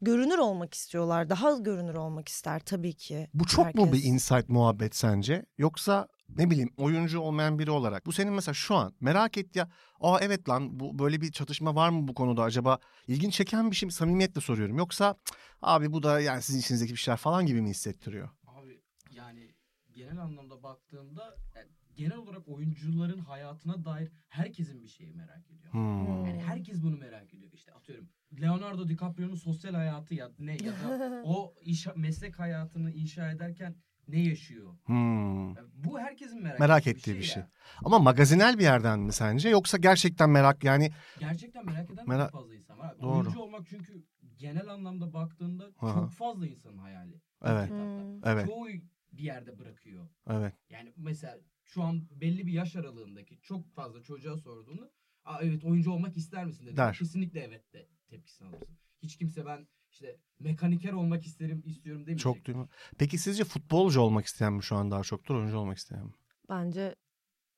görünür 0.01 0.38
olmak 0.38 0.74
istiyorlar. 0.74 1.30
Daha 1.30 1.51
görünür 1.58 1.93
olmak 1.95 2.28
ister 2.30 2.60
tabii 2.60 2.93
ki. 2.93 3.28
bu 3.34 3.45
çok 3.45 3.76
mu 3.76 3.82
bir 3.86 3.88
herkes. 3.88 4.06
insight 4.06 4.49
muhabbet 4.49 4.95
sence? 4.95 5.45
Yoksa 5.58 6.08
ne 6.30 6.49
bileyim 6.49 6.70
oyuncu 6.78 7.20
olmayan 7.20 7.60
biri 7.60 7.72
olarak. 7.72 8.06
Bu 8.06 8.12
senin 8.12 8.34
mesela 8.34 8.54
şu 8.54 8.76
an 8.76 8.93
merak 8.99 9.38
et 9.38 9.56
ya. 9.56 9.70
Aa 9.99 10.20
evet 10.22 10.49
lan 10.49 10.80
bu 10.80 10.99
böyle 10.99 11.22
bir 11.22 11.32
çatışma 11.32 11.76
var 11.76 11.89
mı 11.89 12.08
bu 12.08 12.14
konuda 12.14 12.43
acaba? 12.43 12.80
İlgin 13.08 13.30
çeken 13.30 13.72
bir 13.72 13.76
şey 13.76 13.88
mi? 13.88 13.93
Samimiyetle 13.93 14.41
soruyorum. 14.41 14.78
Yoksa 14.78 15.16
"Cık, 15.26 15.36
abi 15.62 15.93
bu 15.93 16.04
da 16.04 16.20
yani 16.20 16.41
sizin 16.41 16.60
içinizdeki 16.60 16.91
bir 16.93 16.97
şeyler 16.97 17.18
falan 17.18 17.45
gibi 17.45 17.62
mi 17.62 17.70
hissettiriyor? 17.70 18.30
Abi 18.47 18.82
yani 19.12 19.51
genel 19.95 20.18
anlamda 20.18 20.64
baktığımda 20.64 21.36
yani 21.56 21.68
genel 21.95 22.17
olarak 22.17 22.47
oyuncuların 22.47 23.19
hayatına 23.19 23.85
dair 23.85 24.11
herkesin 24.29 24.83
bir 24.83 24.87
şeyi 24.87 25.13
merak 25.13 25.51
ediyor. 25.51 25.73
Hmm. 25.73 26.25
Yani 26.25 26.41
herkes 26.43 26.83
bunu 26.83 26.97
merak 26.97 27.33
ediyor. 27.33 27.51
İşte 27.53 27.73
atıyorum 27.73 28.09
Leonardo 28.41 28.87
DiCaprio'nun 28.89 29.35
sosyal 29.35 29.73
hayatı 29.73 30.15
ya 30.15 30.31
ne 30.39 30.51
ya 30.51 30.71
da 30.71 31.21
o 31.25 31.53
iş, 31.61 31.87
meslek 31.95 32.39
hayatını 32.39 32.91
inşa 32.91 33.31
ederken 33.31 33.75
ne 34.07 34.19
yaşıyor? 34.19 34.73
Hmm. 34.85 35.47
Yani 35.55 35.67
bu 35.73 35.99
herkesin 35.99 36.43
merak, 36.43 36.59
Merak 36.59 36.87
ettiği 36.87 36.99
ettiği 36.99 37.17
bir 37.17 37.23
şey. 37.23 37.41
ya. 37.43 37.49
Ama 37.85 37.99
magazinel 37.99 38.57
bir 38.59 38.63
yerden 38.63 38.99
mi 38.99 39.13
sence? 39.13 39.49
Yoksa 39.49 39.77
gerçekten 39.77 40.29
merak 40.29 40.63
yani 40.63 40.91
Gerçekten 41.19 41.65
merak 41.65 41.91
eden 41.91 42.05
Merak- 42.05 42.31
çok 42.31 42.41
fazla 42.41 42.55
insan 42.55 42.79
var. 42.79 42.93
Abi. 42.93 43.01
Doğru. 43.01 43.13
Oyuncu 43.19 43.39
olmak 43.39 43.67
çünkü 43.67 44.03
genel 44.37 44.67
anlamda 44.67 45.13
baktığında 45.13 45.63
hı. 45.65 45.93
çok 45.93 46.11
fazla 46.11 46.47
insanın 46.47 46.77
hayali. 46.77 47.21
Evet. 47.45 47.69
Hmm. 47.69 48.25
evet 48.27 48.45
Çoğu 48.47 48.67
bir 49.11 49.23
yerde 49.23 49.59
bırakıyor. 49.59 50.07
evet. 50.29 50.53
Yani 50.69 50.93
mesela 50.97 51.37
şu 51.66 51.84
an 51.84 52.07
belli 52.11 52.47
bir 52.47 52.51
yaş 52.51 52.76
aralığındaki 52.76 53.39
çok 53.41 53.74
fazla 53.74 54.03
çocuğa 54.03 54.38
sorduğunda 54.38 54.91
Aa, 55.26 55.39
evet 55.41 55.64
oyuncu 55.64 55.91
olmak 55.91 56.18
ister 56.18 56.45
misin 56.45 56.66
dedi. 56.66 56.78
Der. 56.78 56.93
Kesinlikle 56.95 57.39
evet 57.39 57.74
de 57.74 57.88
tepkisini 58.07 58.47
alırsın. 58.47 58.78
Hiç 59.03 59.18
kimse 59.18 59.45
ben 59.45 59.68
işte 59.91 60.20
mekaniker 60.39 60.93
olmak 60.93 61.26
isterim 61.26 61.64
istiyorum 61.66 62.01
demeyecek. 62.01 62.24
Çok 62.24 62.45
duyma. 62.45 62.68
Peki 62.97 63.18
sizce 63.18 63.43
futbolcu 63.43 64.01
olmak 64.01 64.26
isteyen 64.26 64.53
mi 64.53 64.64
şu 64.64 64.76
an 64.76 64.91
daha 64.91 65.03
çoktur, 65.03 65.36
oyuncu 65.36 65.57
olmak 65.57 65.78
isteyen 65.78 66.05
mi? 66.05 66.11
Bence 66.49 66.95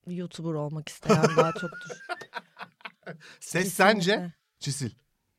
YouTuber 0.07 0.53
olmak 0.53 0.89
isteyen 0.89 1.23
daha 1.37 1.51
çoktur. 1.51 1.89
Ses 3.39 3.73
sence? 3.73 4.33
Çisil. 4.59 4.91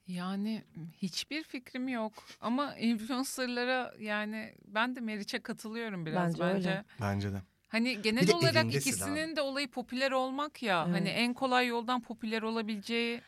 Yani 0.06 0.64
hiçbir 0.92 1.42
fikrim 1.44 1.88
yok 1.88 2.12
ama 2.40 2.76
influencerlara 2.76 3.94
yani 3.98 4.54
ben 4.64 4.96
de 4.96 5.00
Meriç'e 5.00 5.42
katılıyorum 5.42 6.06
biraz 6.06 6.28
Bence 6.32 6.40
bence. 6.40 6.68
öyle. 6.68 6.84
Bence 7.00 7.32
de. 7.32 7.42
Hani 7.68 8.02
genel 8.02 8.30
olarak 8.34 8.74
ikisinin 8.74 9.36
de 9.36 9.40
olayı 9.40 9.70
popüler 9.70 10.12
olmak 10.12 10.62
ya. 10.62 10.80
Hani 10.82 11.08
Evet. 11.08 11.18
en 11.18 11.34
kolay 11.34 11.66
yoldan 11.66 12.00
popüler 12.02 12.42
olabileceği 12.42 13.20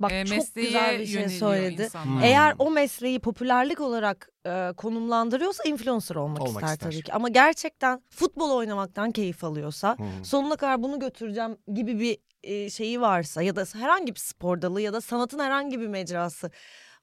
Bak 0.00 0.12
e, 0.12 0.24
çok 0.24 0.54
güzel 0.54 0.98
bir 0.98 1.06
şey 1.06 1.28
söyledi. 1.28 1.82
insanlar. 1.82 2.14
Hmm. 2.16 2.22
Eğer 2.22 2.54
o 2.58 2.70
mesleği 2.70 3.20
popülerlik 3.20 3.80
olarak 3.80 4.28
e, 4.46 4.72
konumlandırıyorsa 4.76 5.64
influencer 5.64 6.14
olmak, 6.16 6.42
Olmak 6.42 6.62
ister, 6.62 6.72
ister. 6.72 6.90
tabii 6.90 7.02
ki. 7.02 7.12
Ama 7.12 7.28
gerçekten 7.28 8.02
futbol 8.10 8.50
oynamaktan 8.50 9.10
keyif 9.10 9.44
alıyorsa, 9.44 9.98
Hmm. 9.98 10.24
sonuna 10.24 10.56
kadar 10.56 10.82
bunu 10.82 10.98
götüreceğim 11.00 11.56
gibi 11.74 12.00
bir 12.00 12.18
e, 12.42 12.70
şeyi 12.70 13.00
varsa 13.00 13.42
ya 13.42 13.56
da 13.56 13.64
herhangi 13.72 14.14
bir 14.14 14.20
spor 14.20 14.62
dalı 14.62 14.80
ya 14.80 14.92
da 14.92 15.00
sanatın 15.00 15.38
herhangi 15.38 15.80
bir 15.80 15.86
mecrası. 15.88 16.50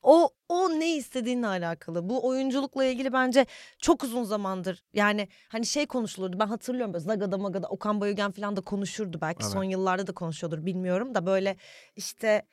O 0.03 0.29
o 0.49 0.69
ne 0.69 0.95
istediğinle 0.95 1.47
alakalı. 1.47 2.09
Bu 2.09 2.27
oyunculukla 2.27 2.85
ilgili 2.85 3.13
bence 3.13 3.45
çok 3.79 4.03
uzun 4.03 4.23
zamandır 4.23 4.83
yani 4.93 5.27
hani 5.49 5.65
şey 5.65 5.85
konuşulurdu. 5.85 6.39
Ben 6.39 6.47
hatırlıyorum 6.47 6.93
böyle 6.93 7.03
Zaga'da 7.03 7.37
Maga'da 7.37 7.67
Okan 7.67 8.01
Bayülgen 8.01 8.31
falan 8.31 8.55
da 8.55 8.61
konuşurdu. 8.61 9.17
Belki 9.21 9.43
Evet. 9.43 9.53
son 9.53 9.63
yıllarda 9.63 10.07
da 10.07 10.11
konuşuyordur 10.11 10.65
bilmiyorum 10.65 11.15
da 11.15 11.25
böyle 11.25 11.55
işte 11.95 12.45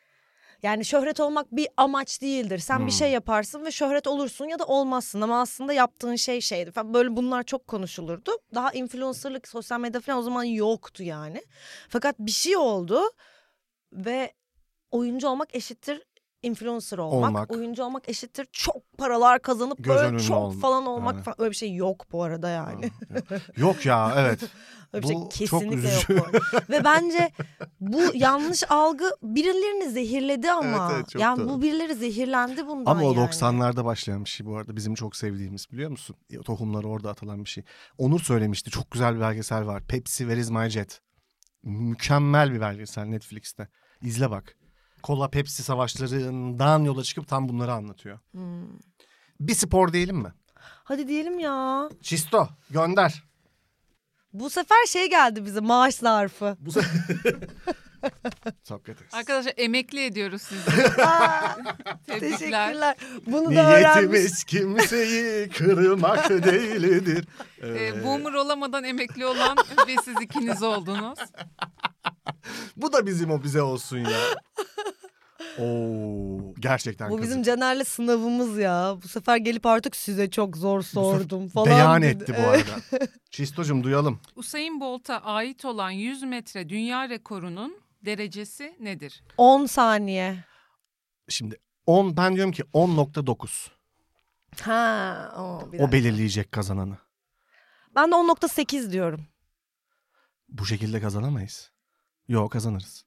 yani 0.63 0.85
şöhret 0.85 1.21
olmak 1.21 1.53
bir 1.53 1.69
amaç 1.77 2.23
değildir. 2.23 2.59
Sen 2.59 2.79
bir 2.87 2.93
Hmm. 2.93 2.99
şey 2.99 3.11
yaparsın 3.11 3.65
ve 3.65 3.71
şöhret 3.71 4.07
olursun 4.07 4.49
ya 4.49 4.59
da 4.59 4.65
olmazsın 4.67 5.21
ama 5.21 5.41
aslında 5.41 5.73
yaptığın 5.73 6.17
şey 6.17 6.41
şeydi. 6.41 6.71
Falan 6.71 6.95
böyle 6.95 7.17
bunlar 7.17 7.43
çok 7.43 7.67
konuşulurdu. 7.67 8.31
Daha 8.55 8.71
influencerlık, 8.73 9.49
sosyal 9.49 9.81
medya 9.81 10.01
falan 10.01 10.19
o 10.19 10.23
zaman 10.23 10.45
yoktu 10.45 11.03
yani. 11.03 11.43
Fakat 11.89 12.19
bir 12.19 12.31
şey 12.31 12.57
oldu 12.57 13.01
ve 13.93 14.33
oyuncu 14.91 15.29
olmak 15.29 15.55
eşittir 15.55 16.03
influencer 16.43 16.99
olmak. 16.99 17.29
Olmak. 17.31 17.51
Oyuncu 17.53 17.85
olmak 17.85 18.09
eşittir 18.09 18.47
çok 18.53 18.99
paralar 18.99 19.43
kazanıp 19.43 19.79
Göz 19.85 19.97
böyle 19.97 20.19
çok 20.19 20.37
olmak. 20.37 20.61
falan 20.61 20.87
olmak 20.87 21.15
Evet. 21.15 21.25
falan. 21.25 21.37
Öyle 21.41 21.51
bir 21.51 21.57
şey 21.57 21.75
yok 21.75 22.07
bu 22.13 22.23
arada 22.23 22.49
yani. 22.49 22.91
Yok 23.57 23.87
ya 23.87 24.15
evet. 24.19 24.41
Öyle 24.93 25.03
bir 25.09 25.09
Bu 25.09 25.09
şey 25.09 25.47
çok 25.47 25.61
kesinlikle 25.61 25.89
üzücü. 25.89 26.13
yok. 26.13 26.31
Ve 26.71 26.85
bence 26.85 27.31
bu 27.81 28.01
yanlış 28.15 28.71
algı 28.71 29.11
birilerini 29.23 29.91
zehirledi 29.91 30.51
ama. 30.53 30.89
Evet, 30.91 30.93
evet, 30.97 31.09
çok 31.11 31.23
yani 31.23 31.39
doğru. 31.41 31.49
bu 31.49 31.63
birileri 31.63 31.95
zehirlendi 31.95 32.67
bundan 32.67 32.91
Ama 32.91 33.03
o 33.07 33.13
yani. 33.15 33.29
90'larda 33.29 33.85
başlayan 33.85 34.25
bir 34.25 34.31
şey 34.31 34.47
bu 34.47 34.57
arada. 34.57 34.77
Bizim 34.77 34.95
çok 34.95 35.17
sevdiğimiz 35.17 35.73
biliyor 35.73 35.91
musun? 35.91 36.17
Tohumları 36.45 36.89
orada 36.89 37.11
atılan 37.11 37.45
bir 37.45 37.51
şey. 37.51 37.65
Onur 37.99 38.21
söylemişti. 38.21 38.71
Çok 38.71 38.91
güzel 38.91 39.15
bir 39.17 39.21
belgesel 39.21 39.67
var. 39.67 39.83
Pepsi 39.87 40.19
Where 40.19 40.41
is 40.41 40.51
my 40.51 40.71
jet? 40.71 41.01
Mükemmel 41.63 42.53
bir 42.53 42.61
belgesel 42.61 43.05
Netflix'te. 43.05 43.69
İzle 44.03 44.31
bak. 44.31 44.57
Kola 45.03 45.31
Pepsi 45.31 45.63
savaşlarından 45.63 46.85
yola 46.85 47.03
çıkıp 47.03 47.29
tam 47.29 47.49
bunları 47.49 47.73
anlatıyor. 47.73 48.19
Hmm. 48.33 48.65
Bir 49.41 49.55
spor 49.55 49.93
diyelim 49.93 50.17
mi? 50.17 50.33
Hadi 50.85 51.09
diyelim 51.09 51.39
ya. 51.39 51.89
Çisto 52.03 52.49
gönder. 52.71 53.25
Bu 54.33 54.51
sefer 54.51 54.87
şey 54.87 55.11
geldi 55.11 55.45
bize 55.45 55.61
maaş 55.61 55.95
zarfı. 55.95 56.57
Bu 56.61 56.71
se- 56.71 56.85
Sokrates. 58.63 59.15
Arkadaşlar 59.15 59.53
emekli 59.57 60.05
ediyoruz 60.05 60.43
sizi. 60.43 60.71
Aa, 61.03 61.55
Tebrikler. 62.07 62.21
teşekkürler. 62.39 62.97
Bunu 63.27 63.57
da 63.57 63.71
öğrenmiş. 63.71 63.97
Niyetimiz 63.97 64.45
kimseyi 64.45 65.49
kırmak 65.49 66.31
değildir. 66.31 67.25
Ee, 67.63 68.05
boomer 68.05 68.33
olamadan 68.33 68.85
emekli 68.85 69.27
olan 69.27 69.57
ve 69.89 69.97
siz 70.05 70.15
ikiniz 70.21 70.63
oldunuz. 70.63 71.19
Bu 72.77 72.93
da 72.93 73.07
bizim 73.07 73.31
o 73.31 73.43
bize 73.43 73.63
olsun 73.63 73.99
ya. 73.99 74.21
Oo, 75.59 76.55
gerçekten 76.61 77.11
Bu 77.11 77.17
kazık. 77.17 77.31
bizim 77.31 77.43
Caner'le 77.43 77.85
sınavımız 77.85 78.59
ya. 78.59 78.97
Bu 79.05 79.09
sefer 79.09 79.37
gelip 79.37 79.67
artık 79.67 79.97
size 79.97 80.31
çok 80.31 80.57
zor 80.57 80.83
sordum 80.83 81.49
falan. 81.49 81.67
Beyan 81.67 82.03
dedi. 82.03 82.23
etti 82.23 82.35
bu 82.39 82.49
arada. 82.49 83.07
Çistocum 83.31 83.85
duyalım. 83.85 84.21
Usain 84.37 84.81
Bolt'a 84.81 85.19
ait 85.19 85.65
olan 85.65 85.91
100 85.91 86.23
metre 86.23 86.69
dünya 86.69 87.09
rekorunun 87.09 87.77
derecesi 88.05 88.77
nedir? 88.81 89.25
10 89.37 89.67
saniye. 89.67 90.45
Şimdi 91.29 91.57
10 91.87 92.17
ben 92.17 92.35
diyorum 92.35 92.53
ki 92.53 92.63
10.9. 92.63 93.69
Ha, 94.61 95.33
o, 95.37 95.61
bir 95.73 95.79
O 95.79 95.83
dakika. 95.83 95.93
belirleyecek 95.93 96.53
kazananı. 96.53 96.99
Ben 97.95 98.11
de 98.11 98.15
10.8 98.15 98.93
diyorum. 98.93 99.21
Bu 100.49 100.67
şekilde 100.67 101.01
kazanamayız. 101.01 101.71
Yok 102.29 102.53
kazanırız. 102.53 103.05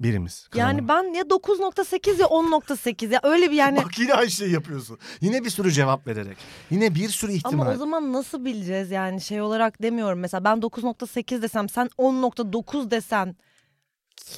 Birimiz. 0.00 0.48
Yani 0.54 0.86
kazanamaz. 0.86 1.12
ben 1.12 1.18
ya 1.18 1.22
9.8 1.22 2.20
ya 2.20 2.26
10.8 2.26 3.12
ya 3.12 3.20
öyle 3.22 3.50
bir 3.50 3.56
yani. 3.56 3.76
Bak 3.76 3.98
yine 3.98 4.14
aynı 4.14 4.30
şeyi 4.30 4.52
yapıyorsun. 4.52 4.98
Yine 5.20 5.44
bir 5.44 5.50
sürü 5.50 5.72
cevap 5.72 6.06
vererek. 6.06 6.36
Yine 6.70 6.94
bir 6.94 7.08
sürü 7.08 7.32
ihtimal. 7.32 7.64
Ama 7.66 7.74
o 7.74 7.76
zaman 7.76 8.12
nasıl 8.12 8.44
bileceğiz 8.44 8.90
yani 8.90 9.20
şey 9.20 9.40
olarak 9.40 9.82
demiyorum. 9.82 10.18
Mesela 10.18 10.44
ben 10.44 10.58
9.8 10.58 11.42
desem 11.42 11.68
sen 11.68 11.86
10.9 11.98 12.90
desen 12.90 13.36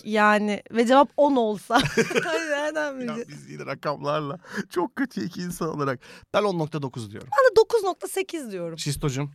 yani 0.04 0.62
ve 0.70 0.86
cevap 0.86 1.08
10 1.16 1.36
olsa. 1.36 1.78
Nereden 2.50 2.92
Ya 2.92 2.98
bileceğiz? 2.98 3.28
biz 3.28 3.50
yine 3.50 3.66
rakamlarla 3.66 4.38
çok 4.70 4.96
kötü 4.96 5.24
iki 5.24 5.40
insan 5.40 5.68
olarak. 5.68 6.00
Ben 6.34 6.42
10.9 6.42 7.10
diyorum. 7.10 7.28
Ben 7.32 7.56
de 7.56 7.60
9.8 7.60 8.50
diyorum. 8.50 8.76
Çistocum. 8.76 9.32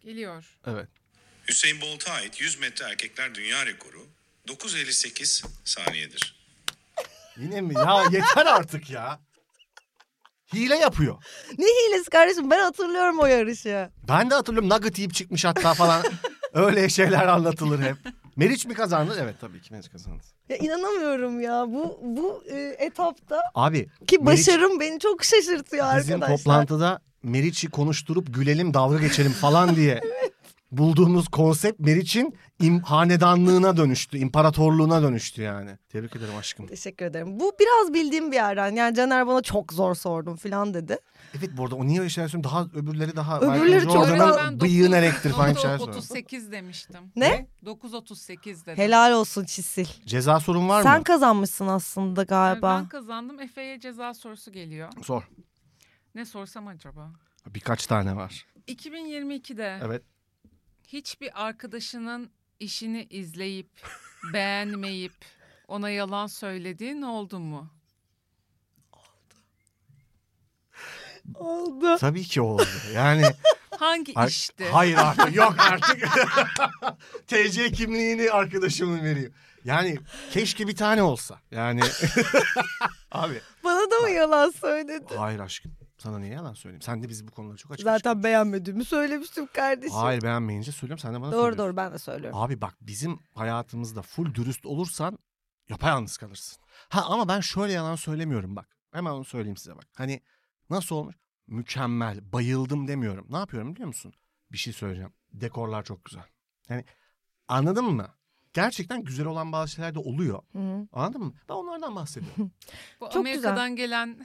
Geliyor. 0.00 0.44
Evet. 0.66 0.88
Hüseyin 1.48 1.80
Bolt'a 1.80 2.12
ait 2.12 2.40
100 2.40 2.60
metre 2.60 2.84
erkekler 2.84 3.34
dünya 3.34 3.66
rekoru 3.66 4.06
9.58 4.48 5.44
saniyedir. 5.64 6.36
Yine 7.36 7.60
mi? 7.60 7.74
Ya 7.74 8.02
yeter 8.12 8.46
artık 8.46 8.90
ya. 8.90 9.20
Hile 10.54 10.76
yapıyor. 10.76 11.22
Ne 11.58 11.66
hilesi 11.66 12.10
kardeşim 12.10 12.50
ben 12.50 12.58
hatırlıyorum 12.60 13.18
o 13.18 13.26
yarışı. 13.26 13.90
Ben 14.08 14.30
de 14.30 14.34
hatırlıyorum 14.34 14.68
nugget 14.70 14.98
yiyip 14.98 15.14
çıkmış 15.14 15.44
hatta 15.44 15.74
falan. 15.74 16.02
Öyle 16.52 16.88
şeyler 16.88 17.26
anlatılır 17.26 17.78
hep. 17.82 17.96
Meriç 18.36 18.66
mi 18.66 18.74
kazandı? 18.74 19.16
Evet 19.22 19.34
tabii 19.40 19.60
ki 19.60 19.72
Meriç 19.72 19.90
kazandı. 19.90 20.22
Ya 20.48 20.56
inanamıyorum 20.56 21.40
ya 21.40 21.64
bu 21.68 22.00
bu 22.02 22.44
e, 22.50 22.76
etapta 22.78 23.40
Abi 23.54 23.88
ki 24.06 24.16
Meriç- 24.16 24.26
başarım 24.26 24.80
beni 24.80 24.98
çok 25.00 25.24
şaşırtıyor 25.24 25.86
bizim 25.98 26.14
arkadaşlar. 26.14 26.36
toplantıda 26.38 27.00
Meriç'i 27.22 27.70
konuşturup 27.70 28.34
gülelim 28.34 28.74
dalga 28.74 28.98
geçelim 28.98 29.32
falan 29.32 29.76
diye 29.76 30.00
bulduğumuz 30.72 31.28
konsept 31.28 31.80
Meriç'in 31.80 32.34
im- 32.60 32.82
hanedanlığına 32.82 33.76
dönüştü. 33.76 34.18
imparatorluğuna 34.18 35.02
dönüştü 35.02 35.42
yani. 35.42 35.70
Tebrik 35.88 36.16
ederim 36.16 36.36
aşkım. 36.38 36.66
Teşekkür 36.66 37.06
ederim. 37.06 37.40
Bu 37.40 37.52
biraz 37.60 37.94
bildiğim 37.94 38.30
bir 38.32 38.36
yerden. 38.36 38.74
Yani 38.76 38.94
Caner 38.96 39.26
bana 39.26 39.42
çok 39.42 39.72
zor 39.72 39.94
sordum 39.94 40.36
falan 40.36 40.74
dedi. 40.74 40.98
Evet 41.34 41.50
bu 41.56 41.64
arada 41.64 41.74
o 41.76 41.86
niye 41.86 42.00
öyle 42.00 42.10
şeyler 42.10 42.28
söylüyorum? 42.28 42.50
Daha 42.56 42.80
öbürleri 42.80 43.16
daha... 43.16 43.40
Öbürleri 43.40 43.84
çok- 43.84 44.08
ben 44.08 44.60
bıyığın 44.60 44.92
elektrik 44.92 45.32
falan 45.34 45.46
şeyler 45.54 45.78
söylüyorum. 45.78 46.04
9.38 46.10 46.52
demiştim. 46.52 47.00
Ne? 47.16 47.46
9.38 47.64 48.66
dedim. 48.66 48.76
Helal 48.76 49.12
olsun 49.12 49.44
Çisil. 49.44 49.86
Ceza 50.06 50.40
sorun 50.40 50.68
var 50.68 50.82
Sen 50.82 50.98
mı? 50.98 51.04
kazanmışsın 51.04 51.66
aslında 51.66 52.20
Yani 52.20 52.28
galiba. 52.28 52.78
Ben 52.82 52.88
kazandım. 52.88 53.40
Efe'ye 53.40 53.80
ceza 53.80 54.14
sorusu 54.14 54.52
geliyor. 54.52 54.92
Sor. 55.02 55.28
Ne 56.14 56.24
sorsam 56.24 56.66
acaba? 56.68 57.10
Birkaç 57.46 57.86
tane 57.86 58.16
var. 58.16 58.46
2022'de 58.68 59.78
Evet. 59.84 60.02
hiçbir 60.88 61.46
arkadaşının 61.46 62.30
işini 62.60 63.06
izleyip 63.10 63.70
beğenmeyip 64.32 65.12
ona 65.68 65.90
yalan 65.90 66.26
söylediğin 66.26 67.02
oldu 67.02 67.38
mu? 67.38 67.70
Oldu. 71.34 71.98
Tabii 71.98 72.24
ki 72.24 72.40
oldu. 72.40 72.66
Yani 72.94 73.24
Hangi 73.78 74.12
Ar- 74.14 74.28
işti? 74.28 74.68
Hayır 74.72 74.96
artık 74.96 75.34
yok 75.36 75.54
artık. 75.58 76.08
TC 77.26 77.72
kimliğini 77.72 78.30
arkadaşımın 78.30 79.02
veriyor. 79.04 79.32
Yani 79.64 79.98
keşke 80.30 80.68
bir 80.68 80.76
tane 80.76 81.02
olsa. 81.02 81.40
Yani 81.50 81.80
abi 83.12 83.40
Bana 83.64 83.90
da 83.90 84.00
mı 84.00 84.10
yalan 84.10 84.50
söyledi? 84.50 85.16
hayır 85.16 85.40
aşkım. 85.40 85.72
Sana 85.98 86.18
niye 86.18 86.32
yalan 86.32 86.54
söyleyeyim? 86.54 86.82
Sen 86.82 87.02
de 87.02 87.08
bizi 87.08 87.28
bu 87.28 87.30
konuda 87.30 87.56
çok 87.56 87.72
açık. 87.72 87.84
Zaten 87.84 88.22
beğenmediğimi 88.22 88.84
söylemiştim 88.84 89.48
kardeşim. 89.52 89.96
Hayır 89.96 90.22
beğenmeyince 90.22 90.72
söylüyorum 90.72 90.98
sen 91.02 91.14
de 91.14 91.20
bana 91.20 91.32
Doğru 91.32 91.58
doğru 91.58 91.76
ben 91.76 91.92
de 91.92 91.98
söylüyorum. 91.98 92.38
Abi 92.38 92.60
bak 92.60 92.74
bizim 92.80 93.18
hayatımızda 93.34 94.02
full 94.02 94.34
dürüst 94.34 94.66
olursan 94.66 95.18
yapayalnız 95.68 96.16
kalırsın. 96.16 96.62
Ha 96.88 97.04
ama 97.08 97.28
ben 97.28 97.40
şöyle 97.40 97.72
yalan 97.72 97.96
söylemiyorum 97.96 98.56
bak. 98.56 98.68
Hemen 98.92 99.10
onu 99.10 99.24
söyleyeyim 99.24 99.56
size 99.56 99.76
bak. 99.76 99.84
Hani 99.96 100.20
nasıl 100.70 100.96
olmuş? 100.96 101.16
Mükemmel, 101.46 102.32
bayıldım 102.32 102.88
demiyorum. 102.88 103.26
Ne 103.30 103.36
yapıyorum 103.36 103.74
biliyor 103.74 103.86
musun? 103.86 104.12
Bir 104.52 104.58
şey 104.58 104.72
söyleyeceğim. 104.72 105.12
Dekorlar 105.32 105.82
çok 105.84 106.04
güzel. 106.04 106.24
Yani 106.68 106.84
anladın 107.48 107.84
mı? 107.84 108.14
Gerçekten 108.56 109.04
güzel 109.04 109.26
olan 109.26 109.52
bazı 109.52 109.70
şeyler 109.72 109.94
de 109.94 109.98
oluyor. 109.98 110.42
Hı. 110.52 110.86
Anladın 110.92 111.22
mı? 111.22 111.32
Ben 111.48 111.54
onlardan 111.54 111.96
bahsediyorum. 111.96 112.50
Bu 113.00 113.04
Çok 113.04 113.16
Amerika'dan 113.16 113.76
gelen 113.76 114.16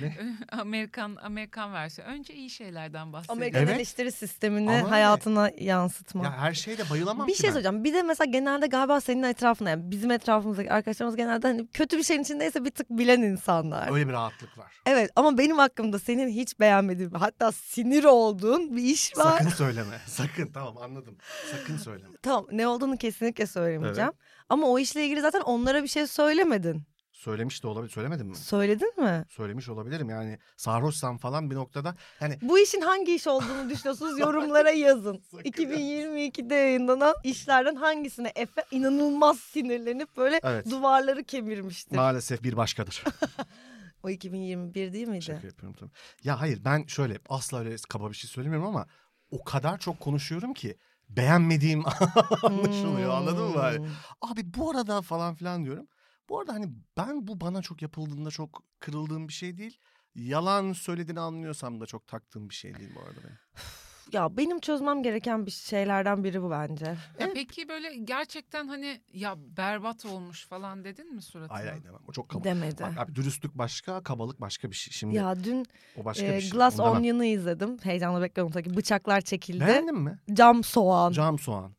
Ne? 0.00 0.16
Amerikan 0.52 1.16
Amerikan 1.16 1.72
versiyonu. 1.72 2.12
Önce 2.12 2.34
iyi 2.34 2.50
şeylerden 2.50 3.12
bahsediyor. 3.12 3.36
Amerikan 3.36 3.62
Evet. 3.62 3.76
eleştiri 3.76 4.12
sistemini 4.12 4.70
Ama 4.70 4.90
hayatına 4.90 5.50
yansıtma. 5.58 6.24
ya 6.24 6.32
her 6.38 6.54
şeyde 6.54 6.90
bayılamam 6.90 7.26
bir 7.26 7.32
ki 7.32 7.38
şey 7.38 7.50
söyleyeceğim. 7.50 7.84
Bir 7.84 7.94
de 7.94 8.02
mesela 8.02 8.30
genelde 8.30 8.66
galiba 8.66 9.00
senin 9.00 9.22
etrafında 9.22 9.70
yani 9.70 9.90
bizim 9.90 10.10
etrafımızdaki 10.10 10.72
arkadaşlarımız 10.72 11.16
genelde 11.16 11.46
hani 11.46 11.66
kötü 11.66 11.98
bir 11.98 12.02
şeyin 12.02 12.22
içindeyse 12.22 12.64
bir 12.64 12.70
tık 12.70 12.90
bilen 12.90 13.22
insanlar. 13.22 13.92
Öyle 13.92 14.08
bir 14.08 14.12
rahatlık 14.12 14.58
var. 14.58 14.72
Evet 14.86 15.10
ama 15.16 15.38
benim 15.38 15.58
hakkımda 15.58 15.98
senin 15.98 16.28
hiç 16.28 16.60
beğenmediğin 16.60 17.10
hatta 17.10 17.52
sinir 17.52 18.04
olduğun 18.04 18.76
bir 18.76 18.82
iş 18.82 19.16
var. 19.16 19.38
Sakın 19.38 19.48
söyleme. 19.50 20.00
Sakın 20.06 20.46
tamam 20.52 20.76
anladım. 20.78 21.16
Sakın 21.52 21.76
söyleme. 21.76 22.16
Tamam 22.22 22.46
ne 22.52 22.68
olduğunu 22.68 22.96
kesinlikle 22.96 23.46
söylemeyeceğim. 23.48 24.12
Ama 24.48 24.66
o 24.66 24.78
işle 24.78 25.04
ilgili 25.04 25.20
zaten 25.20 25.40
onlara 25.40 25.82
bir 25.82 25.88
şey 25.88 26.06
söylemedin. 26.06 26.82
Söylemiş 27.12 27.62
de 27.62 27.66
olabilir. 27.68 27.92
Söylemedim 27.92 28.26
mi? 28.26 28.36
Söyledin 28.36 29.02
mi? 29.02 29.24
Söylemiş 29.28 29.68
olabilirim 29.68 30.10
yani 30.10 30.38
sarhoşsam 30.56 31.18
falan 31.18 31.50
bir 31.50 31.54
noktada. 31.56 31.94
Yani 32.20 32.38
Bu 32.42 32.58
işin 32.58 32.80
hangi 32.80 33.14
iş 33.14 33.26
olduğunu 33.26 33.70
düşünüyorsunuz 33.70 34.18
yorumlara 34.18 34.70
yazın. 34.70 35.22
Sakın 35.30 35.50
2022'de 35.50 36.54
yayınlanan 36.54 37.14
işlerden 37.24 37.74
hangisine 37.74 38.32
Efe 38.34 38.64
inanılmaz 38.70 39.38
sinirlenip 39.40 40.16
böyle 40.16 40.40
Evet. 40.42 40.70
duvarları 40.70 41.24
kemirmiştir. 41.24 41.96
maalesef 41.96 42.42
bir 42.42 42.56
başkadır. 42.56 43.04
o 44.02 44.08
2021 44.10 44.92
değil 44.92 45.08
miydi? 45.08 45.22
Şaka 45.24 45.46
yapıyorum 45.46 45.76
tabii. 45.80 45.90
Ya 46.24 46.40
hayır 46.40 46.64
ben 46.64 46.84
şöyle 46.86 47.18
asla 47.28 47.58
öyle 47.58 47.76
kaba 47.88 48.10
bir 48.10 48.16
şey 48.16 48.30
söylemiyorum 48.30 48.66
ama 48.68 48.86
o 49.30 49.44
kadar 49.44 49.78
çok 49.78 50.00
konuşuyorum 50.00 50.54
ki 50.54 50.76
beğenmediğim 51.08 51.84
anlaşılıyor 52.42 53.10
anladın 53.10 53.44
mı? 53.44 53.58
Hani, 53.58 53.78
Hmm. 53.78 53.86
Abi 54.20 54.54
bu 54.54 54.70
arada 54.70 55.02
falan 55.02 55.34
filan 55.34 55.64
diyorum. 55.64 55.86
Bu 56.28 56.40
arada 56.40 56.52
hani 56.52 56.66
ben 56.96 57.26
bu 57.26 57.40
bana 57.40 57.62
çok 57.62 57.82
yapıldığında 57.82 58.30
çok 58.30 58.62
kırıldığım 58.80 59.28
bir 59.28 59.32
şey 59.32 59.58
değil. 59.58 59.78
Yalan 60.14 60.72
söylediğini 60.72 61.20
anlıyorsam 61.20 61.80
da 61.80 61.86
çok 61.86 62.06
taktığım 62.06 62.48
bir 62.48 62.54
şey 62.54 62.74
değil 62.74 62.90
bu 62.94 63.00
arada 63.00 63.20
benim. 63.24 63.38
Ya 64.12 64.36
benim 64.36 64.60
çözmem 64.60 65.02
gereken 65.02 65.46
bir 65.46 65.50
şeylerden 65.50 66.24
biri 66.24 66.42
bu 66.42 66.50
bence. 66.50 66.84
Ya 67.20 67.30
peki 67.34 67.68
böyle 67.68 67.94
gerçekten 67.96 68.68
hani 68.68 69.00
ya 69.12 69.34
berbat 69.56 70.06
olmuş 70.06 70.46
falan 70.46 70.84
dedin 70.84 71.14
mi 71.14 71.22
suratına? 71.22 71.58
Hayır 71.58 71.68
hayır 71.68 71.84
demem. 71.84 72.00
O 72.08 72.12
çok 72.12 72.28
kaba. 72.28 72.44
Demedi. 72.44 72.82
Bak 72.82 72.98
abi 72.98 73.14
dürüstlük 73.14 73.54
başka, 73.54 74.02
kabalık 74.02 74.40
başka 74.40 74.70
bir 74.70 74.76
şey. 74.76 74.92
Şimdi 74.92 75.14
Ya 75.16 75.44
dün 75.44 75.66
o 75.96 76.04
başka 76.04 76.26
e, 76.26 76.36
bir 76.36 76.40
şey. 76.40 76.50
Glass. 76.50 76.80
Onion'ı 76.80 77.24
izledim. 77.26 77.78
Heyecanla 77.82 78.22
bekliyorum 78.22 78.52
tabii. 78.52 78.76
Bıçaklar 78.76 79.20
çekildi. 79.20 79.60
Beğendin 79.66 79.98
mi? 79.98 80.18
Cam 80.32 80.64
soğan. 80.64 81.12
Cam 81.12 81.38
soğan. 81.38 81.74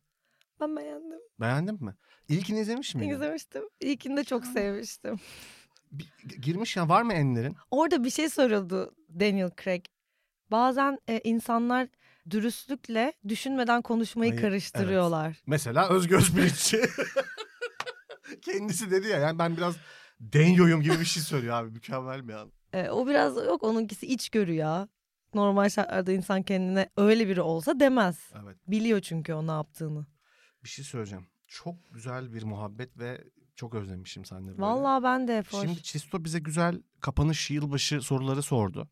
Ben 0.60 0.76
beğendim. 0.76 1.18
Beğendin 1.40 1.84
mi? 1.84 1.94
İlkini 2.28 2.60
izlemiş 2.60 2.94
miydin? 2.94 3.14
İzlemiştim. 3.14 3.62
İlkini 3.80 4.16
de 4.16 4.24
çok 4.24 4.46
sevmiştim. 4.46 5.16
Bir- 5.92 6.12
girmiş 6.42 6.76
ya 6.76 6.88
var 6.88 7.02
mı 7.02 7.12
enlerin? 7.12 7.56
Orada 7.70 8.04
bir 8.04 8.10
şey 8.10 8.28
soruyordu 8.28 8.94
Daniel 9.20 9.50
Craig. 9.64 9.84
Bazen 10.50 10.98
e, 11.08 11.20
insanlar 11.24 11.88
dürüstlükle 12.30 13.12
düşünmeden 13.28 13.82
konuşmayı 13.82 14.30
Hayır, 14.30 14.42
karıştırıyorlar. 14.42 15.36
Mesela 15.46 15.88
Özgür 15.88 16.16
Özbirikçi. 16.16 16.80
Kendisi 18.42 18.90
dedi 18.90 19.08
ya 19.08 19.18
yani 19.18 19.38
ben 19.38 19.56
biraz 19.56 19.76
denyoyum 20.20 20.82
gibi 20.82 21.00
bir 21.00 21.04
şey 21.04 21.22
söylüyor 21.22 21.54
abi. 21.54 21.70
Mükemmel 21.70 22.28
bir 22.28 22.34
an. 22.34 22.52
E, 22.72 22.90
o 22.90 23.06
biraz 23.06 23.36
yok 23.36 23.62
onunkisi 23.62 24.06
içgörü 24.06 24.52
ya. 24.52 24.88
Normal 25.34 25.68
şartlarda 25.68 26.12
insan 26.12 26.42
kendine 26.42 26.90
öyle 26.96 27.28
biri 27.28 27.40
olsa 27.40 27.80
demez. 27.80 28.30
Evet. 28.44 28.56
Biliyor 28.66 29.00
çünkü 29.00 29.34
o 29.34 29.46
ne 29.46 29.50
yaptığını. 29.50 30.06
Bir 30.64 30.68
şey 30.68 30.84
söyleyeceğim. 30.84 31.26
Çok 31.46 31.74
güzel 31.90 32.34
bir 32.34 32.42
muhabbet 32.42 32.98
ve 32.98 33.24
çok 33.54 33.74
özlemişim 33.74 34.24
seninle 34.24 34.48
böyle. 34.50 34.62
Vallahi 34.62 35.02
ben 35.02 35.28
de 35.28 35.44
hoş. 35.50 35.60
Şimdi 35.60 35.82
Çisto 35.82 36.24
bize 36.24 36.38
güzel 36.38 36.82
kapanış 37.00 37.50
yılbaşı 37.50 38.00
soruları 38.00 38.42
sordu. 38.42 38.88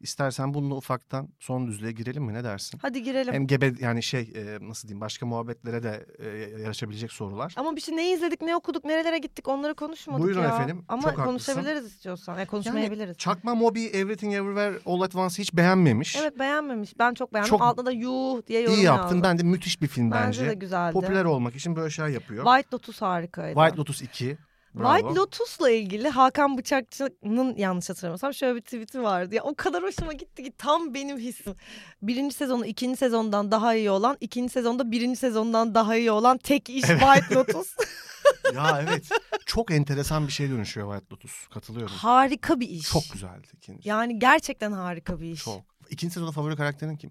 İstersen 0.00 0.54
bununla 0.54 0.74
ufaktan 0.74 1.28
son 1.40 1.66
düzlüğe 1.66 1.92
girelim 1.92 2.24
mi 2.24 2.34
ne 2.34 2.44
dersin? 2.44 2.78
Hadi 2.82 3.02
girelim. 3.02 3.34
Hem 3.34 3.46
gebe 3.46 3.72
yani 3.80 4.02
şey 4.02 4.20
e, 4.34 4.68
nasıl 4.68 4.88
diyeyim 4.88 5.00
başka 5.00 5.26
muhabbetlere 5.26 5.82
de 5.82 6.06
e, 6.18 6.28
yaraşabilecek 6.60 7.12
sorular. 7.12 7.54
Ama 7.56 7.76
bir 7.76 7.80
şey 7.80 7.96
ne 7.96 8.12
izledik, 8.12 8.40
ne 8.42 8.56
okuduk, 8.56 8.84
nerelere 8.84 9.18
gittik 9.18 9.48
onları 9.48 9.74
konuşmadık 9.74 10.24
Buyurun 10.24 10.42
ya. 10.42 10.48
efendim, 10.48 10.84
Ama 10.88 11.02
çok 11.02 11.10
haklısın. 11.10 11.24
konuşabiliriz 11.26 11.84
istiyorsan. 11.86 12.38
Ya 12.38 12.46
konuşmayabiliriz. 12.46 13.16
Çakma 13.16 13.54
Moby 13.54 13.86
Everything 13.86 14.34
Everywhere 14.34 14.78
All 14.86 15.00
at 15.00 15.14
Once 15.16 15.42
hiç 15.42 15.54
beğenmemiş. 15.54 16.16
Evet 16.16 16.38
beğenmemiş. 16.38 16.98
Ben 16.98 17.14
çok 17.14 17.34
beğendim. 17.34 17.50
Çok 17.50 17.62
Altında 17.62 17.86
da 17.86 17.92
yuh 17.92 18.46
diye 18.46 18.60
yorum 18.60 18.74
İyi 18.74 18.82
yaptın. 18.84 19.02
yazdım. 19.04 19.22
Bence 19.22 19.42
müthiş 19.44 19.82
bir 19.82 19.86
film 19.88 20.10
Bence, 20.10 20.40
bence. 20.40 20.50
de 20.50 20.54
güzeldi. 20.54 20.92
Popüler 20.92 21.24
olmak 21.24 21.56
için 21.56 21.76
böyle 21.76 21.90
şeyler 21.90 22.10
yapıyor. 22.10 22.44
White 22.44 22.68
Lotus 22.72 23.02
harikaydı. 23.02 23.54
White 23.60 23.76
Lotus 23.76 24.02
2. 24.02 24.38
Bravo. 24.76 24.98
White 24.98 25.20
Lotus'la 25.20 25.70
ilgili 25.70 26.08
Hakan 26.08 26.58
Bıçakçı'nın 26.58 27.56
yanlış 27.56 27.90
hatırlamıyorsam 27.90 28.34
şöyle 28.34 28.56
bir 28.56 28.60
tweet'i 28.60 29.02
vardı. 29.02 29.34
Ya 29.34 29.42
o 29.42 29.54
kadar 29.54 29.82
hoşuma 29.82 30.12
gitti 30.12 30.44
ki 30.44 30.52
tam 30.58 30.94
benim 30.94 31.18
hissim. 31.18 31.54
Birinci 32.02 32.34
sezonu 32.34 32.66
ikinci 32.66 32.96
sezondan 32.96 33.50
daha 33.50 33.74
iyi 33.74 33.90
olan, 33.90 34.16
ikinci 34.20 34.52
sezonda 34.52 34.90
birinci 34.90 35.16
sezondan 35.16 35.74
daha 35.74 35.96
iyi 35.96 36.10
olan 36.10 36.38
tek 36.38 36.70
iş 36.70 36.82
White 36.82 37.34
Lotus. 37.34 37.76
ya 38.54 38.80
evet. 38.82 39.08
Çok 39.46 39.70
enteresan 39.70 40.26
bir 40.26 40.32
şey 40.32 40.50
dönüşüyor 40.50 40.92
White 40.92 41.14
Lotus. 41.14 41.48
Katılıyorum. 41.48 41.94
harika 41.94 42.60
bir 42.60 42.68
iş. 42.68 42.90
Çok 42.90 43.02
güzeldi 43.12 43.46
ikinci. 43.52 43.88
Yani 43.88 44.18
gerçekten 44.18 44.72
harika 44.72 45.20
bir 45.20 45.30
iş. 45.30 45.44
Çok. 45.44 45.62
İkinci 45.90 46.14
sezonda 46.14 46.32
favori 46.32 46.56
karakterin 46.56 46.96
kim? 46.96 47.10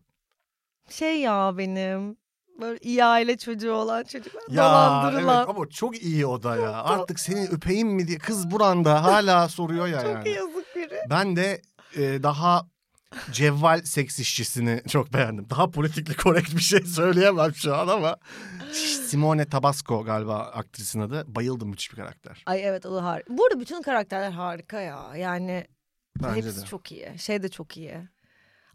Şey 0.90 1.20
ya 1.20 1.58
benim 1.58 2.18
böyle 2.62 2.80
iyi 2.82 3.06
aile 3.06 3.38
çocuğu 3.38 3.72
olan 3.72 4.04
çocuklar 4.04 4.42
Ya 4.50 4.64
dolandırılan. 4.64 5.38
evet 5.38 5.50
ama 5.56 5.70
çok 5.70 6.02
iyi 6.02 6.26
o 6.26 6.44
da 6.44 6.56
ya. 6.56 6.72
Artık 6.84 7.20
seni 7.20 7.48
öpeyim 7.48 7.88
mi 7.88 8.08
diye 8.08 8.18
kız 8.18 8.52
buranda 8.52 9.04
hala 9.04 9.48
soruyor 9.50 9.88
ya 9.88 10.02
Çok 10.02 10.12
yani. 10.12 10.30
yazık 10.30 10.76
biri. 10.76 11.00
Ben 11.10 11.36
de 11.36 11.62
e, 11.96 12.24
daha 12.24 12.68
cevval 13.32 13.82
seks 13.82 14.20
işçisini 14.20 14.82
çok 14.88 15.14
beğendim. 15.14 15.50
Daha 15.50 15.72
politikli 15.72 16.16
korrekt 16.18 16.56
bir 16.56 16.62
şey 16.62 16.82
söyleyemem 16.82 17.56
şu 17.56 17.76
an 17.76 17.88
ama 17.88 18.18
Simone 19.08 19.46
Tabasco 19.46 20.04
galiba 20.04 20.38
aktrisin 20.40 21.00
adı. 21.00 21.24
Bayıldım 21.28 21.70
müthiş 21.70 21.92
bir 21.92 21.98
karakter. 21.98 22.44
Ay 22.46 22.66
evet 22.68 22.86
o 22.86 22.96
da 22.96 23.04
harika. 23.06 23.38
Burada 23.38 23.60
bütün 23.60 23.82
karakterler 23.82 24.32
harika 24.32 24.80
ya. 24.80 25.16
Yani 25.18 25.68
Bence 26.24 26.36
hepsi 26.48 26.62
de. 26.62 26.66
çok 26.66 26.92
iyi. 26.92 27.20
Şey 27.20 27.44
de 27.44 27.50
çok 27.50 27.78
iyi. 27.78 27.98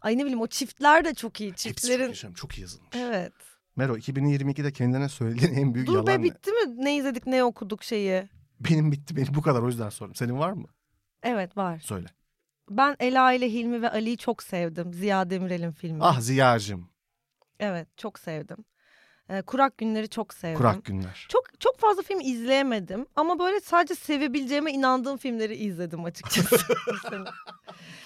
Ay 0.01 0.17
ne 0.17 0.21
bileyim 0.21 0.41
o 0.41 0.47
çiftler 0.47 1.05
de 1.05 1.13
çok 1.13 1.41
iyi. 1.41 1.51
Hepsi 1.51 1.69
çok, 1.69 1.77
Çiftlerin 1.77 2.33
çok 2.33 2.57
iyi 2.57 2.61
yazılmış. 2.61 2.89
Evet. 2.95 3.33
Mero 3.75 3.97
2022'de 3.97 4.71
kendine 4.71 5.09
söylediğin 5.09 5.53
en 5.53 5.73
büyük 5.73 5.87
Dur 5.87 5.93
yalan 5.93 6.07
be 6.07 6.19
ne? 6.19 6.23
bitti 6.23 6.51
mi? 6.51 6.85
Ne 6.85 6.97
izledik 6.97 7.27
ne 7.27 7.43
okuduk 7.43 7.83
şeyi. 7.83 8.29
Benim 8.59 8.91
bitti. 8.91 9.15
Benim 9.15 9.33
bu 9.33 9.41
kadar 9.41 9.61
o 9.61 9.67
yüzden 9.67 9.89
sordum. 9.89 10.15
Senin 10.15 10.39
var 10.39 10.51
mı? 10.51 10.67
Evet 11.23 11.57
var. 11.57 11.79
Söyle. 11.79 12.07
Ben 12.69 12.95
Ela 12.99 13.33
ile 13.33 13.49
Hilmi 13.53 13.81
ve 13.81 13.89
Ali'yi 13.91 14.17
çok 14.17 14.43
sevdim. 14.43 14.93
Ziya 14.93 15.29
Demirel'in 15.29 15.71
filmi. 15.71 15.97
Ah 16.01 16.19
Ziya'cığım. 16.19 16.89
Evet 17.59 17.97
çok 17.97 18.19
sevdim. 18.19 18.57
Ee, 19.31 19.41
Kurak 19.41 19.77
Günleri 19.77 20.09
çok 20.09 20.33
sevdim. 20.33 20.57
Kurak 20.57 20.85
günler. 20.85 21.25
Çok 21.29 21.59
çok 21.59 21.79
fazla 21.79 22.01
film 22.01 22.19
izleyemedim 22.19 23.05
ama 23.15 23.39
böyle 23.39 23.59
sadece 23.59 23.95
sevebileceğime 23.95 24.71
inandığım 24.71 25.17
filmleri 25.17 25.55
izledim 25.55 26.05
açıkçası. 26.05 26.57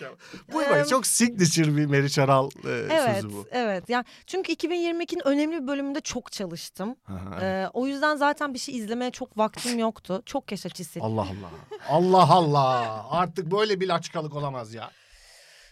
bu 0.54 0.64
Em, 0.64 0.86
çok 0.86 1.08
signature 1.08 1.78
bir 1.78 1.86
Meriç 1.86 2.20
Aral 2.20 2.50
e, 2.66 2.70
evet, 2.70 3.16
sözü 3.16 3.30
bu. 3.36 3.48
evet. 3.52 3.90
Yani 3.90 4.06
çünkü 4.28 4.54
2022'nin 4.54 5.28
önemli 5.28 5.62
bir 5.62 5.68
bölümünde 5.68 6.02
çok 6.02 6.32
çalıştım. 6.32 6.96
Aha, 7.08 7.40
Ee, 7.42 7.68
o 7.74 7.88
yüzden 7.88 8.16
zaten 8.16 8.54
bir 8.54 8.60
şey 8.60 8.78
izlemeye 8.78 9.12
çok 9.12 9.38
vaktim 9.38 9.80
yoktu. 9.80 10.22
Çok 10.26 10.52
yaşa 10.52 10.70
çisil. 10.70 11.02
Allah 11.04 11.22
Allah. 11.22 11.52
Allah 11.90 12.30
Allah. 12.34 13.06
Artık 13.12 13.52
böyle 13.52 13.80
bir 13.80 13.88
laçkalık 13.88 14.36
olamaz 14.36 14.74
ya. 14.74 14.92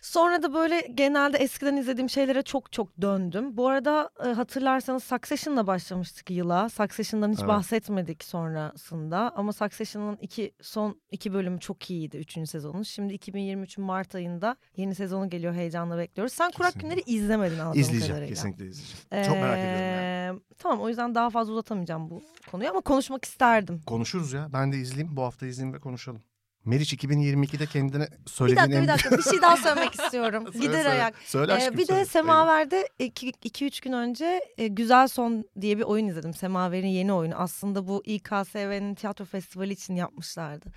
Sonra 0.04 0.44
da 0.44 0.54
böyle 0.54 0.82
genelde 0.94 1.38
eskiden 1.38 1.76
izlediğim 1.78 2.10
şeylere 2.10 2.42
çok 2.42 2.72
çok 2.72 3.02
döndüm. 3.02 3.58
Bu 3.58 3.68
arada 3.68 4.10
e, 4.26 4.30
hatırlarsanız 4.30 5.04
Succession'la 5.04 5.68
başlamıştık 5.68 6.30
yıla. 6.32 6.70
Succession'dan 6.70 7.32
hiç 7.32 7.40
Evet. 7.40 7.48
bahsetmedik 7.50 8.24
sonrasında. 8.24 9.32
Ama 9.36 9.54
Succession'ın 9.54 10.18
iki, 10.22 10.52
son 10.62 11.02
iki 11.12 11.34
bölümü 11.34 11.60
çok 11.60 11.90
iyiydi. 11.90 12.18
Üçüncü 12.18 12.48
sezonun. 12.48 12.84
Şimdi 12.84 13.14
2023'ün 13.16 13.86
Mart 13.86 14.16
ayında 14.16 14.56
yeni 14.78 14.96
sezonu 14.96 15.30
geliyor. 15.30 15.54
Heyecanla 15.54 15.98
bekliyoruz. 15.98 16.34
Sen 16.34 16.52
Kurak 16.52 16.74
Kesinlikle. 16.74 16.96
Günleri 17.02 17.16
izlemedin 17.18 17.60
anladığım 17.60 17.82
İzleyeceğim. 17.82 18.14
kadarıyla. 18.14 18.36
Kesinlikle 18.36 18.66
izleyeceğim. 18.68 19.26
Çok 19.28 19.36
merak 19.36 19.58
ediyorum 19.60 19.80
yani. 19.82 20.40
Ee, 20.40 20.56
Tamam 20.58 20.82
o 20.82 20.90
yüzden 20.90 21.16
daha 21.16 21.30
fazla 21.30 21.52
uzatamayacağım 21.54 22.10
bu 22.10 22.22
konuyu 22.52 22.70
ama 22.70 22.82
konuşmak 22.82 23.26
isterdim. 23.26 23.82
Konuşuruz 23.86 24.34
ya. 24.34 24.50
Ben 24.54 24.72
de 24.72 24.78
izleyeyim. 24.78 25.16
Bu 25.18 25.22
hafta 25.24 25.46
izleyeyim 25.46 25.76
ve 25.76 25.80
konuşalım. 25.80 26.22
Meriç 26.66 26.94
2022'de 26.94 27.66
kendine 27.66 28.08
Bir 28.26 28.32
söylediğin 28.32 28.58
dakika 28.60 28.78
en 28.78 28.84
bir 28.84 28.88
dakika 28.88 29.18
bir 29.18 29.24
şey 29.24 29.42
daha 29.42 29.58
söylemek 29.58 29.96
istiyorum. 30.00 30.44
Söyle, 30.54 30.66
Gider 30.66 30.74
söyle. 30.84 30.90
ayak. 30.90 31.16
Söyle 31.26 31.52
Ee, 31.52 31.56
aşkım 31.56 31.74
bir 31.78 31.82
de 31.82 31.86
söyle. 31.86 32.06
Semaver'de 32.06 32.88
2-3 33.00 33.84
gün 33.84 33.94
önce 33.94 34.42
e, 34.58 34.68
Güzel 34.68 35.08
Son 35.08 35.44
diye 35.62 35.78
bir 35.78 35.84
oyun 35.84 36.08
izledim. 36.08 36.34
Semaver'in 36.34 36.88
yeni 36.88 37.14
oyunu. 37.14 37.36
Aslında 37.36 37.88
bu 37.88 38.04
İKSV'nin 38.06 38.96
tiyatro 38.96 39.26
festivali 39.26 39.74
için 39.74 39.96
yapmışlardı. 39.96 40.72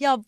Ya 0.00 0.18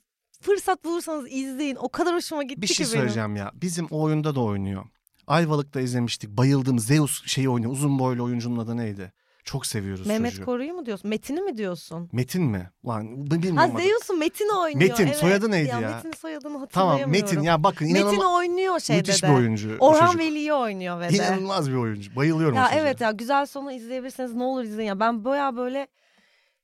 fırsat 0.40 0.84
bulursanız 0.84 1.26
izleyin. 1.30 1.76
O 1.76 1.88
kadar 1.88 2.14
hoşuma 2.14 2.42
gitti 2.42 2.62
Bir 2.62 2.66
ki 2.66 2.74
şey 2.74 2.84
benim. 2.86 2.96
söyleyeceğim 2.96 3.36
ya. 3.36 3.50
Bizim 3.54 3.86
o 3.90 4.02
oyunda 4.02 4.34
da 4.34 4.40
oynuyor. 4.40 4.84
Ayvalık'ta 5.26 5.80
izlemiştik. 5.80 6.30
Bayıldım. 6.30 6.78
Zeus 6.78 7.26
şeyi 7.26 7.48
oynuyor. 7.48 7.72
Uzun 7.72 7.98
boylu 7.98 8.24
oyuncunun 8.24 8.58
adı 8.58 8.76
neydi? 8.76 9.12
Çok 9.44 9.66
seviyoruz 9.66 10.06
Mehmet 10.06 10.32
çocuğu. 10.32 10.44
Koru'yu 10.44 10.74
mu 10.74 10.86
diyorsun? 10.86 11.10
Metin'i 11.10 11.40
mi 11.40 11.56
diyorsun? 11.56 12.08
Metin 12.12 12.42
mi? 12.42 12.70
Lan 12.86 13.26
bilmiyorum. 13.30 13.56
Ha. 13.56 13.78
Zeus'un 13.80 14.18
Metin 14.18 14.48
oynuyor. 14.48 14.90
Metin, 14.90 15.06
evet. 15.06 15.16
soyadı 15.16 15.50
neydi 15.50 15.68
ya? 15.68 15.80
Metin 15.80 16.12
soyadını 16.12 16.42
Tamam 16.42 16.60
hatırlayamıyorum. 16.60 17.10
Metin 17.12 17.40
ya 17.40 17.62
bakın 17.62 17.86
Metin 17.92 18.00
inanılmaz 18.00 18.32
oynuyor 18.32 18.80
şeyde 18.80 19.00
müthiş 19.00 19.22
de. 19.22 19.28
bir 19.28 19.32
oyuncu. 19.32 19.76
o 19.80 19.88
Orhan. 19.88 20.18
Veli'yi 20.18 20.52
oynuyor 20.52 21.00
ve 21.00 21.08
de. 21.10 21.16
İnanılmaz 21.16 21.70
bir 21.70 21.74
oyuncu. 21.76 22.16
Bayılıyorum 22.16 22.56
o 22.56 22.60
Ya 22.60 22.66
çocuğa. 22.66 22.80
evet 22.80 23.00
ya 23.00 23.10
güzel 23.10 23.46
sonu 23.46 23.72
izleyebilirseniz 23.72 24.34
ne 24.34 24.42
olur 24.42 24.64
izleyin 24.64 24.88
ya. 24.88 25.00
Ben 25.00 25.24
baya 25.24 25.56
böyle 25.56 25.88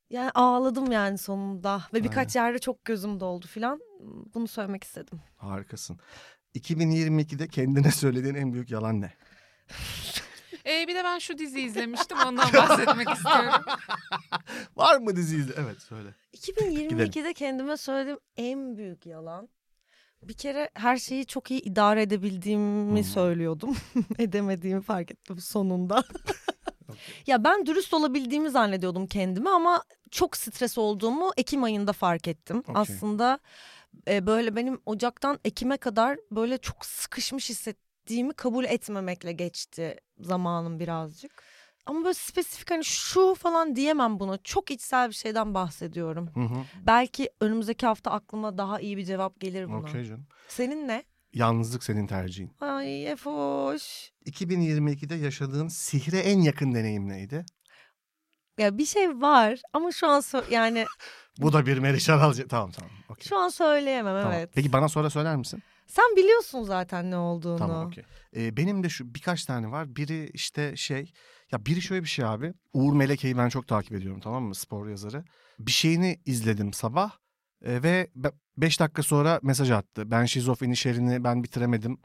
yani 0.09 0.31
ağladım 0.31 0.91
yani 0.91 1.17
sonunda 1.17 1.81
ve 1.93 2.03
birkaç 2.03 2.35
yerde 2.35 2.59
çok 2.59 2.85
gözüm 2.85 3.19
doldu 3.19 3.47
filan. 3.47 3.79
Bunu 4.33 4.47
söylemek 4.47 4.83
istedim. 4.83 5.19
Harikasın. 5.37 5.99
2022'de 6.55 7.47
kendine 7.47 7.91
söylediğin 7.91 8.35
en 8.35 8.53
büyük 8.53 8.71
yalan 8.71 9.01
ne? 9.01 9.13
Ee, 10.65 10.87
bir 10.87 10.95
de 10.95 11.03
ben 11.03 11.19
şu 11.19 11.37
diziyi 11.37 11.65
izlemiştim 11.67 12.17
ondan 12.27 12.53
bahsetmek 12.53 13.09
istiyorum. 13.09 13.61
Var 14.75 14.97
mı 14.97 15.15
dizi 15.15 15.37
izle? 15.37 15.53
Evet 15.57 15.81
söyle. 15.81 16.09
2022'de 16.33 17.33
kendime 17.33 17.77
söylediğim 17.77 18.19
en 18.37 18.77
büyük 18.77 19.05
yalan. 19.05 19.49
Bir 20.23 20.33
kere 20.33 20.69
her 20.73 20.97
şeyi 20.97 21.25
çok 21.25 21.51
iyi 21.51 21.61
idare 21.61 22.01
edebildiğimi 22.01 22.99
Hı. 22.99 23.03
söylüyordum. 23.03 23.77
Edemediğimi 24.19 24.81
fark 24.81 25.11
ettim 25.11 25.39
sonunda. 25.39 26.03
ya 27.27 27.43
ben 27.43 27.65
dürüst 27.65 27.93
olabildiğimi 27.93 28.49
zannediyordum 28.49 29.07
kendime 29.07 29.49
ama 29.49 29.83
çok 30.11 30.37
stres 30.37 30.77
olduğumu 30.77 31.31
Ekim 31.37 31.63
ayında 31.63 31.93
fark 31.93 32.27
ettim. 32.27 32.57
Okey. 32.57 32.75
Aslında 32.75 33.39
e, 34.07 34.27
böyle 34.27 34.55
benim 34.55 34.81
Ocak'tan 34.85 35.39
Ekim'e 35.45 35.77
kadar 35.77 36.17
böyle 36.31 36.57
çok 36.57 36.85
sıkışmış 36.85 37.49
hissettiğimi 38.01 38.33
kabul 38.33 38.65
etmemekle 38.65 39.31
geçti 39.31 39.95
zamanım 40.19 40.79
birazcık. 40.79 41.43
Ama 41.85 42.03
böyle 42.03 42.13
spesifik 42.13 42.71
hani 42.71 42.85
şu 42.85 43.35
falan 43.35 43.75
diyemem 43.75 44.19
bunu. 44.19 44.39
Çok 44.43 44.71
içsel 44.71 45.09
bir 45.09 45.13
şeyden 45.15 45.53
bahsediyorum. 45.53 46.29
Hı 46.33 46.39
hı. 46.39 46.63
Belki 46.87 47.29
önümüzdeki 47.41 47.85
hafta 47.85 48.11
aklıma 48.11 48.57
daha 48.57 48.79
iyi 48.79 48.97
bir 48.97 49.05
cevap 49.05 49.39
gelir 49.39 49.67
buna. 49.67 49.77
Okey 49.77 50.05
canım. 50.05 50.27
Senin 50.47 50.87
ne? 50.87 51.03
Yalnızlık 51.33 51.83
senin 51.83 52.07
tercihin. 52.07 52.51
Ay 52.59 53.11
Efoş. 53.11 54.11
2022'de 54.25 55.15
yaşadığın 55.15 55.67
sihre 55.67 56.19
en 56.19 56.41
yakın 56.41 56.73
deneyim 56.73 57.09
neydi? 57.09 57.45
Ya 58.57 58.77
bir 58.77 58.85
şey 58.85 59.09
var 59.21 59.59
ama 59.73 59.91
şu 59.91 60.07
an 60.07 60.19
sö- 60.21 60.53
yani 60.53 60.85
Bu 61.37 61.53
da 61.53 61.65
bir 61.65 61.77
Meriç 61.77 62.09
Aralcı. 62.09 62.47
Tamam 62.47 62.71
tamam. 62.71 62.91
okey. 63.09 63.27
şu 63.27 63.37
an 63.37 63.49
söyleyemem 63.49 64.21
Tamam. 64.21 64.33
evet. 64.33 64.49
Peki 64.53 64.73
bana 64.73 64.89
sonra 64.89 65.09
söyler 65.09 65.35
misin? 65.35 65.63
Sen 65.91 66.15
biliyorsun 66.17 66.63
zaten 66.63 67.11
ne 67.11 67.17
olduğunu. 67.17 67.57
Tamam 67.57 67.87
okey. 67.87 68.03
Ee, 68.35 68.57
benim 68.57 68.83
de 68.83 68.89
şu 68.89 69.15
birkaç 69.15 69.45
tane 69.45 69.71
var. 69.71 69.95
Biri 69.95 70.29
işte 70.33 70.75
şey 70.75 71.11
ya 71.51 71.65
biri 71.65 71.81
şöyle 71.81 72.03
bir 72.03 72.07
şey 72.07 72.25
abi. 72.25 72.53
Uğur 72.73 72.93
Meleke'yi 72.93 73.37
ben 73.37 73.49
çok 73.49 73.67
takip 73.67 73.93
ediyorum 73.93 74.19
tamam 74.19 74.43
mı 74.43 74.55
spor 74.55 74.87
yazarı. 74.87 75.23
Bir 75.59 75.71
şeyini 75.71 76.19
izledim 76.25 76.73
sabah 76.73 77.11
e, 77.65 77.83
ve 77.83 78.09
5 78.57 78.79
dakika 78.79 79.03
sonra 79.03 79.39
mesaj 79.43 79.71
attı. 79.71 80.11
Ben 80.11 80.25
şizofreni 80.25 80.77
şerini 80.77 81.23
ben 81.23 81.43
bitiremedim. 81.43 81.97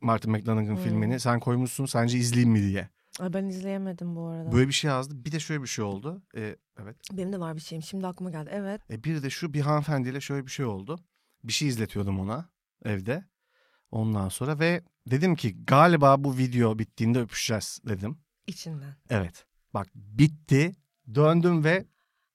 Martin 0.00 0.32
McDonagh'ın 0.32 0.76
Hmm. 0.76 0.82
filmini. 0.84 1.20
Sen 1.20 1.40
koymuşsun 1.40 1.86
sence 1.86 2.18
izleyeyim 2.18 2.52
mi 2.52 2.62
diye. 2.62 2.88
Ay 3.20 3.32
ben 3.32 3.44
izleyemedim 3.44 4.16
bu 4.16 4.26
arada. 4.26 4.52
Böyle 4.52 4.68
bir 4.68 4.72
şey 4.72 4.88
yazdı. 4.88 5.24
Bir 5.24 5.32
de 5.32 5.40
şöyle 5.40 5.62
bir 5.62 5.68
şey 5.68 5.84
oldu. 5.84 6.22
Ee, 6.36 6.56
evet. 6.82 6.96
Benim 7.12 7.32
de 7.32 7.40
var 7.40 7.56
bir 7.56 7.60
şeyim. 7.60 7.82
Şimdi 7.82 8.06
aklıma 8.06 8.30
geldi. 8.30 8.50
Evet. 8.52 8.80
E, 8.90 9.04
bir 9.04 9.22
de 9.22 9.30
şu 9.30 9.52
bir 9.54 9.60
hanımefendiyle 9.60 10.20
şöyle 10.20 10.46
bir 10.46 10.50
şey 10.50 10.66
oldu. 10.66 10.98
Bir 11.44 11.52
şey 11.52 11.68
izletiyordum 11.68 12.20
ona 12.20 12.48
evde. 12.84 13.24
Ondan 13.90 14.28
sonra 14.28 14.58
ve 14.58 14.82
dedim 15.06 15.36
ki 15.36 15.64
galiba 15.64 16.24
bu 16.24 16.36
video 16.36 16.78
bittiğinde 16.78 17.20
öpüşeceğiz 17.20 17.80
dedim. 17.88 18.18
içinden. 18.46 18.94
Evet. 19.10 19.46
Bak 19.74 19.88
bitti. 19.94 20.72
Döndüm 21.14 21.64
ve 21.64 21.86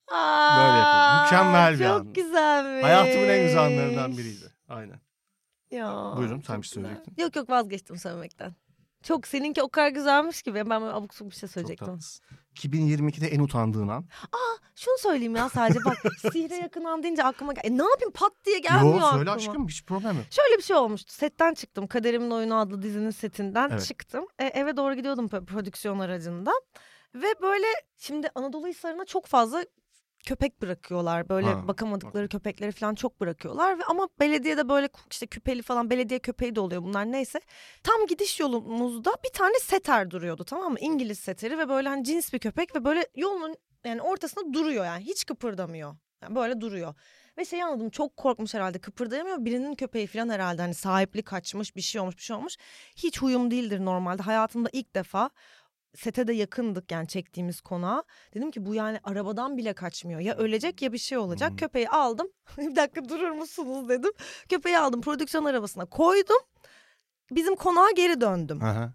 Aa, 0.07 0.77
yapıyorum. 0.77 1.23
Mükemmel 1.23 1.73
bir 1.79 1.85
çok 1.85 2.07
an. 2.07 2.13
güzelmiş. 2.13 2.83
hayatımın 2.83 3.27
en 3.29 3.43
güzel 3.45 3.63
anlarından 3.65 4.17
biriydi. 4.17 4.45
Aynen. 4.67 4.99
Ya, 5.71 6.13
Buyurun, 6.17 6.41
sen 6.41 6.53
çok 6.53 6.61
bir 6.61 6.67
şey 6.67 6.83
söyleyecektin. 6.83 7.15
Yok 7.23 7.35
yok 7.35 7.49
vazgeçtim 7.49 7.97
söylemekten. 7.97 8.55
Çok 9.03 9.27
seninki 9.27 9.63
o 9.63 9.69
kadar 9.69 9.89
güzelmiş 9.89 10.41
gibi. 10.41 10.69
Ben 10.69 10.81
böyle 10.81 10.93
abuk 10.93 11.13
sabuk 11.13 11.31
bir 11.31 11.37
şey 11.37 11.49
söyleyecektim. 11.49 11.87
tatlısın. 11.87 12.25
2022'de 12.55 13.27
en 13.27 13.39
utandığın 13.39 13.87
an. 13.87 14.05
Şunu 14.75 14.97
söyleyeyim 14.97 15.35
ya 15.35 15.49
sadece 15.49 15.79
bak 15.85 15.97
sihre 16.33 16.55
yakın 16.55 16.83
an 16.83 17.03
deyince 17.03 17.23
aklıma 17.23 17.53
gel. 17.53 17.61
E, 17.65 17.77
ne 17.77 17.83
yapayım 17.83 18.11
pat 18.13 18.31
diye 18.45 18.59
gelmiyor 18.59 18.93
Yo 19.01 19.07
söyle 19.11 19.31
aklıma. 19.31 19.33
aşkım 19.35 19.67
hiç 19.67 19.85
problem 19.85 20.15
yok. 20.17 20.25
Şöyle 20.31 20.57
bir 20.57 20.63
şey 20.63 20.75
olmuştu. 20.75 21.13
Setten 21.13 21.53
çıktım. 21.53 21.87
Kaderimin 21.87 22.31
Oyunu 22.31 22.59
adlı 22.59 22.81
dizinin 22.81 23.09
setinden 23.11 23.69
Evet. 23.69 23.85
çıktım. 23.85 24.25
E, 24.39 24.45
eve 24.45 24.77
doğru 24.77 24.93
gidiyordum 24.93 25.25
pr- 25.27 25.45
prodüksiyon 25.45 25.99
aracında. 25.99 26.51
Ve 27.15 27.27
böyle 27.41 27.67
şimdi 27.97 28.29
Anadolu 28.35 28.67
Hisarı'na 28.67 29.05
çok 29.05 29.25
fazla 29.25 29.65
köpek 30.25 30.61
bırakıyorlar. 30.61 31.29
Böyle 31.29 31.47
Ha, 31.47 31.67
bakamadıkları 31.67 32.27
köpekleri 32.27 32.71
falan 32.71 32.95
çok 32.95 33.21
bırakıyorlar. 33.21 33.79
ve 33.79 33.83
Ama 33.83 34.07
belediyede 34.19 34.69
böyle 34.69 34.89
işte 35.11 35.27
küpeli 35.27 35.61
falan 35.61 35.89
belediye 35.89 36.19
köpeği 36.19 36.55
de 36.55 36.59
oluyor 36.59 36.83
bunlar 36.83 37.11
neyse. 37.11 37.41
Tam 37.83 38.05
gidiş 38.07 38.39
yolumuzda 38.39 39.11
bir 39.25 39.29
tane 39.33 39.59
seter 39.59 40.11
duruyordu 40.11 40.43
tamam 40.43 40.71
mı? 40.71 40.79
İngiliz 40.79 41.19
seteri 41.19 41.57
ve 41.57 41.69
böyle 41.69 41.89
hani 41.89 42.03
cins 42.03 42.33
bir 42.33 42.39
köpek 42.39 42.75
ve 42.75 42.85
böyle 42.85 43.07
yolun 43.15 43.55
yani 43.85 44.01
ortasında 44.01 44.53
duruyor 44.53 44.85
yani 44.85 45.03
hiç 45.05 45.25
kıpırdamıyor. 45.25 45.95
Yani 46.23 46.35
böyle 46.35 46.61
duruyor. 46.61 46.93
Ve 47.37 47.45
şey 47.45 47.63
anladım 47.63 47.89
çok 47.89 48.17
korkmuş 48.17 48.53
herhalde 48.53 48.79
kıpırdayamıyor. 48.79 49.45
Birinin 49.45 49.75
köpeği 49.75 50.07
falan 50.07 50.29
herhalde 50.29 50.61
hani 50.61 50.73
sahipli 50.73 51.23
kaçmış 51.23 51.75
bir 51.75 51.81
şey 51.81 52.01
olmuş 52.01 52.17
bir 52.17 52.21
şey 52.21 52.35
olmuş. 52.35 52.57
Hiç 52.95 53.21
huyum 53.21 53.51
değildir 53.51 53.85
normalde. 53.85 54.23
Hayatımda 54.23 54.69
ilk 54.73 54.95
defa 54.95 55.29
sete 55.95 56.27
de 56.27 56.33
yakındık 56.33 56.91
yani 56.91 57.07
çektiğimiz 57.07 57.61
konağa. 57.61 58.03
Dedim 58.33 58.51
ki 58.51 58.65
bu 58.65 58.75
yani 58.75 58.99
arabadan 59.03 59.57
bile 59.57 59.73
kaçmıyor. 59.73 60.19
Ya 60.19 60.35
ölecek 60.35 60.81
ya 60.81 60.93
bir 60.93 60.97
şey 60.97 61.17
olacak. 61.17 61.49
Hmm. 61.49 61.57
Köpeği 61.57 61.89
aldım. 61.89 62.27
bir 62.57 62.75
dakika 62.75 63.09
durur 63.09 63.31
musunuz 63.31 63.89
dedim. 63.89 64.11
Köpeği 64.49 64.77
aldım 64.77 65.01
prodüksiyon 65.01 65.45
arabasına 65.45 65.85
koydum. 65.85 66.39
Bizim 67.31 67.55
konağa 67.55 67.91
geri 67.95 68.21
döndüm. 68.21 68.63
Aha. 68.63 68.93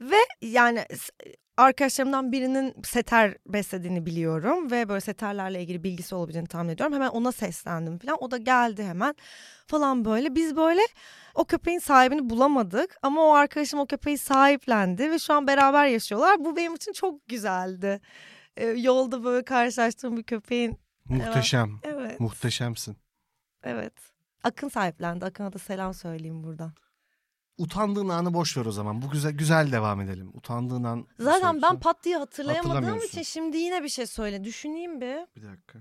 Ve 0.00 0.16
yani 0.42 0.84
arkadaşlarımdan 1.56 2.32
birinin 2.32 2.74
seter 2.84 3.36
beslediğini 3.46 4.06
biliyorum 4.06 4.70
ve 4.70 4.88
böyle 4.88 5.00
seterlerle 5.00 5.62
ilgili 5.62 5.84
bilgisi 5.84 6.14
olabileceğini 6.14 6.48
tahmin 6.48 6.68
ediyorum. 6.68 6.94
Hemen 6.94 7.08
ona 7.08 7.32
seslendim 7.32 7.98
falan. 7.98 8.18
O 8.20 8.30
da 8.30 8.36
geldi 8.36 8.84
hemen 8.84 9.14
falan 9.66 10.04
böyle. 10.04 10.34
Biz 10.34 10.56
böyle 10.56 10.80
o 11.34 11.44
köpeğin 11.44 11.78
sahibini 11.78 12.30
bulamadık 12.30 12.96
ama 13.02 13.24
o 13.24 13.32
arkadaşım 13.32 13.80
o 13.80 13.86
köpeği 13.86 14.18
sahiplendi 14.18 15.10
ve 15.10 15.18
şu 15.18 15.34
an 15.34 15.46
beraber 15.46 15.86
yaşıyorlar. 15.86 16.44
Bu 16.44 16.56
benim 16.56 16.74
için 16.74 16.92
çok 16.92 17.28
güzeldi. 17.28 18.00
Ee, 18.56 18.66
yolda 18.66 19.24
böyle 19.24 19.44
karşılaştığım 19.44 20.16
bir 20.16 20.22
köpeğin 20.22 20.78
Muhteşem. 21.04 21.80
evet 21.82 22.20
Muhteşemsin. 22.20 22.96
evet. 23.64 23.92
Akın 24.44 24.68
sahiplendi. 24.68 25.24
Akın'a 25.24 25.52
da 25.52 25.58
selam 25.58 25.94
söyleyeyim 25.94 26.42
buradan. 26.44 26.72
Utandığın 27.58 28.08
anı 28.08 28.34
boş 28.34 28.56
ver 28.56 28.66
o 28.66 28.72
zaman. 28.72 29.02
Bu 29.02 29.10
güzel 29.10 29.32
güzel 29.32 29.72
devam 29.72 30.00
edelim. 30.00 30.30
Utandığın 30.34 30.84
an. 30.84 31.06
Zaten 31.18 31.62
ben 31.62 31.80
pat 31.80 32.04
diye 32.04 32.16
hatırlayamadığım 32.16 32.98
için 33.02 33.22
şimdi 33.22 33.56
yine 33.56 33.82
bir 33.82 33.88
şey 33.88 34.06
söyle. 34.06 34.44
Düşüneyim 34.44 35.00
bir. 35.00 35.18
Bir 35.36 35.42
dakika. 35.42 35.78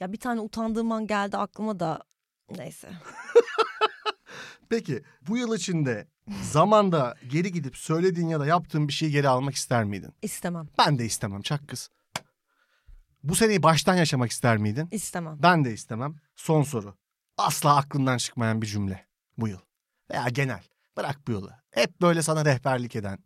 Ya 0.00 0.12
bir 0.12 0.20
tane 0.20 0.40
utandığım 0.40 0.92
an 0.92 1.06
geldi 1.06 1.36
aklıma 1.36 1.80
da 1.80 2.02
neyse. 2.50 2.90
Peki 4.68 5.02
bu 5.28 5.36
yıl 5.36 5.56
içinde 5.56 6.06
zamanda 6.42 7.14
geri 7.30 7.52
gidip 7.52 7.76
söylediğin 7.76 8.28
ya 8.28 8.40
da 8.40 8.46
yaptığın 8.46 8.88
bir 8.88 8.92
şeyi 8.92 9.12
geri 9.12 9.28
almak 9.28 9.54
ister 9.54 9.84
miydin? 9.84 10.14
İstemem. 10.22 10.68
Ben 10.78 10.98
de 10.98 11.04
istemem 11.04 11.42
çak 11.42 11.68
kız. 11.68 11.90
Bu 13.22 13.34
seneyi 13.34 13.62
baştan 13.62 13.94
yaşamak 13.94 14.30
ister 14.30 14.56
miydin? 14.56 14.88
İstemem. 14.90 15.38
Ben 15.42 15.64
de 15.64 15.72
istemem. 15.72 16.16
Son 16.36 16.62
soru. 16.62 16.94
Asla 17.36 17.76
aklından 17.76 18.18
çıkmayan 18.18 18.62
bir 18.62 18.66
cümle 18.66 19.06
bu 19.38 19.48
yıl. 19.48 19.58
Veya 20.10 20.28
genel. 20.28 20.62
Bırak 20.96 21.20
bu 21.28 21.32
yolu. 21.32 21.50
Hep 21.70 22.00
böyle 22.02 22.22
sana 22.22 22.44
rehberlik 22.44 22.96
eden. 22.96 23.18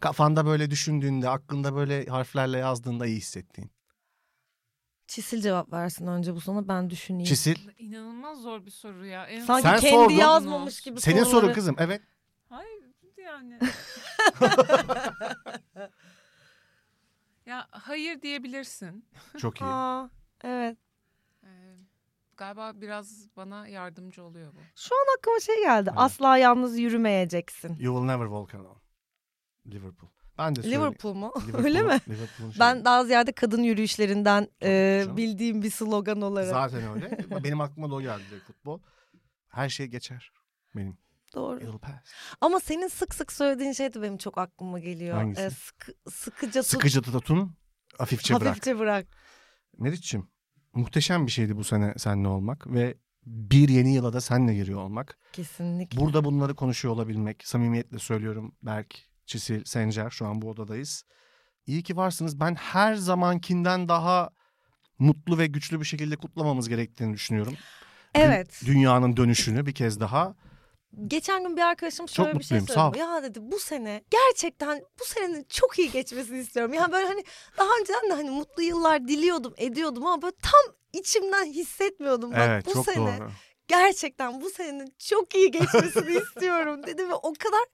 Kafanda 0.00 0.46
böyle 0.46 0.70
düşündüğünde, 0.70 1.28
aklında 1.28 1.74
böyle 1.74 2.06
harflerle 2.06 2.58
yazdığında 2.58 3.06
iyi 3.06 3.16
hissettiğin. 3.16 3.70
Çisil 5.06 5.40
cevap 5.42 5.72
versin 5.72 6.06
önce 6.06 6.34
bu 6.34 6.40
sana 6.40 6.68
ben 6.68 6.90
düşüneyim. 6.90 7.24
Çisil. 7.26 7.56
İnanılmaz 7.78 8.38
zor 8.38 8.66
bir 8.66 8.70
soru 8.70 9.06
ya. 9.06 9.26
En 9.26 9.44
Sanki 9.44 9.62
Sen 9.62 9.80
kendi 9.80 9.94
sordun. 9.94 10.14
yazmamış 10.14 10.80
gibi 10.80 11.00
Senin 11.00 11.24
soruları. 11.24 11.44
soru 11.46 11.54
kızım. 11.54 11.76
Evet. 11.78 12.02
Hayır 12.48 12.78
yani. 13.24 13.58
ya 17.46 17.66
hayır 17.70 18.22
diyebilirsin. 18.22 19.04
Çok 19.38 19.60
iyi. 19.60 19.64
Aa, 19.64 20.10
evet. 20.44 20.78
Ee, 22.38 22.44
galiba 22.44 22.80
biraz 22.80 23.28
bana 23.36 23.68
yardımcı 23.68 24.24
oluyor 24.24 24.52
bu. 24.54 24.58
Şu 24.76 24.94
an 24.94 25.18
aklıma 25.18 25.40
şey 25.40 25.56
geldi. 25.56 25.88
Evet. 25.92 25.98
Asla 26.00 26.38
yalnız 26.38 26.78
yürümeyeceksin. 26.78 27.68
You 27.68 27.96
will 27.96 28.06
never 28.16 28.26
walk 28.26 28.54
alone. 28.54 28.78
Liverpool. 29.66 30.10
Ben 30.38 30.56
de. 30.56 30.62
Liverpool 30.70 31.14
mu? 31.14 31.32
Liverpool'un- 31.36 31.64
Öyle 31.64 31.82
mi? 31.82 32.00
Liverpool'un 32.08 32.50
şeyi. 32.50 32.60
Ben 32.60 32.84
daha 32.84 33.04
ziyade 33.04 33.32
kadın 33.32 33.62
yürüyüşlerinden 33.62 34.48
e, 34.62 35.00
canım. 35.04 35.16
bildiğim 35.16 35.62
bir 35.62 35.70
slogan 35.70 36.20
olarak. 36.20 36.48
Zaten 36.48 36.90
öyle. 36.94 37.18
Benim 37.44 37.60
aklıma 37.60 37.90
da 37.90 37.94
o 37.94 38.00
geldi 38.00 38.22
direkt 38.30 38.46
futbol. 38.46 38.80
Her 39.48 39.68
şey 39.68 39.86
geçer. 39.86 40.32
Benim. 40.76 40.98
Doğru. 41.34 41.60
It'll 41.60 41.78
pass. 41.78 41.92
Ama 42.40 42.60
senin 42.60 42.88
sık 42.88 43.14
sık 43.14 43.32
söylediğin 43.32 43.72
şey 43.72 43.94
de 43.94 44.02
benim 44.02 44.18
çok 44.18 44.38
aklıma 44.38 44.78
geliyor. 44.78 45.16
Hangisi? 45.16 45.42
E, 45.42 45.50
sıkı, 45.50 45.92
sıkıca 46.10 46.62
tut. 46.62 46.70
Sıkıcı 46.70 47.02
tutun, 47.02 47.56
hafifçe 47.98 48.34
bırak. 48.34 48.46
hafifçe 48.48 48.78
bırak. 48.78 49.06
Meriç'ciğim 49.78 50.28
muhteşem 50.78 51.26
bir 51.26 51.32
şeydi 51.32 51.56
bu 51.56 51.64
sene 51.64 51.94
seninle 51.96 52.28
olmak 52.28 52.66
ve 52.66 52.94
bir 53.26 53.68
yeni 53.68 53.94
yıla 53.94 54.12
da 54.12 54.20
seninle 54.20 54.54
giriyor 54.54 54.80
olmak. 54.80 55.18
Kesinlikle. 55.32 56.00
Burada 56.00 56.24
bunları 56.24 56.54
konuşuyor 56.54 56.94
olabilmek. 56.94 57.46
Samimiyetle 57.46 57.98
söylüyorum 57.98 58.52
Berk, 58.62 58.94
Çisil, 59.26 59.64
Sencer 59.64 60.10
şu 60.10 60.26
an 60.26 60.42
bu 60.42 60.50
odadayız. 60.50 61.04
İyi 61.66 61.82
ki 61.82 61.96
varsınız. 61.96 62.40
Ben 62.40 62.54
her 62.54 62.94
zamankinden 62.94 63.88
daha 63.88 64.30
mutlu 64.98 65.38
ve 65.38 65.46
güçlü 65.46 65.80
bir 65.80 65.84
şekilde 65.84 66.16
kutlamamız 66.16 66.68
gerektiğini 66.68 67.14
düşünüyorum. 67.14 67.52
Dü- 67.54 67.58
Evet. 68.14 68.62
Dünyanın 68.66 69.16
dönüşünü 69.16 69.66
bir 69.66 69.72
kez 69.72 70.00
daha. 70.00 70.34
Geçen 71.06 71.42
gün 71.42 71.56
bir 71.56 71.62
arkadaşım 71.62 72.08
şöyle 72.08 72.38
bir 72.38 72.44
şey 72.44 72.60
söyledi. 72.60 72.98
Ya 72.98 73.22
dedi 73.22 73.38
bu 73.42 73.58
sene 73.58 74.02
gerçekten 74.10 74.82
bu 75.00 75.04
senenin 75.04 75.46
çok 75.48 75.78
iyi 75.78 75.90
geçmesini 75.90 76.38
istiyorum. 76.38 76.74
Yani 76.74 76.92
böyle 76.92 77.06
hani 77.06 77.24
daha 77.58 77.68
önceden 77.80 78.10
de 78.10 78.14
hani 78.14 78.30
mutlu 78.30 78.62
yıllar 78.62 79.08
diliyordum, 79.08 79.54
ediyordum 79.56 80.06
ama 80.06 80.22
böyle 80.22 80.36
tam 80.42 80.74
içimden 80.92 81.44
hissetmiyordum. 81.44 82.32
Bak 82.32 82.38
evet 82.42 82.66
bu 82.66 82.72
çok 82.72 82.84
sene 82.84 83.18
doğru. 83.18 83.30
gerçekten 83.68 84.40
bu 84.40 84.50
senenin 84.50 84.94
çok 84.98 85.34
iyi 85.34 85.50
geçmesini 85.50 86.16
istiyorum 86.22 86.86
dedi 86.86 87.08
ve 87.08 87.14
o 87.14 87.32
kadar 87.38 87.64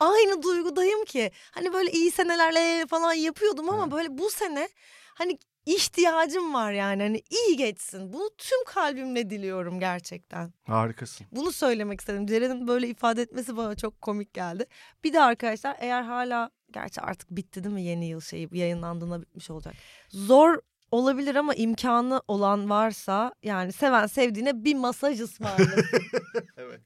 aynı 0.00 0.42
duygudayım 0.42 1.04
ki. 1.04 1.30
Hani 1.50 1.72
böyle 1.72 1.90
iyi 1.90 2.10
senelerle 2.10 2.86
falan 2.86 3.12
yapıyordum 3.12 3.70
ama 3.70 3.82
Evet. 3.82 3.92
böyle 3.92 4.18
bu 4.18 4.30
sene 4.30 4.68
hani 5.14 5.38
ihtiyacım 5.66 6.54
var 6.54 6.72
yani 6.72 7.02
hani 7.02 7.22
iyi 7.30 7.56
geçsin. 7.56 8.12
Bunu 8.12 8.30
tüm 8.38 8.64
kalbimle 8.66 9.30
diliyorum 9.30 9.80
gerçekten. 9.80 10.52
Harikasın. 10.66 11.26
Bunu 11.32 11.52
söylemek 11.52 12.00
istedim. 12.00 12.26
Ceren'in 12.26 12.68
böyle 12.68 12.88
ifade 12.88 13.22
etmesi 13.22 13.56
bana 13.56 13.74
çok 13.76 14.00
komik 14.02 14.34
geldi. 14.34 14.66
Bir 15.04 15.12
de 15.12 15.20
arkadaşlar 15.22 15.76
eğer 15.80 16.02
hala 16.02 16.50
gerçi 16.72 17.00
artık 17.00 17.30
bitti 17.30 17.64
değil 17.64 17.74
mi 17.74 17.82
yeni 17.82 18.06
yıl 18.08 18.20
şeyi 18.20 18.48
yayınlandığında 18.52 19.20
bitmiş 19.22 19.50
olacak. 19.50 19.74
Zor 20.08 20.58
olabilir 20.90 21.34
ama 21.34 21.54
imkanı 21.54 22.22
olan 22.28 22.70
varsa 22.70 23.34
yani 23.42 23.72
seven 23.72 24.06
sevdiğine 24.06 24.64
bir 24.64 24.74
masaj 24.74 25.20
ısmarlasın. 25.20 25.84
Evet. 26.56 26.80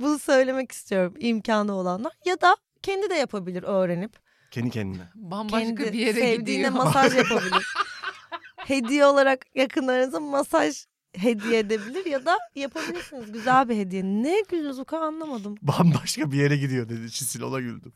Bunu 0.00 0.18
söylemek 0.18 0.72
istiyorum 0.72 1.14
imkanı 1.18 1.72
olanlar 1.74 2.12
ya 2.24 2.40
da 2.40 2.56
kendi 2.82 3.10
de 3.10 3.14
yapabilir 3.14 3.62
öğrenip. 3.62 4.16
Kendi 4.50 4.70
kendine. 4.70 5.02
Bambaşka 5.14 5.58
kendi 5.58 5.92
bir 5.92 5.98
yere 5.98 6.12
sevdiğine 6.20 6.68
gidiyor. 6.68 6.84
masaj 6.84 7.16
yapabilir. 7.16 7.66
hediye 8.68 9.06
olarak 9.06 9.46
yakınlarınıza 9.54 10.20
masaj 10.20 10.84
hediye 11.16 11.58
edebilir 11.58 12.06
ya 12.06 12.26
da 12.26 12.38
yapabilirsiniz. 12.54 13.32
Güzel 13.32 13.68
bir 13.68 13.76
hediye. 13.76 14.02
Ne 14.04 14.42
gülüyorsunuz 14.48 14.78
o 14.78 14.84
kadar 14.84 15.02
anlamadım. 15.02 15.54
Bambaşka 15.62 16.32
bir 16.32 16.36
yere 16.36 16.56
gidiyor 16.56 16.88
dedi 16.88 17.10
Çisil 17.10 17.42
ona 17.42 17.60
güldüm. 17.60 17.92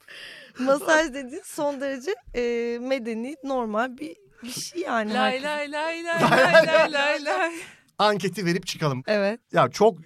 Masaj 0.58 1.14
dediğin 1.14 1.42
son 1.44 1.80
derece 1.80 2.14
e, 2.34 2.78
medeni, 2.78 3.36
normal 3.44 3.98
bir, 3.98 4.16
bir 4.42 4.50
şey 4.50 4.82
yani. 4.82 5.14
Lay 5.14 5.42
lay 5.42 5.72
lay 5.72 6.04
lay 6.04 6.30
lay 6.30 6.66
lay 6.66 6.92
lay 6.92 7.24
lay. 7.24 7.52
Anketi 7.98 8.46
verip 8.46 8.66
çıkalım. 8.66 9.02
Evet. 9.06 9.40
Ya 9.52 9.70
çok 9.70 9.98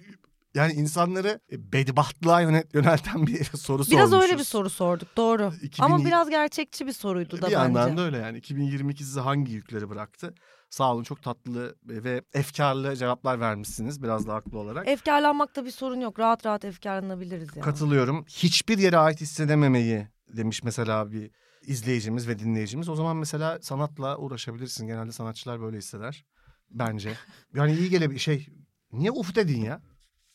yani 0.55 0.73
insanları 0.73 1.39
bedbahtlığa 1.51 2.41
yönelten 2.73 3.27
bir 3.27 3.43
soru 3.57 3.83
Biraz 3.91 4.09
sormuşuz. 4.09 4.13
öyle 4.29 4.39
bir 4.39 4.43
soru 4.43 4.69
sorduk 4.69 5.17
doğru. 5.17 5.53
2000 5.61 5.85
Ama 5.85 6.05
biraz 6.05 6.29
gerçekçi 6.29 6.87
bir 6.87 6.93
soruydu 6.93 7.31
da 7.31 7.37
bir 7.37 7.41
bence. 7.41 7.53
yandan 7.53 7.97
da 7.97 8.01
öyle 8.01 8.17
yani 8.17 8.37
2022 8.37 9.03
size 9.03 9.19
hangi 9.19 9.51
yükleri 9.51 9.89
bıraktı? 9.89 10.33
Sağ 10.69 10.93
olun 10.93 11.03
çok 11.03 11.23
tatlı 11.23 11.75
ve 11.85 12.21
efkarlı 12.33 12.95
cevaplar 12.95 13.39
vermişsiniz 13.39 14.03
biraz 14.03 14.27
da 14.27 14.33
haklı 14.33 14.59
olarak. 14.59 14.87
Efkarlanmakta 14.87 15.65
bir 15.65 15.71
sorun 15.71 15.99
yok. 16.01 16.19
Rahat 16.19 16.45
rahat 16.45 16.65
efkarlanabiliriz 16.65 17.49
yani. 17.55 17.63
Katılıyorum. 17.63 18.25
Hiçbir 18.29 18.77
yere 18.77 18.97
ait 18.97 19.21
hissedememeyi 19.21 20.07
demiş 20.27 20.63
mesela 20.63 21.11
bir 21.11 21.31
izleyicimiz 21.61 22.27
ve 22.27 22.39
dinleyicimiz. 22.39 22.89
O 22.89 22.95
zaman 22.95 23.17
mesela 23.17 23.59
sanatla 23.61 24.17
uğraşabilirsin. 24.17 24.87
Genelde 24.87 25.11
sanatçılar 25.11 25.61
böyle 25.61 25.77
hisseder. 25.77 26.25
Bence. 26.69 27.13
Yani 27.53 27.73
iyi 27.73 27.89
gelebilir 27.89 28.19
şey. 28.19 28.47
Niye 28.91 29.11
uf 29.11 29.35
dedin 29.35 29.61
ya? 29.61 29.81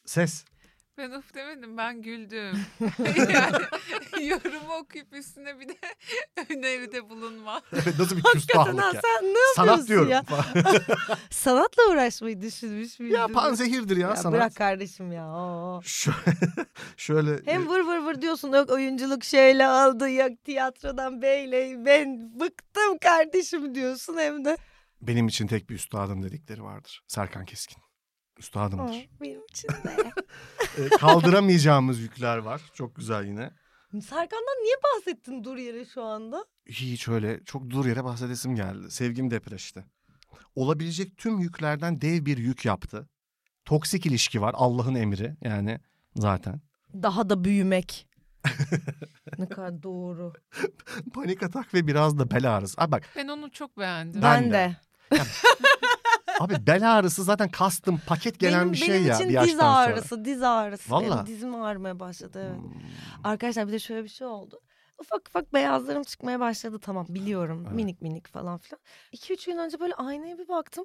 Ses. 0.07 0.45
Ben 0.99 1.11
of 1.11 1.35
demedim 1.35 1.77
ben 1.77 2.03
güldüm. 2.03 2.61
yani 3.35 4.27
yorumu 4.27 4.75
okuyup 4.83 5.13
üstüne 5.13 5.61
bir 5.61 5.69
de 5.69 5.75
öneride 6.51 7.11
bulunma. 7.11 7.63
Nasıl 7.99 8.17
bir 8.17 8.23
küstahlık 8.23 8.95
ya. 8.95 9.01
sen 9.05 9.25
ne 9.27 9.39
Sanat 9.57 9.89
diyorum. 9.89 10.09
ya? 10.09 10.23
Sanatla 11.31 11.83
uğraşmayı 11.91 12.41
düşünmüş 12.41 13.01
müydün? 13.01 13.15
ya 13.17 13.29
panzehirdir 13.29 13.97
ya, 13.97 14.09
Ya 14.09 14.17
sanat. 14.17 14.33
bırak 14.39 14.57
kardeşim 14.57 15.13
ya. 15.13 15.29
oo. 15.29 15.81
Şöyle, 15.85 16.17
şöyle 16.97 17.39
Hem 17.53 17.69
vır 17.69 17.81
vır 17.81 17.99
vır 17.99 18.23
diyorsun 18.23 18.53
yok 18.53 18.71
oyunculuk 18.71 19.25
şöyle 19.25 19.67
aldı 19.67 20.11
yok 20.11 20.33
tiyatrodan 20.45 21.23
beyle 21.23 21.85
ben 21.85 22.41
bıktım 22.41 22.99
kardeşim 22.99 23.75
diyorsun 23.75 24.17
hem 24.19 24.45
de. 24.45 24.57
benim 25.01 25.29
için 25.29 25.47
tek 25.47 25.71
bir 25.71 25.75
üstadım 25.75 26.23
dedikleri 26.23 26.63
vardır. 26.63 27.03
Serkan 27.09 27.45
Keskin. 27.45 27.83
Üstadımdır. 28.39 28.95
Aa, 28.95 29.21
benim 29.21 29.45
için 29.51 29.69
de. 29.69 30.13
Ee, 30.79 30.89
kaldıramayacağımız 30.99 32.01
yükler 32.01 32.39
var. 32.39 32.63
Çok 32.75 32.97
güzel 32.97 33.25
yine. 33.25 33.51
Serkan'dan 33.93 34.63
niye 34.65 34.75
bahsettin 34.85 35.45
dur 35.45 35.57
yere 35.57 35.85
şu 35.85 36.03
anda? 36.03 36.45
Hiç 36.67 37.09
öyle 37.09 37.45
çok 37.45 37.71
dur 37.71 37.87
yere 37.87 38.05
bahsedesim 38.05 38.55
geldi. 38.55 38.91
Sevgim 38.91 39.31
depreşti. 39.31 39.85
Olabilecek 40.55 41.17
tüm 41.17 41.39
yüklerden 41.39 42.01
dev 42.01 42.27
bir 42.27 42.39
yük 42.39 42.65
yaptı. 42.65 43.09
Toksik 43.65 44.07
ilişki 44.07 44.41
var 44.41 44.55
Allah'ın 44.57 44.95
emri 44.95 45.37
yani 45.41 45.81
zaten. 46.17 46.61
Daha 46.95 47.31
da 47.31 47.45
büyümek. 47.45 48.09
ne 49.39 49.49
kadar 49.49 49.83
doğru. 49.83 50.33
Panik 51.15 51.43
atak 51.43 51.75
ve 51.75 51.87
biraz 51.87 52.19
da 52.19 52.31
bel 52.31 52.57
ağrısı. 52.57 52.81
Abi 52.81 52.93
bak 52.93 53.03
Ben 53.17 53.29
onu 53.29 53.51
çok 53.51 53.79
beğendim. 53.79 54.23
Ben 54.23 54.43
Ben, 54.43 54.51
de. 54.51 54.77
de. 55.13 55.23
Abi 56.41 56.67
bel 56.67 56.93
ağrısı 56.93 57.25
zaten 57.25 57.49
kastım 57.49 58.01
paket 58.07 58.39
gelen 58.39 58.61
benim, 58.61 58.73
bir 58.73 58.77
şey 58.79 58.89
benim 58.89 59.07
ya 59.07 59.15
için 59.17 59.29
bir 59.29 59.35
yaştan 59.35 59.49
diz 59.51 59.57
sonra. 59.59 59.71
ağrısı, 59.77 60.25
diz 60.25 60.43
ağrısı. 60.43 60.91
Benim 60.91 61.11
Valla. 61.11 61.27
dizim 61.27 61.55
ağrımaya 61.55 62.01
başladı 62.01 62.43
evet. 62.49 62.59
Hmm, 62.63 62.81
Arkadaşlar 63.25 63.69
bir 63.69 63.73
de 63.73 63.79
şöyle 63.79 64.05
bir 64.05 64.09
şey 64.09 64.27
oldu. 64.27 64.61
Ufak 64.99 65.29
ufak 65.29 65.55
beyazlarım 65.55 66.03
çıkmaya 66.03 66.41
başladı 66.41 66.79
tamam 66.83 67.07
biliyorum. 67.09 67.63
Evet. 67.67 67.75
Minik 67.75 68.03
minik 68.03 68.29
falan 68.29 68.59
filan. 68.59 68.81
2-3 69.13 69.47
gün 69.47 69.59
önce 69.59 69.81
böyle 69.81 69.95
aynaya 69.95 70.39
bir 70.39 70.49
baktım. 70.49 70.85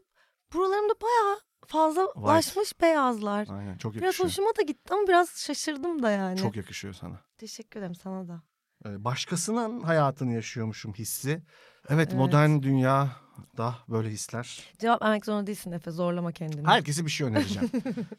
Buralarımda 0.53 0.93
bayağı 1.01 1.39
fazlalaşmış 1.67 2.81
beyazlar. 2.81 3.47
Aynen 3.49 3.77
çok 3.77 3.93
Biraz 3.93 4.03
yakışıyor. 4.03 4.29
hoşuma 4.29 4.49
da 4.49 4.61
gitti 4.61 4.93
ama 4.93 5.07
biraz 5.07 5.29
şaşırdım 5.37 6.03
da 6.03 6.11
yani. 6.11 6.37
Çok 6.37 6.55
yakışıyor 6.55 6.93
sana. 6.93 7.21
Teşekkür 7.37 7.79
ederim 7.79 7.95
sana 7.95 8.27
da. 8.27 8.41
Ee, 8.85 9.03
Başkasının 9.03 9.81
hayatını 9.81 10.33
yaşıyormuşum 10.33 10.93
hissi. 10.93 11.43
Evet, 11.89 12.07
Evet. 12.09 12.13
modern 12.13 12.61
dünya 12.61 13.09
da 13.57 13.75
böyle 13.89 14.09
hisler. 14.09 14.63
Cevap 14.79 15.01
vermek 15.01 15.25
zorunda 15.25 15.47
değilsin 15.47 15.71
Efe 15.71 15.91
zorlama 15.91 16.31
kendini. 16.31 16.67
Herkese 16.67 17.05
bir 17.05 17.11
şey 17.11 17.27
önereceğim. 17.27 17.69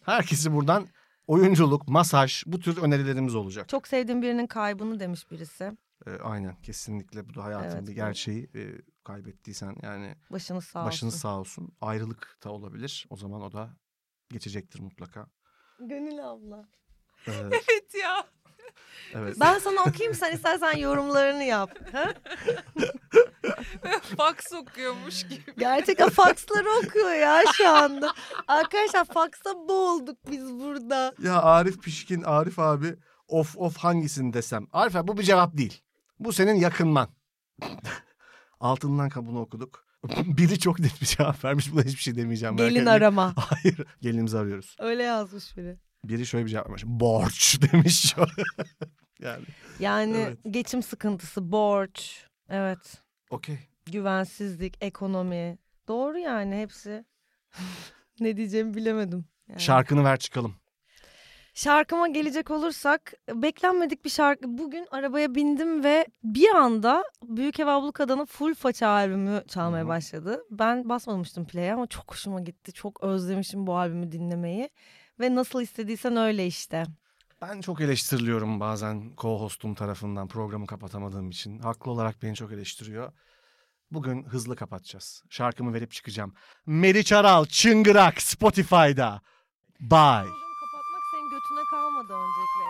Herkesi 0.03 0.53
buradan 0.55 0.87
oyunculuk, 1.27 1.89
masaj 1.89 2.43
bu 2.47 2.61
tür 2.61 2.83
önerilerimiz 2.83 3.35
olacak. 3.35 3.69
Çok 3.69 3.89
sevdiğim 3.89 4.23
birinin 4.23 4.47
kaybını 4.47 5.01
demiş 5.01 5.31
birisi. 5.31 5.73
Ee, 6.07 6.11
aynen 6.23 6.57
kesinlikle 6.62 7.29
bu 7.29 7.35
da 7.35 7.45
hayatın 7.45 7.69
Evet, 7.77 7.83
bir 7.83 7.93
bu- 7.93 7.95
gerçeği. 7.95 8.51
Ee, 8.55 8.69
kaybettiysen 9.05 9.77
yani 9.83 10.14
Başınız 10.31 10.64
sağ 10.64 10.85
başınız 10.85 11.14
olsun. 11.14 11.21
sağ 11.23 11.39
olsun. 11.41 11.69
Ayrılık 11.81 12.39
da 12.45 12.51
olabilir. 12.51 13.07
O 13.11 13.16
zaman 13.16 13.43
o 13.43 13.53
da 13.53 13.71
geçecektir 14.31 14.81
mutlaka. 14.81 15.27
Gönül 15.81 16.29
abla. 16.31 16.69
Ee, 17.29 17.33
Evet 17.51 17.95
ya. 18.03 18.25
evet. 19.14 19.37
Ben 19.41 19.59
sana 19.59 19.81
okuyayım 19.81 20.14
sen 20.14 20.33
istersen 20.35 20.77
yorumlarını 20.77 21.43
yap. 21.45 21.71
Fax 24.16 24.53
okuyormuş 24.53 25.22
gibi. 25.29 25.55
Gerçekten 25.59 26.09
faksları 26.09 26.68
okuyor 26.87 27.14
ya 27.14 27.43
şu 27.57 27.68
anda. 27.68 28.14
Arkadaşlar 28.49 29.05
faksa 29.05 29.51
boğulduk 29.68 30.18
biz 30.31 30.53
burada. 30.55 31.14
Ya 31.22 31.43
Arif 31.43 31.83
Pişkin, 31.83 32.22
Arif 32.22 32.59
abi 32.59 32.97
of 33.29 33.57
of 33.57 33.76
hangisini 33.76 34.33
desem. 34.33 34.66
Arif 34.72 34.97
abi 34.97 35.09
bu 35.09 35.18
bir 35.18 35.22
cevap 35.22 35.57
değil. 35.57 35.83
Bu 36.18 36.33
senin 36.33 36.55
yakınman. 36.55 37.09
Altından 38.61 39.09
kabuğunu 39.09 39.41
okuduk. 39.41 39.85
Biri 40.26 40.59
çok 40.59 40.79
net 40.79 41.01
bir 41.01 41.07
cevap 41.07 41.45
vermiş. 41.45 41.72
Buna 41.72 41.83
hiçbir 41.83 42.01
şey 42.03 42.16
demeyeceğim. 42.16 42.57
Gelin 42.57 42.87
arama. 42.87 43.35
Hayır. 43.37 43.87
Gelinimizi 44.01 44.39
arıyoruz. 44.39 44.76
Öyle 44.79 45.03
yazmış 45.03 45.57
biri. 45.57 45.76
Biri 46.05 46.26
şöyle 46.26 46.45
bir 46.45 46.51
cevap 46.51 46.66
vermiş. 46.66 46.85
Borç 46.87 47.59
demiş. 47.72 48.16
yani 49.20 49.43
Yani 49.79 50.16
Evet. 50.16 50.39
geçim 50.51 50.83
sıkıntısı, 50.83 51.53
borç, 51.53 52.26
evet, 52.49 53.03
okey. 53.31 53.59
güvensizlik, 53.87 54.74
ekonomi. 54.81 55.59
Doğru 55.89 56.18
yani 56.18 56.57
hepsi. 56.57 57.05
ne 58.20 58.37
diyeceğimi 58.37 58.74
bilemedim. 58.74 59.24
Yani. 59.49 59.61
Şarkını 59.61 60.05
ver 60.05 60.18
çıkalım. 60.18 60.55
Şarkıma 61.55 62.09
gelecek 62.09 62.51
olursak 62.51 63.12
beklenmedik 63.29 64.05
bir 64.05 64.11
şarkı. 64.11 64.59
Bugün 64.59 64.87
arabaya 64.91 65.35
bindim 65.35 65.85
ve 65.85 66.07
bir 66.24 66.49
anda 66.49 67.05
Büyük 67.22 67.61
Ev 67.61 67.66
Ablukada'nın 67.66 68.24
full 68.24 68.55
faça 68.55 68.89
albümü 68.89 69.43
çalmaya 69.49 69.81
Hı 69.81 69.85
hı. 69.85 69.89
başladı. 69.89 70.45
Ben 70.51 70.89
basmamıştım 70.89 71.47
play'e 71.47 71.72
ama 71.72 71.87
çok 71.87 72.12
hoşuma 72.12 72.41
gitti. 72.41 72.72
Çok 72.72 73.03
özlemişim 73.03 73.66
bu 73.66 73.76
albümü 73.76 74.12
dinlemeyi. 74.12 74.70
Ve 75.20 75.35
nasıl 75.35 75.62
istediysen 75.62 76.16
öyle 76.16 76.47
işte. 76.47 76.85
Ben 77.43 77.61
çok 77.61 77.80
eleştiriliyorum 77.80 78.61
bazen 78.61 79.12
co-hostum 79.16 79.74
tarafından 79.74 80.28
programı 80.28 80.66
kapatamadığım 80.66 81.30
için. 81.30 81.59
Haklı 81.59 81.91
olarak 81.91 82.22
beni 82.22 82.34
çok 82.34 82.53
eleştiriyor. 82.53 83.12
Bugün 83.91 84.24
hızlı 84.24 84.57
kapatacağız. 84.57 85.22
Şarkımı 85.30 85.74
verip 85.74 85.91
çıkacağım. 85.93 86.34
Meriç 86.66 87.12
Aral, 87.12 87.45
Çıngırak, 87.45 88.22
Spotify'da. 88.22 89.22
Bye. 89.80 90.28
Kapatmak 90.61 91.05
senin 91.12 91.30
götüne 91.30 91.64
kalmadı 91.70 92.12
öncelikle. 92.12 92.68